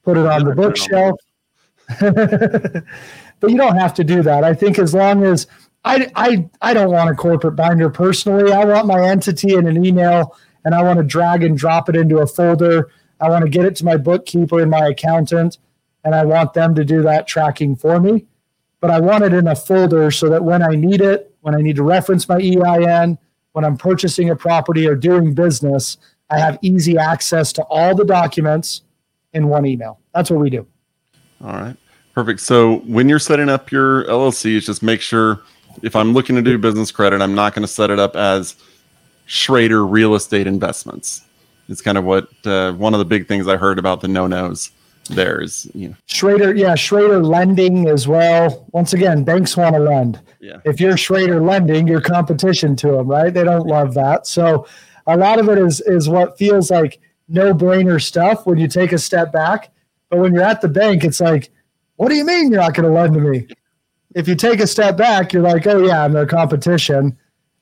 put 0.02 0.18
it 0.18 0.26
on 0.26 0.44
the 0.44 0.54
bookshelf. 0.54 1.18
but 2.00 3.50
you 3.50 3.56
don't 3.56 3.76
have 3.76 3.94
to 3.94 4.04
do 4.04 4.22
that. 4.22 4.44
I 4.44 4.54
think 4.54 4.78
as 4.78 4.94
long 4.94 5.24
as 5.24 5.46
I, 5.84 6.10
I, 6.14 6.48
I 6.60 6.74
don't 6.74 6.92
want 6.92 7.10
a 7.10 7.14
corporate 7.14 7.56
binder 7.56 7.90
personally. 7.90 8.52
I 8.52 8.64
want 8.64 8.86
my 8.86 9.04
entity 9.04 9.54
in 9.54 9.66
an 9.66 9.84
email 9.84 10.36
and 10.64 10.74
I 10.74 10.82
want 10.82 10.98
to 10.98 11.04
drag 11.04 11.42
and 11.42 11.58
drop 11.58 11.88
it 11.88 11.96
into 11.96 12.18
a 12.18 12.26
folder. 12.26 12.90
I 13.20 13.28
want 13.28 13.44
to 13.44 13.50
get 13.50 13.64
it 13.64 13.76
to 13.76 13.84
my 13.84 13.96
bookkeeper 13.96 14.60
and 14.60 14.70
my 14.70 14.86
accountant, 14.88 15.58
and 16.04 16.14
I 16.14 16.24
want 16.24 16.54
them 16.54 16.74
to 16.74 16.84
do 16.84 17.02
that 17.02 17.26
tracking 17.26 17.76
for 17.76 18.00
me. 18.00 18.26
But 18.80 18.90
I 18.90 19.00
want 19.00 19.24
it 19.24 19.32
in 19.32 19.46
a 19.46 19.56
folder 19.56 20.10
so 20.10 20.28
that 20.28 20.42
when 20.42 20.62
I 20.62 20.74
need 20.74 21.00
it, 21.00 21.31
when 21.42 21.54
I 21.54 21.60
need 21.60 21.76
to 21.76 21.82
reference 21.82 22.28
my 22.28 22.36
EIN, 22.36 23.18
when 23.52 23.64
I'm 23.64 23.76
purchasing 23.76 24.30
a 24.30 24.36
property 24.36 24.86
or 24.86 24.94
doing 24.94 25.34
business, 25.34 25.98
I 26.30 26.38
have 26.38 26.58
easy 26.62 26.96
access 26.96 27.52
to 27.54 27.62
all 27.64 27.94
the 27.94 28.04
documents 28.04 28.82
in 29.34 29.48
one 29.48 29.66
email. 29.66 30.00
That's 30.14 30.30
what 30.30 30.40
we 30.40 30.48
do. 30.48 30.66
All 31.44 31.52
right. 31.52 31.76
Perfect. 32.14 32.40
So 32.40 32.76
when 32.80 33.08
you're 33.08 33.18
setting 33.18 33.48
up 33.48 33.70
your 33.70 34.04
LLCs, 34.04 34.64
just 34.64 34.82
make 34.82 35.00
sure 35.00 35.42
if 35.82 35.96
I'm 35.96 36.12
looking 36.12 36.36
to 36.36 36.42
do 36.42 36.56
business 36.58 36.90
credit, 36.90 37.20
I'm 37.20 37.34
not 37.34 37.54
going 37.54 37.62
to 37.62 37.68
set 37.68 37.90
it 37.90 37.98
up 37.98 38.16
as 38.16 38.54
Schroeder 39.26 39.84
Real 39.86 40.14
Estate 40.14 40.46
Investments. 40.46 41.22
It's 41.68 41.80
kind 41.80 41.96
of 41.96 42.04
what 42.04 42.28
uh, 42.44 42.72
one 42.74 42.92
of 42.94 42.98
the 42.98 43.04
big 43.04 43.28
things 43.28 43.48
I 43.48 43.56
heard 43.56 43.78
about 43.78 44.00
the 44.00 44.08
no 44.08 44.26
nos 44.26 44.70
there 45.10 45.40
is. 45.40 45.70
You 45.74 45.90
know. 45.90 45.96
Schroeder, 46.06 46.54
yeah, 46.54 46.74
Schroeder 46.74 47.22
lending 47.22 47.88
as 47.88 48.06
well. 48.08 48.66
Once 48.72 48.92
again, 48.92 49.24
banks 49.24 49.56
want 49.56 49.74
to 49.74 49.80
lend. 49.80 50.20
Yeah. 50.40 50.58
If 50.64 50.80
you're 50.80 50.96
Schroeder 50.96 51.40
lending, 51.40 51.86
you're 51.86 52.00
competition 52.00 52.76
to 52.76 52.92
them, 52.92 53.08
right? 53.08 53.32
They 53.32 53.44
don't 53.44 53.66
love 53.66 53.94
that. 53.94 54.26
So 54.26 54.66
a 55.06 55.16
lot 55.16 55.38
of 55.38 55.48
it 55.48 55.58
is 55.58 55.80
is 55.82 56.08
what 56.08 56.38
feels 56.38 56.70
like 56.70 57.00
no 57.28 57.54
brainer 57.54 58.00
stuff 58.00 58.46
when 58.46 58.58
you 58.58 58.68
take 58.68 58.92
a 58.92 58.98
step 58.98 59.32
back. 59.32 59.70
But 60.10 60.18
when 60.18 60.34
you're 60.34 60.42
at 60.42 60.60
the 60.60 60.68
bank, 60.68 61.04
it's 61.04 61.20
like, 61.20 61.50
what 61.96 62.08
do 62.08 62.14
you 62.14 62.24
mean 62.24 62.50
you're 62.50 62.60
not 62.60 62.74
going 62.74 62.86
to 62.86 62.92
lend 62.92 63.14
to 63.14 63.20
me? 63.20 63.46
If 64.14 64.28
you 64.28 64.34
take 64.34 64.60
a 64.60 64.66
step 64.66 64.96
back, 64.98 65.32
you're 65.32 65.42
like, 65.42 65.66
oh 65.66 65.78
yeah, 65.78 66.04
I'm 66.04 66.12
their 66.12 66.26
competition 66.26 67.16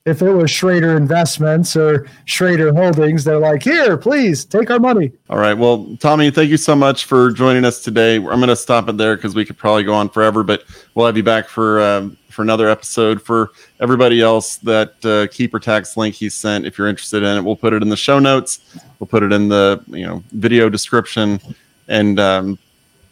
if 0.05 0.21
it 0.21 0.31
was 0.31 0.49
Schroeder 0.49 0.97
Investments 0.97 1.75
or 1.75 2.07
Schroeder 2.25 2.73
Holdings, 2.73 3.23
they're 3.23 3.39
like, 3.39 3.61
here, 3.61 3.97
please 3.97 4.45
take 4.45 4.71
our 4.71 4.79
money. 4.79 5.11
All 5.29 5.37
right. 5.37 5.53
Well, 5.53 5.95
Tommy, 5.99 6.31
thank 6.31 6.49
you 6.49 6.57
so 6.57 6.75
much 6.75 7.05
for 7.05 7.31
joining 7.31 7.65
us 7.65 7.83
today. 7.83 8.15
I'm 8.15 8.23
going 8.23 8.47
to 8.47 8.55
stop 8.55 8.89
it 8.89 8.97
there 8.97 9.15
because 9.15 9.35
we 9.35 9.45
could 9.45 9.57
probably 9.57 9.83
go 9.83 9.93
on 9.93 10.09
forever, 10.09 10.43
but 10.43 10.63
we'll 10.95 11.05
have 11.05 11.17
you 11.17 11.23
back 11.23 11.47
for 11.47 11.81
um, 11.81 12.17
for 12.29 12.41
another 12.41 12.67
episode. 12.67 13.21
For 13.21 13.51
everybody 13.79 14.21
else, 14.21 14.57
that 14.57 15.05
uh, 15.05 15.27
Keeper 15.31 15.59
Tax 15.59 15.95
link 15.95 16.15
he 16.15 16.29
sent, 16.29 16.65
if 16.65 16.77
you're 16.77 16.87
interested 16.87 17.21
in 17.21 17.37
it, 17.37 17.41
we'll 17.43 17.55
put 17.55 17.73
it 17.73 17.83
in 17.83 17.89
the 17.89 17.97
show 17.97 18.17
notes. 18.17 18.79
We'll 18.99 19.07
put 19.07 19.21
it 19.21 19.31
in 19.31 19.49
the 19.49 19.83
you 19.87 20.07
know 20.07 20.23
video 20.31 20.67
description. 20.67 21.39
And 21.87 22.19
um, 22.19 22.57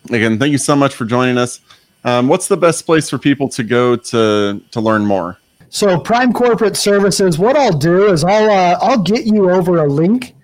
again, 0.10 0.40
thank 0.40 0.52
you 0.52 0.58
so 0.58 0.76
much 0.76 0.96
for 0.96 1.06
joining 1.06 1.38
us. 1.38 1.62
Um, 2.04 2.28
what's 2.28 2.48
the 2.48 2.58
best 2.58 2.86
place 2.86 3.10
for 3.10 3.20
people 3.20 3.48
to 3.50 3.64
go 3.64 3.96
to 3.96 4.60
to 4.72 4.82
learn 4.82 5.06
more? 5.06 5.39
So 5.70 6.00
Prime 6.00 6.34
Corporate 6.34 6.76
Services, 6.76 7.38
what 7.38 7.56
I'll 7.56 7.78
do 7.78 8.12
is 8.12 8.24
I'll 8.24 8.50
uh, 8.50 8.80
I'll 8.82 9.02
get 9.02 9.26
you 9.26 9.52
over 9.52 9.78
a 9.78 9.88
link 9.88 10.36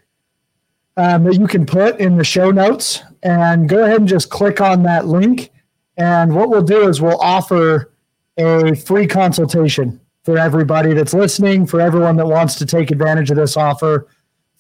um, 0.98 1.24
that 1.24 1.36
you 1.36 1.48
can 1.48 1.66
put 1.66 2.00
in 2.00 2.16
the 2.16 2.24
show 2.24 2.52
notes, 2.52 3.02
and 3.24 3.68
go 3.68 3.84
ahead 3.84 4.02
and 4.02 4.08
just 4.08 4.30
click 4.30 4.62
on 4.62 4.84
that 4.84 5.08
link. 5.08 5.52
And 5.98 6.36
what 6.36 6.50
we'll 6.50 6.62
do 6.62 6.88
is 6.88 7.02
we'll 7.02 7.20
offer 7.20 7.92
a 8.38 8.76
free 8.76 9.08
consultation 9.08 10.00
for 10.24 10.38
everybody 10.38 10.94
that's 10.94 11.14
listening, 11.14 11.66
for 11.66 11.82
everyone 11.82 12.18
that 12.18 12.28
wants 12.28 12.56
to 12.56 12.66
take 12.66 12.92
advantage 12.92 13.32
of 13.32 13.38
this 13.38 13.58
offer. 13.58 14.08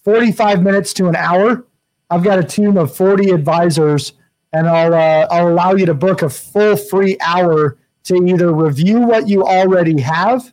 45 0.04 0.64
minutes 0.64 0.94
to 0.94 1.08
an 1.08 1.16
hour. 1.16 1.66
I've 2.10 2.24
got 2.24 2.40
a 2.40 2.44
team 2.44 2.78
of 2.78 2.96
40 2.96 3.30
advisors, 3.30 4.14
and 4.52 4.68
I'll 4.68 4.96
uh, 4.96 5.28
I'll 5.30 5.50
allow 5.50 5.76
you 5.76 5.86
to 5.86 5.94
book 5.94 6.24
a 6.24 6.30
full 6.30 6.76
free 6.76 7.18
hour 7.22 7.78
to 8.06 8.16
either 8.16 8.52
review 8.52 9.02
what 9.02 9.28
you 9.28 9.44
already 9.44 10.02
have 10.02 10.52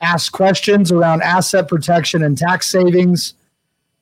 ask 0.00 0.32
questions 0.32 0.92
around 0.92 1.22
asset 1.22 1.68
protection 1.68 2.22
and 2.22 2.36
tax 2.36 2.68
savings. 2.68 3.34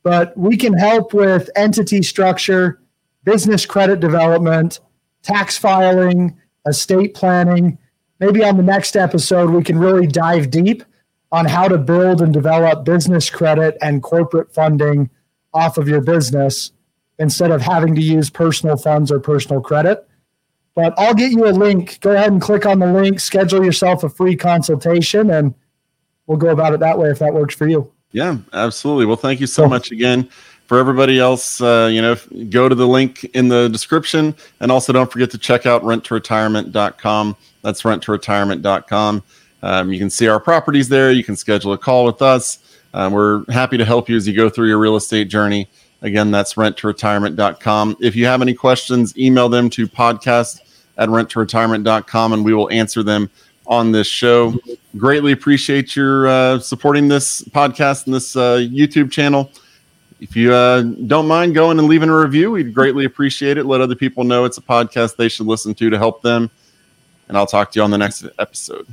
But 0.03 0.37
we 0.37 0.57
can 0.57 0.75
help 0.75 1.13
with 1.13 1.51
entity 1.57 2.03
structure, 2.03 2.81
business 3.25 3.67
credit 3.67 4.01
development, 4.01 4.81
tax 5.23 5.59
filing, 5.59 6.37
estate 6.67 7.15
planning. 7.15 7.79
Maybe 8.21 8.45
on 8.45 8.57
the 8.57 8.63
next 8.63 8.97
episode, 8.97 9.51
we 9.51 9.65
can 9.65 9.79
really 9.79 10.07
dive 10.07 10.51
deep 10.51 10.85
on 11.33 11.45
how 11.45 11.69
to 11.69 11.77
build 11.77 12.23
and 12.23 12.33
develop 12.33 12.85
business 12.85 13.29
credit 13.29 13.77
and 13.83 14.03
corporate 14.03 14.55
funding 14.55 15.11
off 15.53 15.77
of 15.77 15.89
your 15.89 16.01
business 16.01 16.73
instead 17.19 17.51
of 17.51 17.63
having 17.63 17.95
to 17.95 18.01
use 18.01 18.31
personal 18.31 18.77
funds 18.77 19.11
or 19.11 19.19
personal 19.19 19.61
credit. 19.61 20.07
But 20.75 20.95
I'll 20.99 21.15
get 21.15 21.33
you 21.33 21.49
a 21.49 21.51
link. 21.51 21.99
Go 22.01 22.13
ahead 22.13 22.31
and 22.31 22.41
click 22.41 22.67
on 22.67 22.79
the 22.79 22.93
link, 22.93 23.19
schedule 23.19 23.65
yourself 23.65 24.05
a 24.05 24.09
free 24.09 24.37
consultation, 24.37 25.31
and 25.31 25.55
we'll 26.27 26.39
go 26.39 26.49
about 26.49 26.73
it 26.73 26.81
that 26.81 26.99
way 26.99 27.11
if 27.11 27.19
that 27.19 27.33
works 27.33 27.55
for 27.55 27.69
you. 27.69 27.91
Yeah, 28.13 28.39
absolutely. 28.53 29.07
Well, 29.07 29.17
thank 29.17 29.41
you 29.41 29.47
so 29.47 29.69
much 29.69 29.91
again. 29.91 30.29
For 30.67 30.79
everybody 30.79 31.21
else, 31.21 31.61
uh, 31.61 31.89
you 31.93 32.03
know, 32.03 32.17
go 32.51 32.69
to 32.69 32.75
the 32.75 32.89
link 32.89 33.23
in 33.35 33.47
the 33.47 33.69
description, 33.69 34.35
and 34.59 34.73
also 34.73 34.93
don't 34.93 35.11
forget 35.11 35.31
to 35.31 35.39
check 35.39 35.65
out 35.65 35.83
renttoretirement.com. 35.83 37.37
That's 37.63 37.83
renttoretirement.com. 37.83 39.23
Um, 39.63 39.93
you 39.93 39.99
can 39.99 40.11
see 40.11 40.27
our 40.27 40.41
properties 40.41 40.89
there. 40.89 41.13
You 41.13 41.23
can 41.23 41.37
schedule 41.37 41.73
a 41.73 41.79
call 41.79 42.05
with 42.05 42.21
us. 42.21 42.59
Um, 42.95 43.13
we're 43.13 43.45
happy 43.51 43.77
to 43.77 43.85
help 43.85 44.09
you 44.09 44.17
as 44.17 44.27
you 44.27 44.35
go 44.35 44.49
through 44.49 44.69
your 44.69 44.79
real 44.79 44.97
estate 44.97 45.29
journey. 45.29 45.69
Again, 46.03 46.31
that's 46.31 46.55
renttoretirement.com. 46.55 47.97
If 48.01 48.17
you 48.17 48.27
have 48.27 48.43
any 48.43 48.55
questions, 48.55 49.17
email 49.19 49.49
them 49.49 49.71
to 49.71 49.87
podcast 49.87 50.61
at 50.97 51.09
renttoretirement.com 51.09 52.33
and 52.33 52.45
we 52.45 52.55
will 52.55 52.71
answer 52.71 53.03
them 53.03 53.31
on 53.67 53.93
this 53.93 54.07
show. 54.07 54.55
Greatly 54.97 55.33
appreciate 55.33 55.97
your 55.97 56.27
uh, 56.27 56.59
supporting 56.59 57.09
this 57.09 57.43
podcast 57.43 58.07
and 58.07 58.15
this 58.15 58.37
uh, 58.37 58.57
YouTube 58.57 59.11
channel. 59.11 59.51
If 60.21 60.35
you 60.35 60.55
uh, 60.55 60.83
don't 60.83 61.29
mind 61.29 61.55
going 61.55 61.79
and 61.79 61.89
leaving 61.89 62.09
a 62.09 62.17
review, 62.17 62.51
we'd 62.51 62.73
greatly 62.73 63.05
appreciate 63.05 63.59
it. 63.59 63.65
Let 63.67 63.81
other 63.81 63.95
people 63.95 64.25
know 64.25 64.45
it's 64.45 64.57
a 64.57 64.63
podcast 64.63 65.17
they 65.17 65.29
should 65.29 65.47
listen 65.47 65.75
to 65.75 65.91
to 65.91 65.99
help 65.99 66.23
them. 66.23 66.51
And 67.29 67.37
I'll 67.37 67.47
talk 67.47 67.73
to 67.73 67.79
you 67.79 67.83
on 67.83 67.91
the 67.91 67.99
next 67.99 68.25
episode. 68.39 68.87